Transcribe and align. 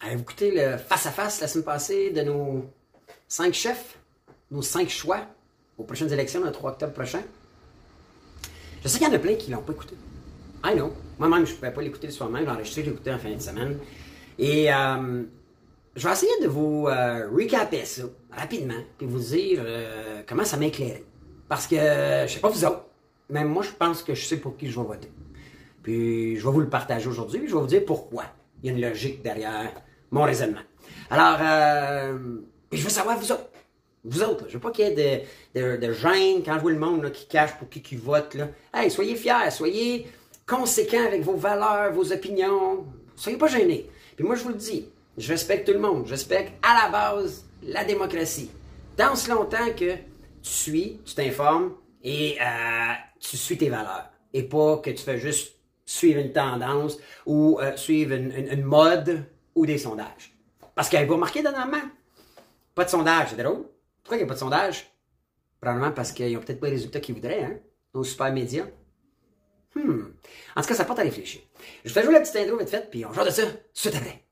Avez-vous 0.00 0.22
écouté 0.22 0.50
le 0.50 0.76
face-à-face 0.76 1.40
la 1.40 1.48
semaine 1.48 1.64
passée 1.64 2.10
de 2.10 2.22
nos 2.22 2.66
cinq 3.28 3.54
chefs, 3.54 3.98
nos 4.50 4.62
cinq 4.62 4.88
choix 4.88 5.20
aux 5.78 5.84
prochaines 5.84 6.12
élections 6.12 6.44
le 6.44 6.52
3 6.52 6.72
octobre 6.72 6.92
prochain? 6.92 7.22
Je 8.82 8.88
sais 8.88 8.98
qu'il 8.98 9.08
y 9.08 9.10
en 9.10 9.14
a 9.14 9.18
plein 9.18 9.34
qui 9.34 9.50
ne 9.50 9.56
l'ont 9.56 9.62
pas 9.62 9.72
écouté. 9.72 9.94
I 10.64 10.74
know. 10.74 10.92
Moi-même, 11.18 11.46
je 11.46 11.52
ne 11.52 11.56
pouvais 11.56 11.72
pas 11.72 11.82
l'écouter 11.82 12.08
le 12.08 12.12
soir 12.12 12.28
même. 12.28 12.44
J'ai 12.44 12.50
enregistré 12.50 12.82
l'écouter 12.82 13.12
en 13.12 13.18
fin 13.18 13.32
de 13.32 13.40
semaine. 13.40 13.78
Et 14.38 14.72
euh, 14.72 15.22
je 15.94 16.06
vais 16.06 16.12
essayer 16.12 16.40
de 16.42 16.46
vous 16.46 16.86
euh, 16.88 17.84
ça 17.84 18.02
rapidement, 18.30 18.82
puis 18.98 19.06
vous 19.06 19.18
dire 19.18 19.62
euh, 19.64 20.22
comment 20.26 20.44
ça 20.44 20.58
m'a 20.58 20.66
éclairé. 20.66 21.04
Parce 21.48 21.66
que, 21.66 21.76
je 21.76 22.32
sais 22.32 22.40
pas 22.40 22.48
vous 22.48 22.64
autres, 22.64 22.84
mais 23.30 23.44
moi, 23.44 23.62
je 23.62 23.70
pense 23.70 24.02
que 24.02 24.14
je 24.14 24.26
sais 24.26 24.36
pour 24.36 24.56
qui 24.56 24.68
je 24.68 24.78
vais 24.78 24.86
voter. 24.86 25.10
Puis, 25.82 26.36
je 26.36 26.44
vais 26.44 26.52
vous 26.52 26.60
le 26.60 26.68
partager 26.68 27.08
aujourd'hui, 27.08 27.42
je 27.46 27.54
vais 27.54 27.60
vous 27.60 27.66
dire 27.66 27.84
pourquoi. 27.84 28.24
Il 28.62 28.66
y 28.66 28.72
a 28.72 28.76
une 28.76 28.82
logique 28.82 29.22
derrière 29.22 29.72
mon 30.10 30.22
raisonnement. 30.22 30.60
Alors, 31.10 31.38
euh, 31.40 32.18
je 32.72 32.82
veux 32.82 32.90
savoir 32.90 33.18
vous 33.18 33.32
autres. 33.32 33.50
Vous 34.08 34.22
autres, 34.22 34.44
je 34.48 34.54
veux 34.54 34.60
pas 34.60 34.70
qu'il 34.70 34.86
y 34.86 34.88
ait 34.88 35.26
de, 35.54 35.76
de, 35.76 36.42
quand 36.44 36.54
je 36.54 36.60
vois 36.60 36.70
le 36.70 36.78
monde 36.78 37.10
qui 37.10 37.26
cache 37.26 37.54
pour 37.58 37.68
qui 37.68 37.82
qui 37.82 37.96
vote. 37.96 38.34
Là. 38.34 38.48
Hey, 38.72 38.88
soyez 38.88 39.16
fiers, 39.16 39.50
soyez 39.50 40.06
conséquents 40.46 41.04
avec 41.04 41.22
vos 41.22 41.34
valeurs, 41.34 41.92
vos 41.92 42.12
opinions. 42.12 42.86
Soyez 43.16 43.36
pas 43.36 43.48
gênés. 43.48 43.90
Puis 44.14 44.24
moi, 44.24 44.36
je 44.36 44.44
vous 44.44 44.50
le 44.50 44.54
dis, 44.54 44.88
je 45.18 45.32
respecte 45.32 45.66
tout 45.66 45.72
le 45.72 45.80
monde. 45.80 46.04
Je 46.06 46.12
respecte 46.12 46.52
à 46.62 46.84
la 46.84 46.88
base 46.88 47.46
la 47.64 47.84
démocratie. 47.84 48.50
Dans 48.96 49.16
ce 49.16 49.28
longtemps 49.28 49.72
que 49.76 49.94
tu 49.94 49.98
suis, 50.42 51.00
tu 51.04 51.14
t'informes 51.14 51.72
et 52.04 52.36
euh, 52.40 52.92
tu 53.18 53.36
suis 53.36 53.58
tes 53.58 53.68
valeurs. 53.68 54.08
Et 54.32 54.44
pas 54.44 54.76
que 54.76 54.90
tu 54.90 55.02
fais 55.02 55.18
juste 55.18 55.56
suivre 55.84 56.20
une 56.20 56.32
tendance 56.32 56.96
ou 57.24 57.58
euh, 57.60 57.76
suivre 57.76 58.12
une 58.14 58.62
mode 58.62 59.24
ou 59.56 59.66
des 59.66 59.78
sondages. 59.78 60.36
Parce 60.74 60.88
qu'elle 60.88 61.08
va 61.08 61.16
marquer 61.16 61.42
dernièrement. 61.42 61.80
Pas 62.74 62.84
de 62.84 62.90
sondage, 62.90 63.30
c'est 63.30 63.42
drôle. 63.42 63.64
Pourquoi 64.02 64.18
il 64.18 64.20
n'y 64.20 64.24
a 64.24 64.26
pas 64.26 64.34
de 64.34 64.38
sondage? 64.38 64.92
Probablement 65.60 65.90
parce 65.90 66.12
qu'ils 66.12 66.32
n'ont 66.34 66.40
peut-être 66.40 66.60
pas 66.60 66.66
les 66.66 66.74
résultats 66.74 67.00
qu'ils 67.00 67.14
voudraient, 67.14 67.42
hein? 67.42 67.58
Nos 67.94 68.04
super 68.04 68.32
médias. 68.32 68.66
Hmm. 69.74 70.04
En 70.54 70.60
tout 70.60 70.68
cas, 70.68 70.74
ça 70.74 70.84
porte 70.84 70.98
à 70.98 71.02
réfléchir. 71.02 71.40
Je 71.84 71.90
fais 71.90 72.02
jouer 72.02 72.12
la 72.12 72.20
petite 72.20 72.36
intro 72.36 72.58
vite 72.58 72.68
faite, 72.68 72.90
puis 72.90 73.04
on 73.06 73.12
joue 73.12 73.24
de 73.24 73.30
ça 73.30 73.42
tout 73.42 73.88
après. 73.88 74.22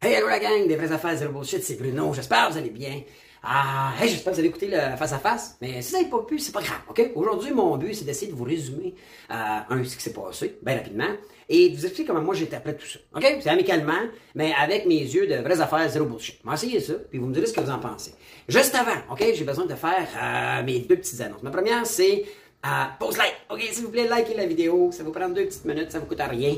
Hey, 0.00 0.12
hello 0.14 0.28
la 0.28 0.38
gang 0.38 0.68
des 0.68 0.76
vraies 0.76 0.92
affaires 0.92 1.16
zéro 1.16 1.32
bullshit, 1.32 1.62
c'est 1.64 1.76
Bruno. 1.76 2.12
J'espère 2.14 2.46
que 2.46 2.52
vous 2.52 2.58
allez 2.58 2.70
bien. 2.70 3.02
Ah, 3.46 3.92
hey, 4.00 4.08
j'espère 4.08 4.32
que 4.32 4.36
vous 4.36 4.40
avez 4.40 4.48
écouté 4.48 4.68
le 4.68 4.96
face 4.96 5.12
à 5.12 5.18
face. 5.18 5.58
Mais 5.60 5.82
si 5.82 5.90
vous 5.92 5.98
n'avez 5.98 6.10
pas 6.10 6.22
pu, 6.22 6.38
c'est 6.38 6.52
pas 6.52 6.62
grave, 6.62 6.80
ok? 6.88 7.10
Aujourd'hui, 7.14 7.52
mon 7.52 7.76
but, 7.76 7.92
c'est 7.94 8.06
d'essayer 8.06 8.32
de 8.32 8.36
vous 8.36 8.44
résumer 8.44 8.94
euh, 9.30 9.34
un 9.68 9.84
ce 9.84 9.96
qui 9.96 10.02
s'est 10.02 10.14
passé, 10.14 10.58
bien 10.62 10.76
rapidement, 10.76 11.10
et 11.50 11.68
de 11.68 11.76
vous 11.76 11.84
expliquer 11.84 12.08
comment 12.08 12.22
moi 12.22 12.34
j'étais 12.34 12.56
après 12.56 12.74
tout 12.74 12.86
ça. 12.86 12.98
Ok? 13.14 13.38
C'est 13.42 13.50
amicalement, 13.50 14.00
mais 14.34 14.54
avec 14.58 14.86
mes 14.86 14.98
yeux 14.98 15.26
de 15.26 15.34
vraies 15.42 15.60
affaires 15.60 15.86
zéro 15.90 16.06
bullshit. 16.06 16.40
On 16.44 16.48
va 16.48 16.54
essayer 16.54 16.80
ça, 16.80 16.94
puis 17.10 17.18
vous 17.18 17.26
me 17.26 17.34
direz 17.34 17.46
ce 17.46 17.52
que 17.52 17.60
vous 17.60 17.70
en 17.70 17.78
pensez. 17.78 18.14
Juste 18.48 18.74
avant, 18.74 19.12
ok? 19.12 19.22
J'ai 19.34 19.44
besoin 19.44 19.66
de 19.66 19.74
faire 19.74 20.08
euh, 20.22 20.62
mes 20.64 20.78
deux 20.78 20.96
petites 20.96 21.20
annonces. 21.20 21.42
Ma 21.42 21.50
première, 21.50 21.84
c'est 21.84 22.24
euh, 22.64 22.68
pause 22.98 23.18
like. 23.18 23.34
OK, 23.50 23.60
s'il 23.60 23.84
vous 23.84 23.90
plaît, 23.90 24.08
likez 24.08 24.34
la 24.34 24.46
vidéo. 24.46 24.90
Ça 24.90 25.02
vous 25.02 25.12
prendre 25.12 25.34
deux 25.34 25.44
petites 25.44 25.66
minutes, 25.66 25.92
ça 25.92 25.98
vous 25.98 26.06
coûte 26.06 26.22
rien. 26.30 26.54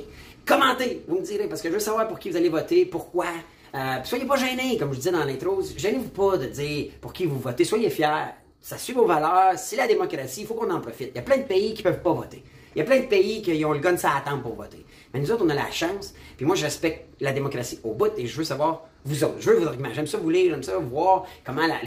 Commentez, 0.47 1.03
vous 1.09 1.19
me 1.19 1.25
direz, 1.25 1.49
parce 1.49 1.63
que 1.63 1.69
je 1.69 1.75
veux 1.75 1.81
savoir 1.81 2.07
pour 2.07 2.21
qui 2.21 2.31
vous 2.31 2.37
allez 2.37 2.49
voter, 2.49 2.87
pourquoi. 2.87 3.27
Euh, 3.75 3.97
soyez 4.05 4.25
pas 4.25 4.37
gênés, 4.37 4.77
comme 4.79 4.93
je 4.93 4.99
disais 4.99 5.13
dans 5.13 5.25
l'intro. 5.25 5.61
Gênez-vous 5.77 6.09
pas 6.09 6.37
de 6.37 6.47
dire 6.47 6.93
pour 7.01 7.13
qui 7.13 7.27
vous 7.27 7.39
votez. 7.39 7.65
Soyez 7.65 7.91
fiers. 7.91 8.33
Ça 8.61 8.79
suit 8.79 8.93
vos 8.93 9.07
valeurs. 9.07 9.59
C'est 9.59 9.77
la 9.77 9.87
démocratie. 9.87 10.43
Il 10.43 10.47
faut 10.47 10.55
qu'on 10.55 10.71
en 10.71 10.81
profite. 10.81 11.11
Il 11.15 11.17
y 11.17 11.21
a 11.21 11.23
plein 11.23 11.39
de 11.39 11.45
pays 11.45 11.75
qui 11.75 11.83
peuvent 11.83 12.03
pas 12.03 12.13
voter. 12.13 12.43
Il 12.75 12.81
y 12.81 12.83
a 12.83 12.85
plein 12.85 13.01
de 13.01 13.07
pays 13.07 13.41
qui 13.41 13.65
ont 13.65 13.73
le 13.73 13.79
gun 13.79 13.97
ça 13.97 14.11
attend 14.19 14.39
pour 14.39 14.55
voter. 14.55 14.85
Mais 15.15 15.21
nous 15.21 15.33
autres, 15.33 15.45
on 15.47 15.49
a 15.49 15.55
la 15.55 15.71
chance. 15.71 16.13
Puis 16.37 16.45
moi, 16.45 16.57
je 16.57 16.65
respecte 16.65 17.07
la 17.21 17.33
démocratie 17.33 17.81
au 17.83 17.95
bout 17.95 18.13
et 18.19 18.27
je 18.27 18.37
veux 18.37 18.45
savoir 18.45 18.83
vous 19.05 19.25
autres. 19.25 19.37
Je 19.41 19.51
veux 19.51 19.61
vos 19.61 19.69
arguments. 19.69 19.89
J'aime 19.95 20.07
ça 20.07 20.19
vous 20.19 20.29
lire, 20.29 20.51
j'aime 20.51 20.63
ça 20.63 20.77
voir 20.77 21.25
comment 21.43 21.67
la, 21.67 21.79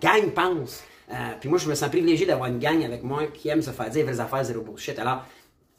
gang 0.00 0.30
pense. 0.30 0.84
Euh, 1.10 1.14
puis 1.40 1.48
moi, 1.48 1.58
je 1.58 1.68
me 1.68 1.74
sens 1.74 1.88
privilégié 1.88 2.24
d'avoir 2.24 2.48
une 2.48 2.60
gang 2.60 2.84
avec 2.84 3.02
moi 3.02 3.24
qui 3.34 3.48
aime 3.48 3.62
se 3.62 3.70
faire 3.70 3.90
dire 3.90 4.04
vraies 4.04 4.20
affaires, 4.20 4.44
zéro 4.44 4.60
bullshit. 4.60 4.96
Alors, 5.00 5.24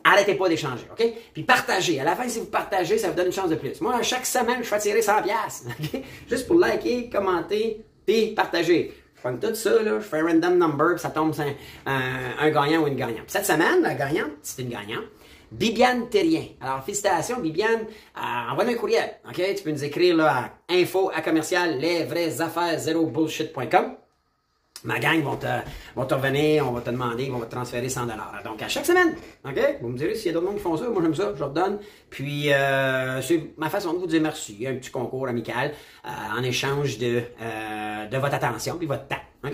arrêtez 0.09 0.35
pas 0.35 0.49
d'échanger, 0.49 0.85
OK? 0.91 1.05
Puis 1.33 1.43
partagez. 1.43 1.99
À 1.99 2.03
la 2.03 2.15
fin, 2.15 2.27
si 2.27 2.39
vous 2.39 2.45
partagez, 2.45 2.97
ça 2.97 3.09
vous 3.09 3.15
donne 3.15 3.27
une 3.27 3.33
chance 3.33 3.49
de 3.49 3.55
plus. 3.55 3.79
Moi, 3.81 4.01
chaque 4.01 4.25
semaine, 4.25 4.59
je 4.59 4.67
fais 4.67 4.79
tirer 4.79 5.01
100 5.01 5.23
pièces, 5.23 5.65
OK? 5.79 6.01
Juste 6.29 6.47
pour 6.47 6.57
liker, 6.57 7.09
commenter, 7.09 7.83
puis 8.05 8.27
partager. 8.27 8.93
Je 9.15 9.21
prends 9.21 9.35
tout 9.35 9.53
ça, 9.53 9.81
là, 9.81 9.99
je 9.99 10.05
fais 10.05 10.19
un 10.19 10.27
random 10.27 10.57
number, 10.57 10.91
puis 10.91 10.99
ça 10.99 11.09
tombe 11.09 11.33
un, 11.85 12.49
gagnant 12.49 12.83
ou 12.83 12.87
une 12.87 12.95
gagnante. 12.95 13.23
Puis 13.23 13.31
cette 13.31 13.45
semaine, 13.45 13.81
la 13.81 13.93
gagnante, 13.93 14.31
c'est 14.41 14.61
une 14.61 14.69
gagnante. 14.69 15.05
Bibiane 15.51 16.09
Terrien. 16.09 16.45
Alors, 16.61 16.83
félicitations, 16.83 17.39
Bibiane. 17.39 17.81
Euh, 18.17 18.51
Envoie-nous 18.51 18.71
un 18.71 18.75
courriel, 18.75 19.15
OK? 19.27 19.41
Tu 19.55 19.63
peux 19.63 19.71
nous 19.71 19.83
écrire 19.83 20.15
là, 20.15 20.51
à 20.69 20.73
info 20.73 21.11
à 21.13 21.21
commercial 21.21 21.79
les 21.79 22.03
vraies 22.03 22.39
affaires 22.39 22.77
zéro 22.79 23.07
bullshit.com. 23.07 23.95
Ma 24.85 24.97
gang 24.97 25.21
vont 25.21 25.35
te, 25.35 25.45
te 25.45 26.13
revenir, 26.13 26.65
on 26.65 26.71
va 26.71 26.79
te 26.79 26.89
demander, 26.89 27.29
on 27.33 27.39
va 27.39 27.45
te 27.45 27.51
transférer 27.51 27.89
100 27.89 28.05
Donc, 28.45 28.61
à 28.61 28.69
chaque 28.69 28.85
semaine, 28.85 29.13
OK? 29.43 29.59
Vous 29.81 29.89
me 29.89 29.97
direz 29.97 30.15
s'il 30.15 30.27
y 30.27 30.29
a 30.29 30.33
d'autres 30.33 30.45
monde 30.45 30.55
qui 30.55 30.61
font 30.61 30.77
ça. 30.77 30.87
Moi, 30.87 31.01
j'aime 31.01 31.15
ça, 31.15 31.33
je 31.35 31.39
leur 31.39 31.49
donne. 31.49 31.79
Puis, 32.09 32.53
euh, 32.53 33.21
c'est 33.21 33.51
ma 33.57 33.69
façon 33.69 33.93
de 33.93 33.97
vous 33.97 34.07
dire 34.07 34.21
merci. 34.21 34.65
Un 34.65 34.75
petit 34.75 34.89
concours 34.89 35.27
amical 35.27 35.73
euh, 36.05 36.09
en 36.37 36.41
échange 36.43 36.97
de, 36.97 37.21
euh, 37.41 38.05
de 38.07 38.17
votre 38.17 38.35
attention 38.35 38.77
puis 38.77 38.87
votre 38.87 39.07
temps. 39.07 39.17
OK? 39.43 39.53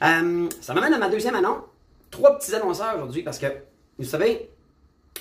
Ça 0.00 0.74
m'amène 0.74 0.94
à 0.94 0.98
ma 0.98 1.08
deuxième 1.08 1.34
annonce. 1.34 1.62
Trois 2.10 2.38
petits 2.38 2.54
annonceurs 2.54 2.94
aujourd'hui 2.96 3.22
parce 3.22 3.38
que, 3.38 3.46
vous 3.98 4.04
savez, 4.04 4.50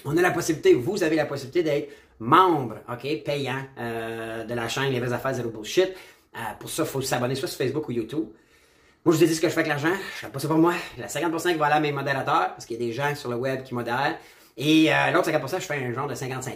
on 0.05 0.15
a 0.15 0.21
la 0.21 0.31
possibilité, 0.31 0.75
vous 0.75 1.03
avez 1.03 1.15
la 1.15 1.25
possibilité 1.25 1.63
d'être 1.63 1.89
membre, 2.19 2.75
OK, 2.91 3.23
payant 3.23 3.63
de 3.77 4.53
la 4.53 4.67
chaîne 4.67 4.91
Les 4.91 4.99
Vraies 4.99 5.13
Affaires 5.13 5.33
Zero 5.33 5.49
Bullshit. 5.49 5.93
Pour 6.59 6.69
ça, 6.69 6.83
il 6.83 6.89
faut 6.89 7.01
s'abonner 7.01 7.35
soit 7.35 7.47
sur 7.47 7.57
Facebook 7.57 7.87
ou 7.89 7.91
YouTube. 7.91 8.25
Moi, 9.05 9.13
je 9.13 9.19
vous 9.19 9.23
ai 9.23 9.27
dit 9.27 9.35
ce 9.35 9.39
que 9.39 9.47
je 9.47 9.53
fais 9.53 9.61
avec 9.61 9.69
l'argent. 9.69 9.95
Je 10.15 10.25
fais 10.25 10.27
pas 10.27 10.39
ça 10.39 10.47
pour 10.49 10.57
moi. 10.57 10.73
La 10.97 11.07
50% 11.07 11.53
qui 11.53 11.57
va 11.57 11.67
aller 11.67 11.75
à 11.75 11.79
mes 11.79 11.93
modérateurs, 11.93 12.49
parce 12.49 12.65
qu'il 12.65 12.77
y 12.77 12.83
a 12.83 12.85
des 12.85 12.91
gens 12.91 13.15
sur 13.15 13.29
le 13.29 13.37
web 13.37 13.63
qui 13.63 13.73
modèrent. 13.73 14.17
Et 14.57 14.93
euh, 14.93 15.11
l'autre 15.11 15.31
50%, 15.31 15.61
je 15.61 15.65
fais 15.65 15.85
un 15.85 15.93
genre 15.93 16.07
de 16.07 16.15
50-50. 16.15 16.49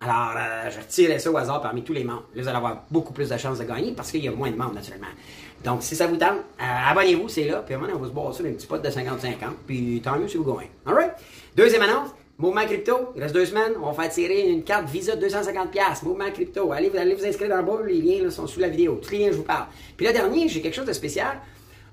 Alors, 0.00 0.32
euh, 0.36 0.70
je 0.70 0.78
retirerai 0.78 1.18
ça 1.18 1.28
au 1.28 1.36
hasard 1.36 1.60
parmi 1.60 1.82
tous 1.82 1.92
les 1.92 2.04
membres. 2.04 2.22
Là, 2.36 2.42
vous 2.42 2.48
allez 2.48 2.56
avoir 2.56 2.84
beaucoup 2.88 3.12
plus 3.12 3.28
de 3.28 3.36
chances 3.36 3.58
de 3.58 3.64
gagner 3.64 3.92
parce 3.96 4.12
qu'il 4.12 4.22
y 4.22 4.28
a 4.28 4.30
moins 4.30 4.48
de 4.48 4.54
membres, 4.54 4.74
naturellement. 4.74 5.08
Donc, 5.64 5.82
si 5.82 5.96
ça 5.96 6.06
vous 6.06 6.16
tente, 6.16 6.38
euh, 6.60 6.90
abonnez-vous, 6.90 7.28
c'est 7.28 7.46
là. 7.46 7.62
Puis 7.66 7.74
à 7.74 7.78
un 7.78 7.80
moment, 7.80 7.94
on 7.96 7.98
va 7.98 8.06
se 8.06 8.12
boire 8.12 8.32
ça 8.32 8.44
dans 8.44 8.48
un 8.48 8.52
petit 8.52 8.68
pot 8.68 8.78
de 8.78 8.88
50-50. 8.88 9.34
Puis 9.66 10.00
tant 10.04 10.16
mieux 10.16 10.28
si 10.28 10.36
vous 10.36 10.44
gagnez. 10.44 10.70
Alright? 10.86 11.10
Deuxième 11.56 11.82
annonce. 11.82 12.10
Mouvement 12.38 12.64
Crypto, 12.64 13.12
il 13.16 13.22
reste 13.22 13.34
deux 13.34 13.46
semaines, 13.46 13.72
on 13.82 13.90
va 13.90 14.04
faire 14.04 14.12
tirer 14.12 14.48
une 14.48 14.62
carte 14.62 14.88
Visa 14.88 15.16
de 15.16 15.26
250$. 15.26 16.04
Mouvement 16.04 16.30
Crypto, 16.30 16.70
allez, 16.70 16.96
allez 16.96 17.16
vous 17.16 17.26
inscrire 17.26 17.48
dans 17.48 17.56
le 17.56 17.64
bas, 17.64 17.84
les 17.84 18.00
liens 18.00 18.22
là, 18.22 18.30
sont 18.30 18.46
sous 18.46 18.60
la 18.60 18.68
vidéo. 18.68 19.00
Tous 19.02 19.10
les 19.10 19.18
liens, 19.18 19.32
je 19.32 19.38
vous 19.38 19.42
parle. 19.42 19.66
Puis 19.96 20.06
le 20.06 20.12
dernier, 20.12 20.46
j'ai 20.46 20.62
quelque 20.62 20.76
chose 20.76 20.86
de 20.86 20.92
spécial. 20.92 21.40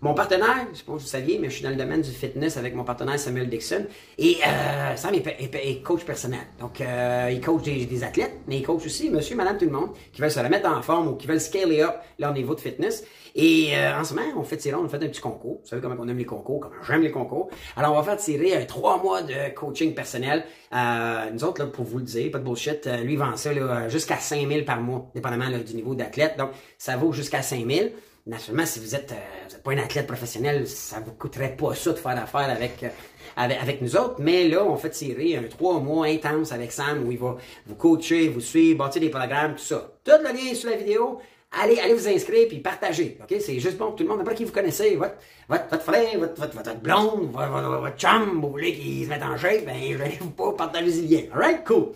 Mon 0.01 0.13
partenaire, 0.13 0.67
je 0.73 0.79
sais 0.79 0.83
pas 0.83 0.93
si 0.97 0.99
vous 1.03 1.07
saviez, 1.07 1.39
mais 1.39 1.49
je 1.49 1.55
suis 1.55 1.63
dans 1.63 1.69
le 1.69 1.75
domaine 1.75 2.01
du 2.01 2.11
fitness 2.11 2.57
avec 2.57 2.75
mon 2.75 2.83
partenaire 2.83 3.19
Samuel 3.19 3.49
Dixon. 3.49 3.85
Et 4.17 4.37
euh, 4.45 4.95
Sam 4.95 5.13
est, 5.13 5.25
est- 5.27 5.81
coach 5.83 6.03
personnel. 6.03 6.41
Donc, 6.59 6.81
euh, 6.81 7.29
il 7.31 7.41
coach 7.41 7.63
des, 7.63 8.03
athlètes, 8.03 8.33
mais 8.47 8.57
il 8.57 8.63
coach 8.63 8.85
aussi 8.85 9.09
monsieur, 9.09 9.35
madame, 9.35 9.57
tout 9.57 9.65
le 9.65 9.71
monde 9.71 9.89
qui 10.13 10.21
veulent 10.21 10.31
se 10.31 10.39
remettre 10.39 10.69
en 10.69 10.81
forme 10.81 11.07
ou 11.07 11.15
qui 11.15 11.27
veulent 11.27 11.41
scaler 11.41 11.81
up 11.81 11.95
leur 12.19 12.33
niveau 12.33 12.55
de 12.55 12.59
fitness. 12.59 13.03
Et 13.37 13.71
euh, 13.75 13.99
en 13.99 14.03
ce 14.03 14.13
moment, 14.13 14.27
on 14.37 14.43
fait 14.43 14.57
tirer, 14.57 14.75
on 14.75 14.87
fait 14.87 14.97
un 14.97 15.07
petit 15.07 15.21
concours. 15.21 15.59
Vous 15.61 15.67
savez 15.67 15.81
comment 15.81 15.95
on 15.99 16.07
aime 16.07 16.17
les 16.17 16.25
concours, 16.25 16.61
comment 16.61 16.83
j'aime 16.87 17.01
les 17.01 17.11
concours. 17.11 17.49
Alors, 17.75 17.93
on 17.93 17.95
va 17.97 18.03
faire 18.03 18.17
tirer 18.17 18.55
un 18.55 18.65
trois 18.65 19.01
mois 19.01 19.21
de 19.23 19.53
coaching 19.53 19.93
personnel. 19.93 20.45
Euh, 20.73 21.31
nous 21.33 21.43
autres, 21.43 21.61
là, 21.61 21.67
pour 21.67 21.83
vous 21.83 21.97
le 21.97 22.05
dire, 22.05 22.31
pas 22.31 22.39
de 22.39 22.43
bullshit, 22.45 22.87
euh, 22.87 22.97
lui 22.97 23.17
vend 23.17 23.35
ça 23.35 23.51
jusqu'à 23.89 24.17
5000 24.17 24.63
par 24.65 24.79
mois, 24.81 25.09
dépendamment 25.13 25.49
là, 25.49 25.59
du 25.59 25.75
niveau 25.75 25.95
d'athlète. 25.95 26.37
Donc, 26.37 26.51
ça 26.77 26.95
vaut 26.95 27.11
jusqu'à 27.11 27.41
5000. 27.41 27.91
Naturellement, 28.27 28.65
si 28.65 28.79
vous 28.79 28.95
êtes, 28.95 29.11
euh, 29.11 29.47
vous 29.47 29.55
êtes 29.55 29.61
pas 29.61 29.71
un 29.73 29.77
athlète 29.77 30.07
professionnel, 30.07 30.67
ça 30.67 30.99
vous 30.99 31.11
coûterait 31.11 31.55
pas 31.55 31.75
ça 31.75 31.91
de 31.91 31.97
faire 31.97 32.17
affaire 32.19 32.49
avec, 32.49 32.81
euh, 32.81 32.89
avec, 33.37 33.61
avec 33.61 33.81
nous 33.83 33.95
autres. 33.95 34.15
Mais 34.17 34.47
là, 34.47 34.63
on 34.63 34.75
fait 34.77 34.89
tirer 34.89 35.37
un 35.37 35.43
trois 35.43 35.79
mois 35.79 36.07
intense 36.07 36.51
avec 36.51 36.71
Sam 36.71 37.05
où 37.05 37.11
il 37.11 37.19
va 37.19 37.37
vous 37.67 37.75
coacher, 37.75 38.29
vous 38.29 38.41
suivre, 38.41 38.79
bâtir 38.79 38.99
des 38.99 39.09
programmes, 39.09 39.53
tout 39.53 39.63
ça. 39.63 39.91
Tout 40.03 40.11
le 40.23 40.33
lien 40.33 40.51
est 40.51 40.63
la 40.63 40.75
vidéo. 40.75 41.19
Allez, 41.51 41.79
allez 41.79 41.93
vous 41.93 42.07
inscrire 42.07 42.47
puis 42.47 42.61
partagez. 42.61 43.19
OK? 43.21 43.37
C'est 43.39 43.59
juste 43.59 43.77
bon 43.77 43.87
pour 43.87 43.95
tout 43.95 44.03
le 44.03 44.09
monde. 44.09 44.17
N'importe 44.17 44.37
qui 44.37 44.43
vous 44.43 44.51
connaissez, 44.51 44.95
votre, 44.95 45.17
votre, 45.47 45.81
frère, 45.83 46.17
votre, 46.17 46.41
votre, 46.41 46.75
blonde, 46.79 47.31
votre, 47.31 47.79
votre, 47.79 47.95
chum, 47.95 48.41
vous 48.41 48.49
voulez 48.49 48.73
qu'ils 48.73 49.05
se 49.05 49.09
mettent 49.09 49.21
en 49.21 49.37
shape, 49.37 49.65
ben, 49.65 49.75
gênez-vous 49.79 50.31
pas, 50.31 50.51
partagez 50.53 51.01
le 51.03 51.07
lien. 51.07 51.21
Alright? 51.31 51.63
Cool. 51.63 51.91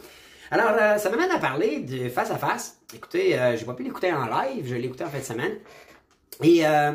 Alors, 0.52 0.72
euh, 0.80 0.98
ça 0.98 1.10
m'amène 1.10 1.32
à 1.32 1.40
parler 1.40 1.80
de 1.80 2.08
face 2.10 2.30
à 2.30 2.38
face. 2.38 2.78
Écoutez, 2.94 3.38
euh, 3.38 3.58
j'ai 3.58 3.66
pas 3.66 3.74
pu 3.74 3.84
l'écouter 3.84 4.14
en 4.14 4.26
live, 4.26 4.66
je 4.68 4.76
l'ai 4.76 4.86
écouté 4.86 5.04
en 5.04 5.10
fin 5.10 5.20
de 5.20 5.24
semaine. 5.24 5.58
Et 6.44 6.66
euh, 6.66 6.94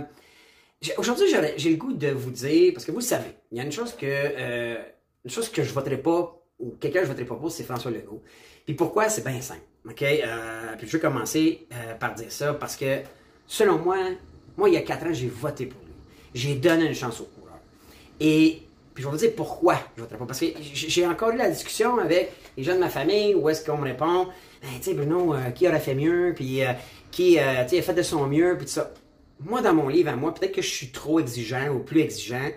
aujourd'hui, 0.96 1.26
j'ai 1.56 1.70
le 1.70 1.76
goût 1.76 1.92
de 1.92 2.08
vous 2.08 2.30
dire, 2.30 2.72
parce 2.72 2.84
que 2.84 2.92
vous 2.92 3.00
savez, 3.00 3.30
il 3.52 3.58
y 3.58 3.60
a 3.60 3.64
une 3.64 3.72
chose 3.72 3.92
que 3.94 4.06
euh, 4.06 4.76
une 5.24 5.30
chose 5.30 5.48
que 5.48 5.62
je 5.62 5.72
voterai 5.72 5.98
pas, 5.98 6.40
ou 6.58 6.76
quelqu'un 6.80 7.00
que 7.00 7.06
je 7.06 7.10
voterai 7.10 7.26
pas 7.26 7.36
pour, 7.36 7.50
c'est 7.50 7.64
François 7.64 7.90
Legault. 7.90 8.22
Puis 8.64 8.74
pourquoi? 8.74 9.08
C'est 9.08 9.24
bien 9.24 9.40
simple. 9.40 9.62
OK? 9.88 10.02
Euh, 10.02 10.74
puis 10.78 10.86
je 10.86 10.92
vais 10.96 11.00
commencer 11.00 11.68
par 12.00 12.14
dire 12.14 12.30
ça, 12.30 12.54
parce 12.54 12.76
que 12.76 13.00
selon 13.46 13.78
moi, 13.78 13.96
moi, 14.56 14.68
il 14.68 14.74
y 14.74 14.78
a 14.78 14.82
quatre 14.82 15.04
ans, 15.04 15.12
j'ai 15.12 15.28
voté 15.28 15.66
pour 15.66 15.80
lui. 15.82 15.92
J'ai 16.34 16.54
donné 16.54 16.86
une 16.86 16.94
chance 16.94 17.20
au 17.20 17.24
coureur. 17.24 17.58
Et 18.20 18.62
puis 18.94 19.02
je 19.02 19.08
vais 19.08 19.12
vous 19.12 19.18
dire 19.18 19.32
pourquoi 19.36 19.76
je 19.96 20.02
voterai 20.02 20.18
pas. 20.18 20.26
Parce 20.26 20.40
que 20.40 20.46
j'ai 20.60 21.06
encore 21.06 21.30
eu 21.30 21.36
la 21.36 21.50
discussion 21.50 21.98
avec 21.98 22.32
les 22.56 22.62
gens 22.62 22.74
de 22.74 22.80
ma 22.80 22.88
famille 22.88 23.34
où 23.34 23.48
est-ce 23.48 23.64
qu'on 23.64 23.76
me 23.76 23.84
répond, 23.84 24.26
ben, 24.62 24.68
tu 24.76 24.82
sais, 24.82 24.94
Bruno, 24.94 25.34
qui 25.54 25.66
aurait 25.68 25.80
fait 25.80 25.94
mieux, 25.94 26.32
puis 26.34 26.60
qui 27.10 27.38
a 27.38 27.66
fait 27.66 27.94
de 27.94 28.02
son 28.02 28.26
mieux, 28.26 28.56
puis 28.56 28.66
tout 28.66 28.72
ça. 28.72 28.90
Moi, 29.40 29.62
dans 29.62 29.74
mon 29.74 29.88
livre 29.88 30.10
à 30.10 30.16
moi, 30.16 30.32
peut-être 30.32 30.54
que 30.54 30.62
je 30.62 30.68
suis 30.68 30.88
trop 30.88 31.20
exigeant 31.20 31.68
ou 31.68 31.80
plus 31.80 32.00
exigeant, 32.00 32.50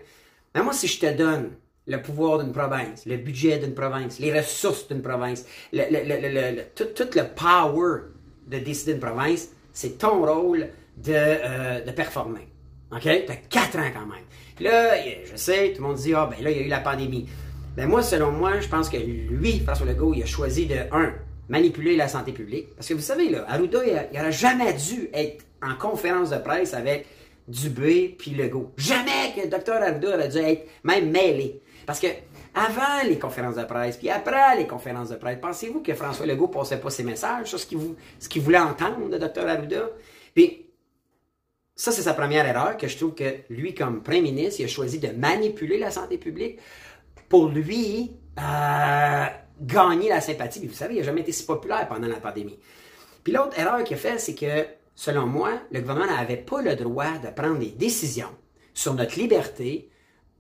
mais 0.56 0.64
moi, 0.64 0.74
si 0.74 0.88
je 0.88 1.00
te 1.00 1.18
donne 1.18 1.52
le 1.88 2.02
pouvoir 2.02 2.40
d'une 2.40 2.52
province, 2.52 3.06
le 3.06 3.18
budget 3.18 3.60
d'une 3.60 3.74
province, 3.74 4.20
les 4.20 4.38
ressources 4.38 4.88
d'une 4.88 5.02
province, 5.02 5.46
le, 5.72 5.84
le, 5.90 6.62
tout, 6.76 7.10
le 7.16 7.24
power 7.24 8.02
de 8.48 8.60
décider 8.60 8.94
une 8.94 9.00
province, 9.00 9.50
c'est 9.74 9.98
ton 9.98 10.26
rôle 10.26 10.70
de, 10.98 11.86
de 11.86 11.92
performer. 11.92 12.48
OK? 12.92 13.04
T'as 13.04 13.36
quatre 13.50 13.78
ans 13.78 13.92
quand 13.94 14.06
même. 14.06 14.26
là, 14.60 14.96
je 15.26 15.36
sais, 15.36 15.74
tout 15.74 15.82
le 15.82 15.88
monde 15.88 15.98
dit, 15.98 16.14
ah, 16.14 16.30
ben 16.30 16.44
là, 16.44 16.52
il 16.52 16.58
y 16.58 16.60
a 16.62 16.64
eu 16.64 16.70
la 16.70 16.80
pandémie. 16.80 17.28
Ben 17.76 17.88
moi, 17.88 18.02
selon 18.02 18.32
moi, 18.32 18.60
je 18.60 18.68
pense 18.68 18.90
que 18.90 18.98
lui, 18.98 19.60
François 19.60 19.86
Legault, 19.86 20.14
il 20.14 20.24
a 20.24 20.26
choisi 20.26 20.66
de, 20.66 20.78
un, 20.92 21.14
manipuler 21.50 21.96
la 21.96 22.08
santé 22.08 22.32
publique. 22.32 22.76
Parce 22.76 22.88
que 22.88 22.94
vous 22.94 23.02
savez, 23.02 23.30
là, 23.30 23.46
Arruda, 23.48 23.86
il 23.86 24.18
n'aurait 24.18 24.32
jamais 24.32 24.74
dû 24.74 25.10
être 25.14 25.46
en 25.62 25.76
conférence 25.76 26.30
de 26.30 26.38
presse 26.38 26.74
avec 26.74 27.06
Dubé 27.48 28.16
puis 28.18 28.32
Legault. 28.32 28.74
Jamais 28.78 29.34
que 29.36 29.42
le 29.42 29.48
docteur 29.48 29.82
Arruda 29.82 30.16
aurait 30.16 30.30
dû 30.30 30.38
être 30.38 30.68
même 30.84 31.10
mêlé. 31.10 31.62
Parce 31.86 32.00
que 32.00 32.08
avant 32.54 33.08
les 33.08 33.20
conférences 33.20 33.56
de 33.56 33.64
presse, 33.64 33.98
puis 33.98 34.10
après 34.10 34.58
les 34.58 34.68
conférences 34.68 35.10
de 35.10 35.16
presse, 35.16 35.38
pensez-vous 35.42 35.82
que 35.82 35.94
François 35.94 36.26
Legault 36.26 36.48
passait 36.48 36.80
pas 36.80 36.90
ses 36.90 37.04
messages 37.04 37.48
sur 37.48 37.60
ce 37.60 37.68
qu'il, 37.68 38.42
voulait 38.42 38.58
entendre 38.58 39.10
de 39.10 39.18
docteur 39.18 39.48
Arruda? 39.48 39.90
Puis 40.34 40.66
ça, 41.76 41.92
c'est 41.92 42.02
sa 42.02 42.16
première 42.16 42.46
erreur, 42.48 42.76
que 42.76 42.88
je 42.88 42.98
trouve 42.98 43.14
que 43.14 43.36
lui, 43.50 43.76
comme 43.76 44.02
premier 44.02 44.22
ministre, 44.22 44.60
il 44.62 44.66
a 44.66 44.68
choisi 44.68 44.98
de 44.98 45.10
manipuler 45.10 45.78
la 45.78 45.92
santé 45.92 46.18
publique 46.18 46.60
pour 47.30 47.50
lui 47.50 48.12
euh, 48.40 49.26
gagner 49.62 50.10
la 50.10 50.20
sympathie. 50.20 50.60
Puis 50.60 50.70
vous 50.70 50.74
savez, 50.74 50.96
il 50.96 51.00
n'a 51.00 51.04
jamais 51.04 51.22
été 51.22 51.32
si 51.32 51.46
populaire 51.46 51.88
pendant 51.88 52.08
la 52.08 52.16
pandémie. 52.16 52.58
Puis 53.24 53.34
l'autre 53.34 53.60
erreur 53.60 53.84
qu'il 53.84 53.96
a 53.96 54.00
fait, 54.00 54.18
c'est 54.18 54.34
que, 54.34 54.66
selon 54.98 55.28
moi, 55.28 55.62
le 55.72 55.80
gouvernement 55.80 56.12
n'avait 56.12 56.38
pas 56.38 56.62
le 56.62 56.76
droit 56.76 57.18
de 57.20 57.30
prendre 57.30 57.60
des 57.60 57.70
décisions 57.70 58.36
sur 58.74 58.96
notre 58.96 59.18
liberté 59.18 59.90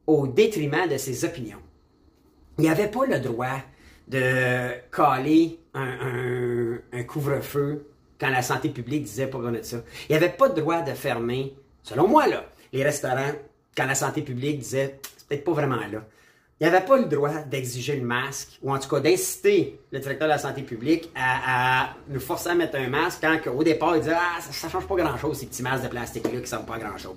au 0.07 0.27
détriment 0.27 0.88
de 0.89 0.98
ses 0.98 1.24
opinions. 1.24 1.62
Il 2.57 2.65
n'avait 2.65 2.89
pas 2.89 3.06
le 3.06 3.19
droit 3.19 3.62
de 4.07 4.71
caler 4.92 5.59
un, 5.75 7.04
couvre-feu 7.07 7.88
quand 8.19 8.30
la 8.30 8.42
santé 8.42 8.69
publique 8.69 9.04
disait 9.04 9.27
pas 9.27 9.38
de 9.38 9.62
ça. 9.62 9.77
Il 10.09 10.13
n'y 10.13 10.18
avait 10.18 10.33
pas 10.33 10.50
de 10.50 10.59
droit 10.59 10.81
de 10.81 10.94
fermer, 10.94 11.56
selon 11.83 12.07
moi, 12.07 12.27
là, 12.27 12.50
les 12.74 12.83
restaurants 12.83 13.33
quand 13.75 13.86
la 13.86 13.95
santé 13.95 14.24
publique 14.24 14.57
disait 14.57 15.00
c'est 15.18 15.27
peut-être 15.27 15.44
pas 15.44 15.51
vraiment 15.51 15.75
là. 15.75 16.04
Il 16.59 16.68
n'y 16.68 16.74
avait 16.74 16.86
pas 16.86 16.98
le 16.98 17.06
droit 17.06 17.44
d'exiger 17.50 17.95
le 17.98 18.06
masque, 18.06 18.57
ou 18.63 18.74
en 18.74 18.80
tout 18.80 18.89
cas 18.89 19.00
d'inciter 19.00 19.80
le 19.92 20.00
directeur 20.00 20.27
de 20.27 20.33
la 20.33 20.39
santé 20.39 20.63
publique 20.63 21.12
à, 21.15 21.89
nous 22.07 22.19
forcer 22.19 22.50
à 22.50 22.56
mettre 22.56 22.77
un 22.77 22.88
masque 22.88 23.19
quand 23.21 23.51
au 23.51 23.63
départ 23.63 23.95
il 23.95 24.01
disait 24.01 24.15
Ah, 24.15 24.42
ça 24.42 24.68
ne 24.68 24.71
change 24.71 24.88
pas 24.88 24.95
grand-chose, 24.95 25.38
ces 25.38 25.45
petits 25.45 25.62
masques 25.62 25.83
de 25.83 25.89
plastique-là 25.89 26.31
qui 26.31 26.38
ne 26.38 26.45
servent 26.45 26.65
pas 26.65 26.80
grand-chose. 26.80 27.15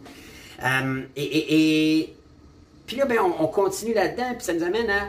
Euh, 0.63 1.03
et, 1.17 2.15
puis 2.87 2.97
là, 2.97 3.07
ben, 3.07 3.19
on, 3.21 3.45
on 3.45 3.47
continue 3.47 3.95
là-dedans, 3.95 4.35
puis 4.35 4.45
ça 4.45 4.53
nous 4.53 4.65
amène 4.65 4.91
à 4.91 5.09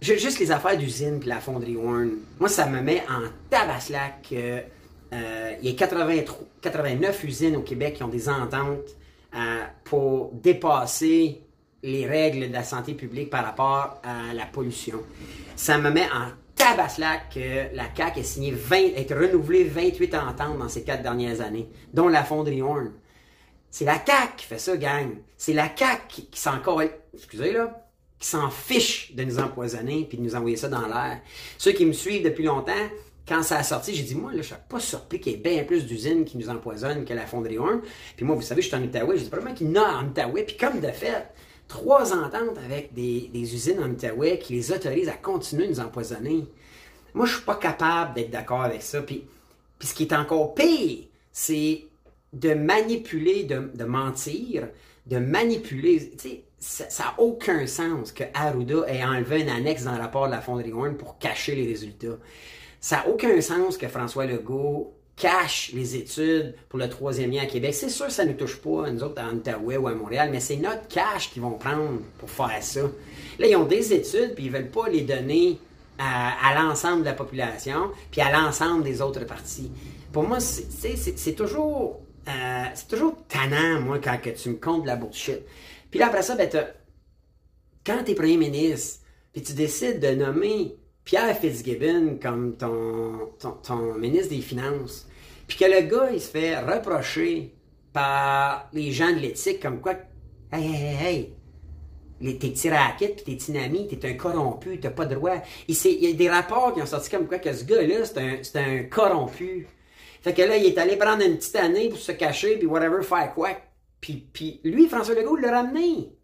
Juste 0.00 0.38
les 0.38 0.52
affaires 0.52 0.76
d'usine 0.76 1.18
puis 1.18 1.28
la 1.28 1.40
fonderie 1.40 1.76
Warren, 1.76 2.10
moi, 2.38 2.48
ça 2.48 2.66
me 2.66 2.80
met 2.80 3.02
en 3.10 3.28
tabaslac 3.50 4.28
que 4.30 4.62
euh, 5.12 5.54
y 5.60 5.68
a 5.68 5.72
83, 5.72 6.38
89 6.60 7.24
usines 7.24 7.56
au 7.56 7.62
Québec 7.62 7.94
qui 7.94 8.04
ont 8.04 8.08
des 8.08 8.28
ententes 8.28 8.86
euh, 9.34 9.64
pour 9.84 10.30
dépasser 10.34 11.42
les 11.82 12.06
règles 12.06 12.48
de 12.48 12.52
la 12.52 12.64
santé 12.64 12.94
publique 12.94 13.30
par 13.30 13.44
rapport 13.44 14.00
à 14.02 14.34
la 14.34 14.46
pollution. 14.46 15.00
Ça 15.56 15.78
me 15.78 15.90
met 15.90 16.06
en 16.06 16.28
tabaslac 16.54 17.30
que 17.34 17.74
la 17.74 17.84
CAQ 17.94 18.20
a 18.20 18.22
signé 18.22 18.50
20, 18.50 18.76
a 19.10 19.14
renouvelée 19.14 19.64
28 19.64 20.14
ententes 20.14 20.58
dans 20.58 20.68
ces 20.68 20.82
quatre 20.82 21.02
dernières 21.02 21.40
années, 21.40 21.68
dont 21.92 22.08
la 22.08 22.24
fonderie 22.24 22.62
Horn. 22.62 22.92
C'est 23.70 23.84
la 23.84 24.04
CAQ 24.04 24.36
qui 24.36 24.46
fait 24.46 24.58
ça, 24.58 24.76
gang. 24.76 25.10
C'est 25.36 25.52
la 25.52 25.68
CAQ 25.74 26.02
qui, 26.08 26.26
qui 26.26 26.40
s'en 26.40 26.58
Excusez, 27.14 27.52
là 27.52 27.84
qui 28.18 28.26
s'en 28.26 28.50
fichent 28.50 29.14
de 29.14 29.24
nous 29.24 29.38
empoisonner 29.38 30.04
puis 30.08 30.18
de 30.18 30.22
nous 30.22 30.34
envoyer 30.34 30.56
ça 30.56 30.68
dans 30.68 30.86
l'air. 30.86 31.20
Ceux 31.56 31.72
qui 31.72 31.86
me 31.86 31.92
suivent 31.92 32.24
depuis 32.24 32.44
longtemps, 32.44 32.72
quand 33.26 33.42
ça 33.42 33.58
a 33.58 33.62
sorti, 33.62 33.94
j'ai 33.94 34.02
dit, 34.02 34.14
moi, 34.14 34.32
là, 34.32 34.38
je 34.38 34.48
suis 34.48 34.56
pas 34.68 34.80
surpris 34.80 35.20
qu'il 35.20 35.32
y 35.32 35.34
ait 35.36 35.38
bien 35.38 35.64
plus 35.64 35.86
d'usines 35.86 36.24
qui 36.24 36.38
nous 36.38 36.48
empoisonnent 36.48 37.04
que 37.04 37.14
la 37.14 37.26
fonderie 37.26 37.58
1. 37.58 37.82
Puis 38.16 38.24
moi, 38.24 38.34
vous 38.34 38.42
savez, 38.42 38.62
je 38.62 38.68
suis 38.68 38.76
en 38.76 38.82
Outaouais, 38.82 39.18
j'ai 39.18 39.24
dit, 39.24 39.30
probablement 39.30 39.54
qu'il 39.54 39.70
y 39.70 39.78
en 39.78 39.82
a 39.82 40.02
en 40.02 40.06
Outaouais. 40.06 40.44
Puis 40.44 40.56
comme 40.56 40.80
de 40.80 40.88
fait, 40.88 41.28
trois 41.68 42.12
ententes 42.14 42.58
avec 42.64 42.94
des, 42.94 43.30
usines 43.34 43.80
en 43.80 43.90
Outaouais 43.90 44.38
qui 44.38 44.54
les 44.54 44.72
autorisent 44.72 45.08
à 45.08 45.16
continuer 45.16 45.66
de 45.66 45.72
nous 45.72 45.80
empoisonner. 45.80 46.46
Moi, 47.14 47.26
je 47.26 47.34
suis 47.34 47.44
pas 47.44 47.56
capable 47.56 48.14
d'être 48.14 48.30
d'accord 48.30 48.62
avec 48.62 48.82
ça. 48.82 49.02
Puis, 49.02 49.24
puis 49.78 49.88
ce 49.88 49.94
qui 49.94 50.04
est 50.04 50.14
encore 50.14 50.54
pire, 50.54 51.04
c'est 51.30 51.84
de 52.32 52.54
manipuler, 52.54 53.44
de, 53.44 53.84
mentir, 53.84 54.68
de 55.06 55.18
manipuler. 55.18 56.10
Tu 56.10 56.18
sais, 56.18 56.44
ça 56.58 57.04
n'a 57.04 57.14
aucun 57.18 57.66
sens 57.66 58.12
que 58.12 58.24
Arruda 58.34 58.84
ait 58.88 59.04
enlevé 59.04 59.48
un 59.48 59.56
annexe 59.56 59.84
dans 59.84 59.94
le 59.94 60.00
rapport 60.00 60.26
de 60.26 60.32
la 60.32 60.40
Fonderie 60.40 60.72
Horn 60.72 60.96
pour 60.96 61.18
cacher 61.18 61.54
les 61.54 61.66
résultats. 61.66 62.18
Ça 62.80 62.96
n'a 62.96 63.08
aucun 63.08 63.40
sens 63.40 63.76
que 63.76 63.88
François 63.88 64.26
Legault 64.26 64.94
cache 65.18 65.72
les 65.74 65.96
études 65.96 66.54
pour 66.68 66.78
le 66.78 66.88
troisième 66.88 67.30
lien 67.30 67.42
à 67.42 67.46
Québec. 67.46 67.74
C'est 67.74 67.88
sûr 67.88 68.10
ça 68.10 68.24
ne 68.24 68.30
nous 68.30 68.36
touche 68.36 68.56
pas, 68.56 68.90
nous 68.90 69.02
autres, 69.02 69.20
à 69.20 69.28
Ottawa 69.28 69.78
ou 69.78 69.88
à 69.88 69.94
Montréal, 69.94 70.30
mais 70.32 70.40
c'est 70.40 70.56
notre 70.56 70.86
cash 70.88 71.30
qu'ils 71.30 71.42
vont 71.42 71.58
prendre 71.58 72.00
pour 72.18 72.30
faire 72.30 72.62
ça. 72.62 72.82
Là, 73.38 73.46
ils 73.46 73.56
ont 73.56 73.64
des 73.64 73.92
études, 73.92 74.34
puis 74.34 74.46
ils 74.46 74.52
ne 74.52 74.58
veulent 74.58 74.70
pas 74.70 74.88
les 74.88 75.02
donner 75.02 75.58
à, 75.98 76.54
l'ensemble 76.54 77.00
de 77.00 77.06
la 77.06 77.14
population, 77.14 77.90
puis 78.10 78.20
à 78.20 78.30
l'ensemble 78.30 78.84
des 78.84 79.02
autres 79.02 79.24
partis. 79.24 79.70
Pour 80.12 80.26
moi, 80.26 80.38
c'est 80.40 81.34
toujours... 81.34 82.00
Euh, 82.28 82.64
toujours 82.90 83.16
tannant, 83.26 83.80
moi, 83.80 83.98
quand 83.98 84.18
que 84.20 84.28
tu 84.28 84.50
me 84.50 84.56
comptes 84.56 84.82
de 84.82 84.88
la 84.88 84.96
bullshit. 84.96 85.40
Puis 85.90 85.98
là, 85.98 86.08
après 86.08 86.20
ça, 86.20 86.36
ben, 86.36 86.50
quand 87.86 88.04
tu 88.04 88.10
es 88.10 88.14
premier 88.14 88.36
ministre, 88.36 89.00
puis 89.32 89.42
tu 89.42 89.54
décides 89.54 89.98
de 89.98 90.14
nommer 90.14 90.76
Pierre 91.08 91.38
Fitzgibbon 91.38 92.18
comme 92.20 92.54
ton, 92.58 93.30
ton, 93.38 93.94
ministre 93.94 94.28
des 94.28 94.42
Finances, 94.42 95.08
puis 95.46 95.56
que 95.56 95.64
le 95.64 95.88
gars, 95.88 96.10
il 96.12 96.20
se 96.20 96.28
fait 96.28 96.58
reprocher 96.58 97.54
par 97.94 98.68
les 98.74 98.92
gens 98.92 99.08
de 99.08 99.20
l'éthique 99.20 99.62
comme 99.62 99.80
quoi, 99.80 99.94
hey, 100.52 100.66
hey, 100.66 100.84
hey, 100.84 101.34
hey, 102.20 102.38
tes 102.38 102.50
petits 102.50 102.68
raquettes 102.68 103.24
puis 103.24 103.24
tes 103.24 103.36
petits 103.36 103.56
amis, 103.56 103.88
t'es 103.88 104.06
un 104.06 104.12
corrompu, 104.18 104.78
t'as 104.80 104.90
pas 104.90 105.06
de 105.06 105.14
droit. 105.14 105.36
Il, 105.66 105.74
y 105.74 106.12
a 106.12 106.12
des 106.12 106.28
rapports 106.28 106.74
qui 106.74 106.82
ont 106.82 106.86
sorti 106.86 107.08
comme 107.08 107.26
quoi 107.26 107.38
que 107.38 107.54
ce 107.54 107.64
gars-là, 107.64 108.04
c'est 108.04 108.58
un, 108.58 108.60
un 108.60 108.82
corrompu. 108.82 109.66
Fait 110.20 110.34
que 110.34 110.42
là, 110.42 110.58
il 110.58 110.66
est 110.66 110.76
allé 110.76 110.96
prendre 110.96 111.24
une 111.24 111.38
petite 111.38 111.56
année 111.56 111.88
pour 111.88 111.98
se 111.98 112.12
cacher, 112.12 112.58
puis 112.58 112.66
whatever, 112.66 113.02
faire 113.02 113.32
quoi. 113.32 113.56
Puis, 114.02 114.60
lui, 114.62 114.86
François 114.88 115.14
Legault, 115.14 115.36
l'a 115.36 115.62
ramené. 115.62 116.17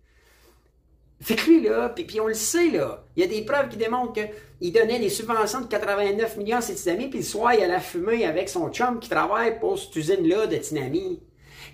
Fait 1.24 1.36
que 1.36 1.46
lui, 1.48 1.62
là, 1.62 1.88
puis, 1.88 2.20
on 2.20 2.26
le 2.26 2.34
sait, 2.34 2.68
là, 2.68 3.02
il 3.16 3.22
y 3.22 3.24
a 3.24 3.26
des 3.26 3.46
preuves 3.46 3.70
qui 3.70 3.78
démontrent 3.78 4.12
qu'il 4.12 4.72
donnait 4.74 4.98
des 4.98 5.08
subventions 5.08 5.62
de 5.62 5.66
89 5.68 6.36
millions 6.36 6.58
à 6.58 6.60
ses 6.60 6.86
amis, 6.90 7.08
puis 7.08 7.20
le 7.20 7.24
soir, 7.24 7.54
il 7.54 7.62
allait 7.62 7.80
fumer 7.80 8.26
avec 8.26 8.50
son 8.50 8.70
chum 8.70 9.00
qui 9.00 9.08
travaille 9.08 9.58
pour 9.58 9.78
cette 9.78 9.96
usine-là 9.96 10.46
de 10.48 10.56
Tinami. 10.56 11.22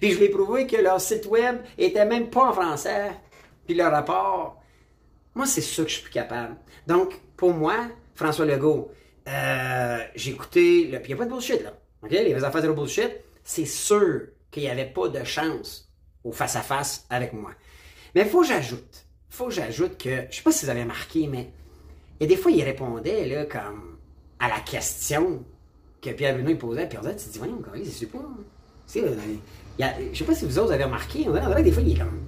Puis 0.00 0.12
je 0.12 0.20
l'ai 0.20 0.28
prouvé 0.28 0.68
que 0.68 0.76
leur 0.76 1.00
site 1.00 1.26
web 1.26 1.56
était 1.76 2.04
même 2.04 2.30
pas 2.30 2.50
en 2.50 2.52
français, 2.52 3.10
puis 3.66 3.74
le 3.74 3.82
rapport. 3.82 4.62
Moi, 5.34 5.46
c'est 5.46 5.62
ça 5.62 5.82
que 5.82 5.88
je 5.88 5.94
suis 5.94 6.04
plus 6.04 6.12
capable. 6.12 6.54
Donc, 6.86 7.20
pour 7.36 7.52
moi, 7.52 7.74
François 8.14 8.46
Legault, 8.46 8.92
euh, 9.26 9.98
j'ai 10.14 10.30
écouté, 10.30 10.84
le... 10.84 11.00
puis 11.00 11.10
il 11.10 11.14
n'y 11.16 11.20
a 11.20 11.24
pas 11.24 11.24
de 11.24 11.30
bullshit, 11.30 11.64
là. 11.64 11.72
OK? 12.04 12.12
Les 12.12 12.44
affaires 12.44 12.62
de 12.62 12.70
bullshit, 12.70 13.10
c'est 13.42 13.66
sûr 13.66 14.28
qu'il 14.52 14.62
n'y 14.62 14.70
avait 14.70 14.86
pas 14.86 15.08
de 15.08 15.24
chance 15.24 15.90
au 16.22 16.30
face-à-face 16.30 17.04
avec 17.10 17.32
moi. 17.32 17.50
Mais 18.14 18.20
il 18.20 18.28
faut 18.28 18.42
que 18.42 18.46
j'ajoute, 18.46 19.06
faut 19.30 19.46
que 19.46 19.54
j'ajoute 19.54 19.96
que, 19.96 20.26
je 20.30 20.36
sais 20.36 20.42
pas 20.42 20.52
si 20.52 20.64
vous 20.64 20.70
avez 20.70 20.82
remarqué, 20.82 21.26
mais 21.26 21.50
il 22.18 22.24
y 22.24 22.26
a 22.26 22.28
des 22.28 22.40
fois, 22.40 22.50
il 22.50 22.62
répondait, 22.62 23.26
là, 23.26 23.46
comme 23.46 23.96
à 24.38 24.48
la 24.48 24.60
question 24.60 25.44
que 26.02 26.10
Pierre 26.10 26.34
Bruno 26.34 26.56
posait, 26.56 26.88
puis 26.88 26.98
on 26.98 27.02
disait, 27.02 27.16
tu 27.16 27.24
te 27.26 27.30
dis, 27.30 27.38
voyons, 27.38 27.62
c'est 27.84 28.06
pas. 28.06 28.18
C'est, 28.86 29.04
je 30.12 30.18
sais 30.18 30.24
pas 30.24 30.34
si 30.34 30.44
vous 30.44 30.58
autres 30.58 30.72
avez 30.72 30.84
remarqué, 30.84 31.24
on 31.28 31.32
dirait, 31.32 31.62
des 31.62 31.72
fois, 31.72 31.82
il 31.82 31.92
est 31.92 31.98
comme. 31.98 32.20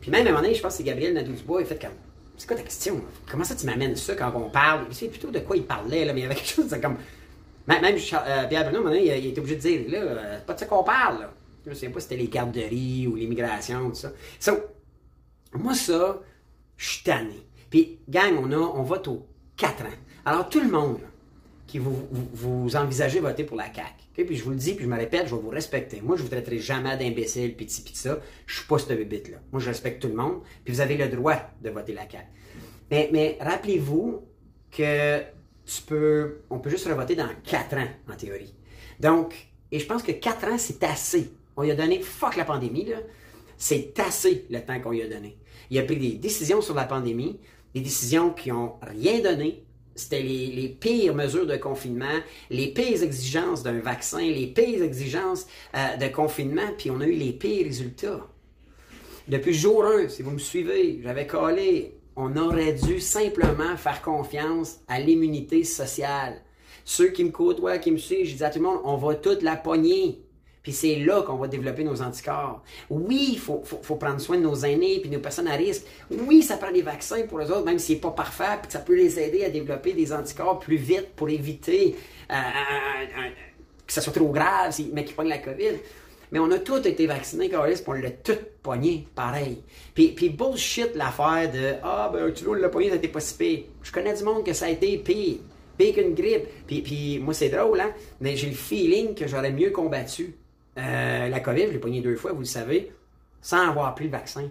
Puis 0.00 0.10
même 0.10 0.26
à 0.26 0.30
un 0.30 0.32
moment 0.32 0.42
donné, 0.42 0.54
je 0.54 0.62
pense 0.62 0.72
que 0.72 0.78
c'est 0.78 0.84
Gabriel 0.84 1.14
Nadeau-Dubois, 1.14 1.60
il 1.60 1.66
fait 1.66 1.80
comme. 1.80 1.94
C'est 2.36 2.46
quoi 2.46 2.56
ta 2.56 2.62
question? 2.62 3.02
Comment 3.30 3.44
ça 3.44 3.56
tu 3.56 3.66
m'amènes 3.66 3.96
ça 3.96 4.14
quand 4.14 4.32
on 4.34 4.48
parle? 4.48 4.86
Je 4.90 4.94
sais 4.94 5.08
plutôt 5.08 5.30
de 5.30 5.40
quoi 5.40 5.56
il 5.56 5.64
parlait, 5.64 6.04
là, 6.04 6.12
mais 6.12 6.20
il 6.20 6.22
y 6.22 6.26
avait 6.26 6.36
quelque 6.36 6.48
chose, 6.48 6.66
c'est 6.68 6.80
comme. 6.80 6.96
Même, 7.66 7.84
euh, 7.84 8.48
Pierre 8.48 8.64
Bruno, 8.64 8.78
un 8.78 8.82
moment 8.82 8.94
donné, 8.94 9.18
il, 9.18 9.26
était 9.26 9.40
obligé 9.40 9.56
de 9.56 9.60
dire, 9.60 9.80
là, 9.90 9.98
euh, 9.98 10.38
pas 10.40 10.54
de 10.54 10.60
ça 10.60 10.66
qu'on 10.66 10.84
parle, 10.84 11.20
là. 11.20 11.32
Je 11.66 11.70
ne 11.70 11.74
sais 11.74 11.88
pas 11.90 12.00
si 12.00 12.08
c'était 12.08 12.22
les 12.22 12.28
garderies 12.28 13.06
ou 13.06 13.16
l'immigration, 13.16 13.90
tout 13.90 13.96
ça. 13.96 14.12
So, 14.40 14.52
moi, 15.52 15.74
ça, 15.74 16.18
je 16.78 16.88
suis 16.88 17.02
tanné. 17.02 17.46
Puis, 17.68 17.98
gang, 18.08 18.34
on, 18.42 18.50
a, 18.52 18.56
on 18.56 18.82
vote 18.82 19.08
aux 19.08 19.26
4 19.56 19.84
ans. 19.84 19.98
Alors, 20.24 20.48
tout 20.48 20.60
le 20.60 20.70
monde, 20.70 21.00
qui 21.68 21.78
vous, 21.78 22.08
vous, 22.10 22.74
envisagez 22.76 23.20
voter 23.20 23.44
pour 23.44 23.56
la 23.56 23.66
CAQ. 23.72 24.24
Puis 24.26 24.36
je 24.36 24.42
vous 24.42 24.50
le 24.50 24.56
dis, 24.56 24.74
puis 24.74 24.84
je 24.84 24.90
me 24.90 24.96
répète, 24.96 25.28
je 25.28 25.34
vais 25.34 25.40
vous 25.40 25.50
respecter. 25.50 26.00
Moi, 26.00 26.16
je 26.16 26.22
vous 26.22 26.28
traiterai 26.28 26.58
jamais 26.58 26.96
d'imbécile, 26.96 27.54
pis 27.54 27.66
pis 27.66 27.94
ça. 27.94 28.18
Je 28.46 28.56
suis 28.56 28.66
pas 28.66 28.78
ce 28.78 28.92
bébite 28.92 29.28
là 29.28 29.36
Moi, 29.52 29.60
je 29.60 29.68
respecte 29.68 30.02
tout 30.02 30.08
le 30.08 30.14
monde, 30.14 30.40
puis 30.64 30.74
vous 30.74 30.80
avez 30.80 30.96
le 30.96 31.08
droit 31.08 31.36
de 31.62 31.70
voter 31.70 31.92
la 31.92 32.08
CAQ. 32.10 32.24
Mais, 32.90 33.10
mais 33.12 33.38
rappelez-vous 33.40 34.22
que 34.72 35.20
tu 35.66 35.82
peux, 35.82 36.38
on 36.48 36.58
peut 36.58 36.70
juste 36.70 36.88
revoter 36.88 37.14
dans 37.14 37.28
quatre 37.44 37.76
ans, 37.76 37.88
en 38.10 38.16
théorie. 38.16 38.54
Donc, 38.98 39.34
et 39.70 39.78
je 39.78 39.86
pense 39.86 40.02
que 40.02 40.12
quatre 40.12 40.48
ans, 40.48 40.58
c'est 40.58 40.82
assez. 40.82 41.30
On 41.56 41.62
lui 41.62 41.70
a 41.70 41.76
donné, 41.76 42.00
fuck 42.00 42.36
la 42.36 42.46
pandémie, 42.46 42.86
là. 42.86 42.96
C'est 43.58 43.98
assez 43.98 44.46
le 44.50 44.60
temps 44.60 44.80
qu'on 44.80 44.92
lui 44.92 45.02
a 45.02 45.08
donné. 45.08 45.36
Il 45.70 45.78
a 45.78 45.82
pris 45.82 45.96
des 45.96 46.12
décisions 46.12 46.60
sur 46.60 46.74
la 46.74 46.84
pandémie, 46.84 47.38
des 47.74 47.80
décisions 47.80 48.30
qui 48.30 48.50
ont 48.52 48.74
rien 48.82 49.20
donné, 49.20 49.64
c'était 49.98 50.22
les, 50.22 50.68
pires 50.68 51.14
mesures 51.14 51.46
de 51.46 51.56
confinement, 51.56 52.06
les 52.50 52.68
pires 52.68 53.02
exigences 53.02 53.62
d'un 53.62 53.80
vaccin, 53.80 54.20
les 54.20 54.46
pires 54.46 54.82
exigences 54.82 55.46
euh, 55.74 55.96
de 55.96 56.08
confinement, 56.08 56.68
puis 56.76 56.90
on 56.90 57.00
a 57.00 57.06
eu 57.06 57.12
les 57.14 57.32
pires 57.32 57.66
résultats. 57.66 58.26
Depuis 59.26 59.52
jour 59.52 59.84
1, 59.84 60.08
si 60.08 60.22
vous 60.22 60.30
me 60.30 60.38
suivez, 60.38 61.00
j'avais 61.02 61.26
collé, 61.26 61.98
on 62.16 62.36
aurait 62.36 62.72
dû 62.72 63.00
simplement 63.00 63.76
faire 63.76 64.00
confiance 64.00 64.78
à 64.88 65.00
l'immunité 65.00 65.64
sociale. 65.64 66.42
Ceux 66.84 67.08
qui 67.08 67.24
me 67.24 67.30
côtoient, 67.30 67.78
qui 67.78 67.90
me 67.90 67.98
suivent, 67.98 68.26
je 68.26 68.36
dis 68.36 68.44
à 68.44 68.50
tout 68.50 68.60
le 68.60 68.64
monde, 68.64 68.80
on 68.84 68.96
va 68.96 69.14
toute 69.16 69.42
la 69.42 69.56
pogner. 69.56 70.22
Puis 70.62 70.72
c'est 70.72 70.96
là 70.96 71.22
qu'on 71.22 71.36
va 71.36 71.48
développer 71.48 71.84
nos 71.84 72.02
anticorps. 72.02 72.62
Oui, 72.90 73.30
il 73.32 73.38
faut, 73.38 73.62
prendre 73.96 74.20
soin 74.20 74.36
de 74.36 74.42
nos 74.42 74.56
aînés 74.56 75.00
puis 75.00 75.10
nos 75.10 75.20
personnes 75.20 75.48
à 75.48 75.54
risque. 75.54 75.84
Oui, 76.10 76.42
ça 76.42 76.56
prend 76.56 76.72
des 76.72 76.82
vaccins 76.82 77.22
pour 77.26 77.38
les 77.38 77.50
autres, 77.50 77.64
même 77.64 77.78
s'il 77.78 77.96
n'est 77.96 78.00
pas 78.00 78.10
parfait, 78.10 78.58
puis 78.62 78.70
ça 78.70 78.80
peut 78.80 78.96
les 78.96 79.18
aider 79.18 79.44
à 79.44 79.50
développer 79.50 79.92
des 79.92 80.12
anticorps 80.12 80.58
plus 80.58 80.76
vite 80.76 81.14
pour 81.16 81.28
éviter 81.28 81.96
euh, 82.30 82.34
que 83.86 83.92
ça 83.92 84.00
soit 84.00 84.12
trop 84.12 84.28
grave, 84.28 84.74
mais 84.92 85.04
qu'ils 85.04 85.14
prennent 85.14 85.28
la 85.28 85.38
COVID. 85.38 85.78
Mais 86.30 86.38
on 86.38 86.50
a 86.50 86.58
tous 86.58 86.86
été 86.86 87.06
vaccinés, 87.06 87.48
Carlis, 87.48 87.82
on 87.86 87.92
l'a 87.92 88.10
tout 88.10 88.36
pogné, 88.62 89.06
pareil. 89.14 89.62
Puis, 89.94 90.08
puis 90.08 90.28
bullshit 90.28 90.94
l'affaire 90.94 91.50
de 91.50 91.74
Ah, 91.82 92.10
ben, 92.12 92.30
tu 92.32 92.44
l'as 92.54 92.68
pogné, 92.68 92.90
n'était 92.90 93.08
pas 93.08 93.20
si 93.20 93.34
pire. 93.34 93.60
Je 93.82 93.90
connais 93.90 94.14
du 94.14 94.24
monde 94.24 94.44
que 94.44 94.52
ça 94.52 94.66
a 94.66 94.68
été 94.68 94.98
pire. 94.98 95.38
Pire 95.78 95.94
qu'une 95.94 96.14
grippe. 96.14 96.46
Puis, 96.66 96.82
puis 96.82 97.18
moi, 97.18 97.32
c'est 97.32 97.48
drôle, 97.48 97.80
hein, 97.80 97.92
mais 98.20 98.36
j'ai 98.36 98.48
le 98.48 98.56
feeling 98.56 99.14
que 99.14 99.26
j'aurais 99.26 99.52
mieux 99.52 99.70
combattu 99.70 100.34
euh, 100.78 101.28
la 101.28 101.40
COVID, 101.40 101.66
je 101.66 101.72
l'ai 101.72 101.78
pogné 101.78 102.00
deux 102.00 102.16
fois, 102.16 102.32
vous 102.32 102.40
le 102.40 102.44
savez, 102.44 102.92
sans 103.42 103.68
avoir 103.68 103.94
pris 103.94 104.04
le 104.04 104.10
vaccin. 104.10 104.48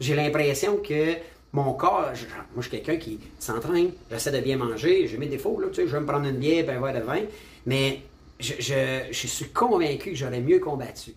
J'ai 0.00 0.14
l'impression 0.14 0.76
que 0.76 1.14
mon 1.52 1.72
corps, 1.74 2.12
moi 2.54 2.58
je 2.58 2.62
suis 2.62 2.70
quelqu'un 2.70 2.96
qui 2.96 3.20
s'entraîne, 3.38 3.90
j'essaie 4.10 4.32
de 4.32 4.40
bien 4.40 4.56
manger, 4.56 5.06
j'ai 5.06 5.18
mes 5.18 5.26
défauts, 5.26 5.58
là, 5.60 5.68
tu 5.68 5.74
sais, 5.74 5.86
je 5.86 5.92
vais 5.92 6.00
me 6.00 6.06
prendre 6.06 6.26
une 6.26 6.36
bière, 6.36 6.68
un 6.68 6.80
verre 6.80 7.00
de 7.00 7.06
vin, 7.06 7.20
mais 7.66 8.00
je, 8.40 8.54
je, 9.10 9.26
suis 9.26 9.48
convaincu 9.48 10.10
que 10.10 10.16
j'aurais 10.16 10.40
mieux 10.40 10.58
combattu. 10.58 11.14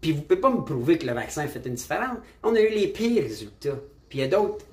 Puis 0.00 0.12
vous 0.12 0.18
ne 0.18 0.22
pouvez 0.22 0.40
pas 0.40 0.50
me 0.50 0.62
prouver 0.62 0.98
que 0.98 1.06
le 1.06 1.12
vaccin 1.12 1.46
fait 1.46 1.64
une 1.66 1.74
différence. 1.74 2.18
On 2.42 2.54
a 2.54 2.60
eu 2.60 2.70
les 2.70 2.88
pires 2.88 3.22
résultats. 3.22 3.78
Puis 4.08 4.18
il 4.18 4.20
y 4.22 4.24
a 4.24 4.28
d'autres 4.28 4.64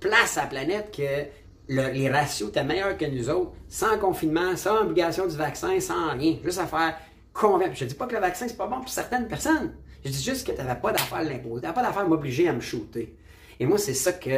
places 0.00 0.36
à 0.36 0.42
la 0.42 0.46
planète 0.48 0.94
que 0.94 1.24
les 1.68 2.10
ratios 2.10 2.50
étaient 2.50 2.64
meilleurs 2.64 2.96
que 2.96 3.06
nous 3.06 3.30
autres, 3.30 3.52
sans 3.68 3.98
confinement, 3.98 4.56
sans 4.56 4.82
obligation 4.82 5.26
du 5.26 5.36
vaccin, 5.36 5.80
sans 5.80 6.12
rien. 6.12 6.36
Juste 6.44 6.58
à 6.58 6.66
faire 6.66 6.96
Je 7.36 7.84
ne 7.84 7.88
dis 7.88 7.94
pas 7.94 8.06
que 8.06 8.14
le 8.14 8.20
vaccin, 8.20 8.46
c'est 8.48 8.56
pas 8.56 8.66
bon 8.66 8.80
pour 8.80 8.88
certaines 8.88 9.26
personnes. 9.26 9.74
Je 10.04 10.10
dis 10.10 10.22
juste 10.22 10.46
que 10.46 10.52
tu 10.52 10.58
n'avais 10.58 10.80
pas 10.80 10.92
d'affaire 10.92 11.18
à 11.18 11.24
l'imposer. 11.24 11.60
Tu 11.60 11.66
n'avais 11.66 11.74
pas 11.74 11.82
d'affaire 11.82 12.02
à 12.02 12.08
m'obliger 12.08 12.48
à 12.48 12.52
me 12.52 12.60
shooter. 12.60 13.14
Et 13.58 13.66
moi, 13.66 13.78
c'est 13.78 13.94
ça 13.94 14.12
que 14.12 14.30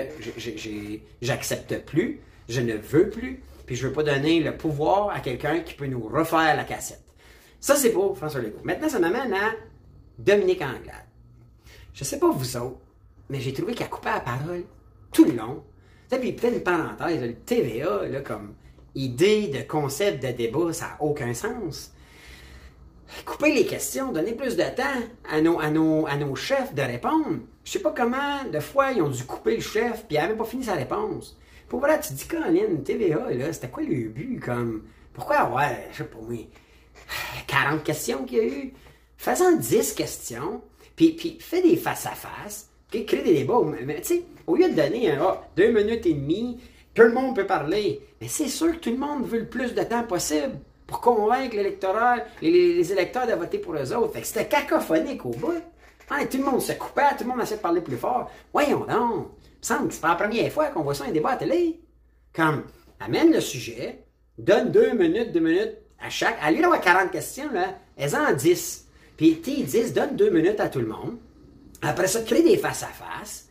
j'accepte 1.21 1.85
plus. 1.85 2.21
Je 2.49 2.61
ne 2.61 2.75
veux 2.75 3.11
plus. 3.11 3.43
Puis 3.67 3.77
je 3.77 3.85
ne 3.85 3.89
veux 3.89 3.95
pas 3.95 4.03
donner 4.03 4.41
le 4.41 4.57
pouvoir 4.57 5.11
à 5.11 5.21
quelqu'un 5.21 5.61
qui 5.61 5.75
peut 5.75 5.87
nous 5.87 6.07
refaire 6.07 6.57
la 6.57 6.65
cassette. 6.65 7.03
Ça, 7.61 7.75
c'est 7.75 7.91
pour 7.91 8.17
François 8.17 8.41
Legault. 8.41 8.61
Maintenant, 8.63 8.89
ça 8.89 8.99
m'amène 8.99 9.33
à 9.35 9.51
Dominique 10.19 10.63
Anglade. 10.63 11.05
Je 11.93 12.03
ne 12.03 12.05
sais 12.05 12.19
pas 12.19 12.31
vous 12.31 12.57
autres, 12.57 12.79
mais 13.29 13.41
j'ai 13.41 13.53
trouvé 13.53 13.75
qu'elle 13.75 13.89
coupait 13.89 14.13
la 14.13 14.21
parole 14.21 14.65
tout 15.13 15.25
le 15.25 15.33
long. 15.33 15.65
Et 16.13 16.19
puis 16.19 16.33
peut-être 16.33 16.55
une 16.55 16.63
parenthèse, 16.63 17.21
le 17.21 17.35
TVA, 17.35 18.07
là, 18.07 18.21
comme 18.21 18.55
idée 18.95 19.49
de 19.49 19.63
concept 19.63 20.23
de 20.23 20.31
débat, 20.31 20.73
ça 20.73 20.87
n'a 20.87 20.97
aucun 21.01 21.35
sens 21.35 21.93
couper 23.25 23.53
les 23.53 23.67
questions, 23.67 24.13
donner 24.13 24.33
plus 24.33 24.57
de 24.57 24.63
temps 24.63 25.01
à 25.31 25.41
nos, 25.41 25.61
à 25.61 25.71
nos, 25.71 26.07
à 26.07 26.17
nos 26.17 26.35
chefs 26.35 26.75
de 26.75 26.83
répondre. 26.83 27.39
Je 27.65 27.73
sais 27.73 27.79
pas 27.81 27.93
comment, 27.97 28.45
de 28.53 28.61
fois, 28.61 28.93
ils 28.93 29.03
ont 29.03 29.09
dû 29.09 29.25
couper 29.25 29.57
le 29.57 29.63
chef, 29.63 30.05
puis 30.07 30.17
il 30.17 30.21
n'avait 30.21 30.37
pas 30.37 30.45
fini 30.45 30.65
sa 30.65 30.75
réponse. 30.75 31.37
Pour 31.69 31.81
vrai, 31.81 31.99
tu 32.01 32.13
dis, 32.13 32.27
Colin, 32.27 32.77
TVA, 32.85 33.31
là, 33.33 33.53
c'était 33.53 33.69
quoi 33.69 33.83
le 33.83 34.09
but, 34.09 34.41
comme, 34.41 34.85
pourquoi 35.13 35.51
ouais, 35.51 35.89
je 35.93 35.99
sais 35.99 36.05
pas 36.05 36.19
moi, 36.21 36.39
40 37.47 37.83
questions 37.83 38.25
qu'il 38.25 38.39
y 38.39 38.41
a 38.41 38.45
eu? 38.45 38.73
Faisant 39.17 39.57
10 39.57 39.95
questions, 39.95 40.63
puis, 40.95 41.13
puis 41.13 41.39
fais 41.41 41.63
des 41.63 41.77
face-à-face, 41.77 42.71
puis 42.91 43.05
crée 43.05 43.23
des 43.23 43.35
débats. 43.35 43.61
Mais, 43.85 44.01
tu 44.01 44.07
sais, 44.07 44.23
au 44.47 44.57
lieu 44.57 44.69
de 44.69 44.75
donner 44.75 45.11
un, 45.11 45.23
ah, 45.23 45.49
deux 45.57 45.73
minutes 45.73 46.07
et 46.07 46.15
demie, 46.15 46.61
tout 46.95 47.03
le 47.03 47.13
monde 47.13 47.35
peut 47.35 47.47
parler, 47.47 48.01
mais 48.21 48.29
c'est 48.29 48.49
sûr 48.49 48.73
que 48.73 48.77
tout 48.77 48.91
le 48.91 48.97
monde 48.97 49.27
veut 49.27 49.41
le 49.41 49.49
plus 49.49 49.75
de 49.75 49.83
temps 49.83 50.05
possible 50.05 50.59
pour 50.87 51.01
convaincre 51.01 51.57
l'électorat, 51.57 52.19
les, 52.41 52.93
électeurs 52.93 53.27
de 53.27 53.33
voter 53.33 53.59
pour 53.59 53.75
eux 53.75 53.93
autres. 53.93 54.13
Fait 54.13 54.21
que 54.21 54.27
c'était 54.27 54.47
cacophonique 54.47 55.25
au 55.27 55.31
bout. 55.31 55.61
tout 56.09 56.39
le 56.39 56.45
monde 56.45 56.61
se 56.63 56.73
coupait, 56.73 57.17
tout 57.19 57.25
le 57.25 57.31
monde 57.31 57.43
essayait 57.43 57.57
de 57.57 57.63
parler 57.63 57.81
plus 57.81 57.97
fort. 57.97 58.31
Voyons 58.53 58.85
donc. 58.85 59.29
Il 59.69 59.75
me 59.75 59.79
semble 59.79 59.89
que 59.89 59.95
c'est 59.95 60.01
pas 60.01 60.11
la 60.11 60.15
première 60.15 60.53
fois 60.53 60.67
qu'on 60.67 60.83
voit 60.83 60.95
ça 60.95 61.05
un 61.05 61.11
débat 61.11 61.31
à 61.31 61.37
télé. 61.37 61.81
Comme, 62.33 62.65
amène 63.01 63.33
le 63.33 63.41
sujet, 63.41 64.05
donne 64.39 64.71
deux 64.71 64.93
minutes, 64.93 65.33
deux 65.33 65.41
minutes 65.41 65.79
à 65.99 66.09
chaque. 66.09 66.37
À 66.41 66.51
lui 66.51 66.61
d'avoir 66.61 66.81
40 66.81 67.11
questions, 67.11 67.51
là, 67.53 67.75
elles 67.97 68.15
en 68.15 68.33
10. 68.33 68.87
Puis, 69.17 69.41
tes 69.41 69.63
10, 69.63 69.93
donne 69.93 70.15
deux 70.15 70.31
minutes 70.31 70.61
à 70.61 70.69
tout 70.69 70.81
le 70.81 70.87
monde. 70.87 71.17
Après 71.83 72.07
ça, 72.07 72.23
crée 72.23 72.43
des 72.43 72.59
face-à-face. 72.59 73.49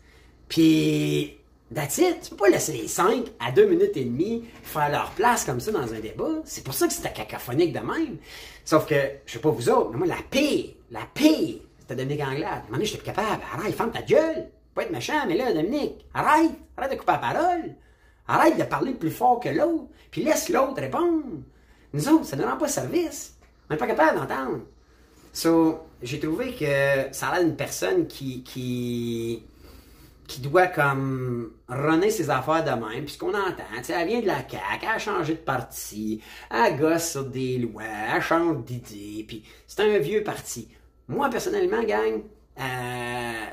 Puis, 0.48 1.38
That's 1.74 1.98
it. 1.98 2.22
Tu 2.22 2.29
peux 2.31 2.36
pas 2.36 2.50
laisser 2.50 2.74
les 2.74 2.88
5 2.88 3.25
à 3.39 3.51
2 3.51 3.65
minutes 3.65 3.98
et 3.98 4.05
demie 4.05 4.45
faire 4.62 4.89
leur 4.89 5.12
place 5.12 5.45
comme 5.45 5.60
ça 5.60 5.72
dans 5.72 5.93
un 5.93 6.00
débat. 6.00 6.41
C'est 6.45 6.63
pour 6.63 6.74
ça 6.74 6.88
que 6.88 6.93
c'était 6.93 7.12
cacophonique 7.12 7.74
de 7.74 7.79
même. 7.79 8.17
Sauf 8.63 8.86
que, 8.86 8.95
je 9.25 9.34
sais 9.34 9.39
pas 9.39 9.50
vous 9.50 9.69
autres, 9.69 9.89
mais 9.91 9.98
moi, 9.98 10.07
la 10.07 10.22
paix, 10.29 10.75
la 10.91 11.01
paix, 11.13 11.62
c'était 11.79 11.95
Dominique 11.95 12.24
Anglade. 12.24 12.63
À 12.63 12.67
un 12.67 12.72
moment 12.72 12.84
j'étais 12.84 12.98
plus 12.98 13.05
capable. 13.05 13.41
Arrête, 13.53 13.75
ferme 13.75 13.91
ta 13.91 14.03
gueule. 14.03 14.50
Pas 14.75 14.84
être 14.84 14.91
méchant, 14.91 15.25
mais 15.27 15.38
là, 15.38 15.53
Dominique, 15.53 16.05
arrête. 16.13 16.51
Arrête 16.77 16.91
de 16.91 16.98
couper 16.98 17.13
la 17.13 17.17
parole. 17.17 17.75
Arrête 18.27 18.57
de 18.57 18.63
parler 18.63 18.93
plus 18.93 19.12
fort 19.12 19.39
que 19.39 19.50
l'autre. 19.50 19.86
Puis 20.12 20.24
laisse 20.24 20.50
l'autre 20.50 20.79
répondre. 20.81 21.24
Nous 21.93 22.10
autres, 22.10 22.25
ça 22.25 22.36
ne 22.36 22.43
rend 22.43 22.57
pas 22.57 22.67
service. 22.67 23.38
On 23.69 23.74
n'est 23.74 23.79
pas 23.79 23.88
capable 23.88 24.19
d'entendre. 24.19 24.62
So, 25.34 25.79
j'ai 26.01 26.19
trouvé 26.19 26.53
que 26.53 27.13
ça 27.13 27.27
a 27.27 27.36
l'air 27.36 27.43
d'une 27.45 27.55
personne 27.55 28.07
qui, 28.07 28.43
qui, 28.43 29.43
qui 30.27 30.41
doit 30.41 30.67
comme 30.67 31.51
runner 31.67 32.10
ses 32.10 32.29
affaires 32.29 32.63
de 32.63 32.70
même, 32.70 33.05
puis 33.05 33.13
ce 33.13 33.17
qu'on 33.17 33.29
entend, 33.29 33.63
elle 33.89 34.08
vient 34.08 34.22
de 34.22 34.27
la 34.27 34.38
CAQ, 34.38 34.58
elle 34.82 34.89
a 34.89 34.98
changé 34.98 35.34
de 35.34 35.39
parti, 35.39 36.22
elle 36.50 36.77
gosse 36.77 37.12
sur 37.12 37.25
des 37.25 37.58
lois, 37.58 37.84
elle 38.15 38.22
change 38.22 38.63
d'idées, 38.65 39.24
puis 39.27 39.44
c'est 39.67 39.82
un 39.82 39.98
vieux 40.00 40.24
parti. 40.24 40.67
Moi, 41.08 41.29
personnellement, 41.29 41.84
gang, 41.84 42.24
euh, 42.60 43.46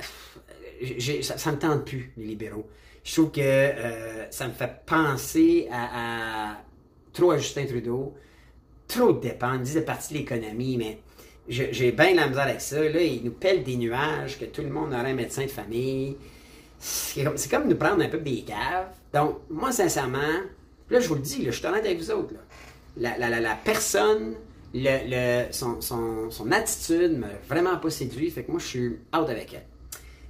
ça, 1.22 1.50
ne 1.50 1.56
me 1.56 1.60
tente 1.60 1.84
plus, 1.84 2.12
les 2.16 2.24
libéraux. 2.24 2.68
Je 3.04 3.12
trouve 3.12 3.30
que 3.32 3.40
euh, 3.40 4.30
ça 4.30 4.46
me 4.46 4.52
fait 4.52 4.72
penser 4.86 5.68
à, 5.70 6.56
trop 7.12 7.32
à 7.32 7.38
Justin 7.38 7.66
Trudeau, 7.66 8.14
trop 8.88 9.12
de 9.12 9.20
dépenses, 9.20 9.56
ils 9.56 9.62
disent 9.62 9.74
de 9.74 9.80
partie 9.80 10.14
de 10.14 10.18
l'économie, 10.20 10.78
mais 10.78 11.00
j'ai 11.48 11.92
bien 11.92 12.14
la 12.14 12.28
misère 12.28 12.44
avec 12.44 12.60
ça. 12.60 12.80
Là, 12.80 13.02
ils 13.02 13.22
nous 13.24 13.32
pèlent 13.32 13.64
des 13.64 13.76
nuages, 13.76 14.38
que 14.38 14.44
tout 14.46 14.62
le 14.62 14.70
monde 14.70 14.94
aurait 14.94 15.10
un 15.10 15.14
médecin 15.14 15.42
de 15.42 15.50
famille 15.50 16.16
c'est 16.82 17.48
comme, 17.48 17.68
nous 17.68 17.76
prendre 17.76 18.02
un 18.02 18.08
peu 18.08 18.18
des 18.18 18.42
caves. 18.42 18.88
Donc, 19.14 19.38
moi, 19.48 19.70
sincèrement, 19.70 20.18
là, 20.90 20.98
je 20.98 21.06
vous 21.06 21.14
le 21.14 21.20
dis, 21.20 21.44
je 21.44 21.50
suis 21.52 21.64
honnête 21.64 21.84
avec 21.84 21.98
vous 21.98 22.10
autres. 22.10 22.34
La, 22.96 23.16
la, 23.16 23.54
personne, 23.54 24.34
le, 24.74 25.44
son, 25.52 25.80
son, 25.80 26.28
son, 26.30 26.50
attitude 26.50 27.18
m'a 27.18 27.28
vraiment 27.48 27.76
pas 27.78 27.88
séduit. 27.88 28.30
Fait 28.30 28.42
que 28.42 28.50
moi, 28.50 28.58
je 28.58 28.66
suis 28.66 28.88
out 29.14 29.28
avec 29.28 29.54
elle. 29.54 29.66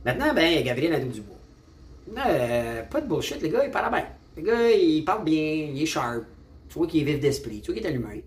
Maintenant, 0.05 0.35
ben, 0.35 0.59
a 0.59 0.63
Gabriel 0.63 0.93
Nadeau-Dubois. 0.93 1.37
Euh, 2.27 2.83
pas 2.83 3.01
de 3.01 3.07
bullshit, 3.07 3.41
le 3.41 3.49
gars, 3.49 3.65
il 3.65 3.71
parle 3.71 3.91
bien. 3.91 4.07
Le 4.37 4.43
gars, 4.43 4.71
il 4.71 5.05
parle 5.05 5.25
bien, 5.25 5.71
il 5.73 5.83
est 5.83 5.87
sharp. 5.87 6.25
Tu 6.69 6.75
vois 6.79 6.87
qu'il 6.87 7.01
est 7.01 7.13
vif 7.13 7.21
d'esprit, 7.21 7.63
tu 7.63 7.73
vois 7.73 7.77
qu'il 7.77 7.87
est 7.87 7.89
allumé. 7.89 8.25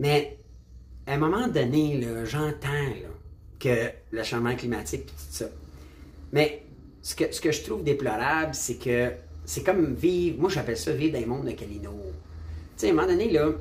Mais, 0.00 0.36
à 1.06 1.14
un 1.14 1.18
moment 1.18 1.46
donné, 1.46 2.04
j'entends 2.24 2.92
que 3.60 3.90
le 4.10 4.22
changement 4.24 4.56
climatique, 4.56 5.06
tout 5.06 5.14
ça. 5.16 5.46
Mais 6.32 6.65
ce 7.06 7.14
que, 7.14 7.32
ce 7.32 7.40
que 7.40 7.52
je 7.52 7.62
trouve 7.62 7.84
déplorable, 7.84 8.52
c'est 8.52 8.78
que 8.78 9.12
c'est 9.44 9.62
comme 9.62 9.94
vivre, 9.94 10.40
moi 10.40 10.50
j'appelle 10.50 10.76
ça 10.76 10.90
vivre 10.90 11.12
dans 11.12 11.20
le 11.20 11.26
monde 11.26 11.46
de 11.46 11.52
Calino. 11.52 11.92
Tu 11.92 12.08
sais, 12.78 12.88
à 12.88 12.90
un 12.90 12.94
moment 12.94 13.06
donné, 13.06 13.30
là, 13.30 13.52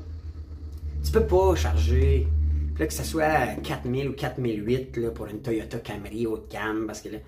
tu 1.04 1.12
peux 1.12 1.28
pas 1.28 1.54
charger, 1.56 2.28
que 2.75 2.92
ce 2.92 3.04
soit 3.04 3.62
4000 3.62 4.10
ou 4.10 4.14
4008 4.14 4.98
là, 4.98 5.12
pour 5.12 5.28
une 5.28 5.44
Toyota 5.44 5.78
Camry 5.78 6.25
haut 6.25 6.40
de 6.40 6.52
gamme, 6.52 6.88
parce 6.88 7.02
que 7.02 7.10
là, 7.10 7.20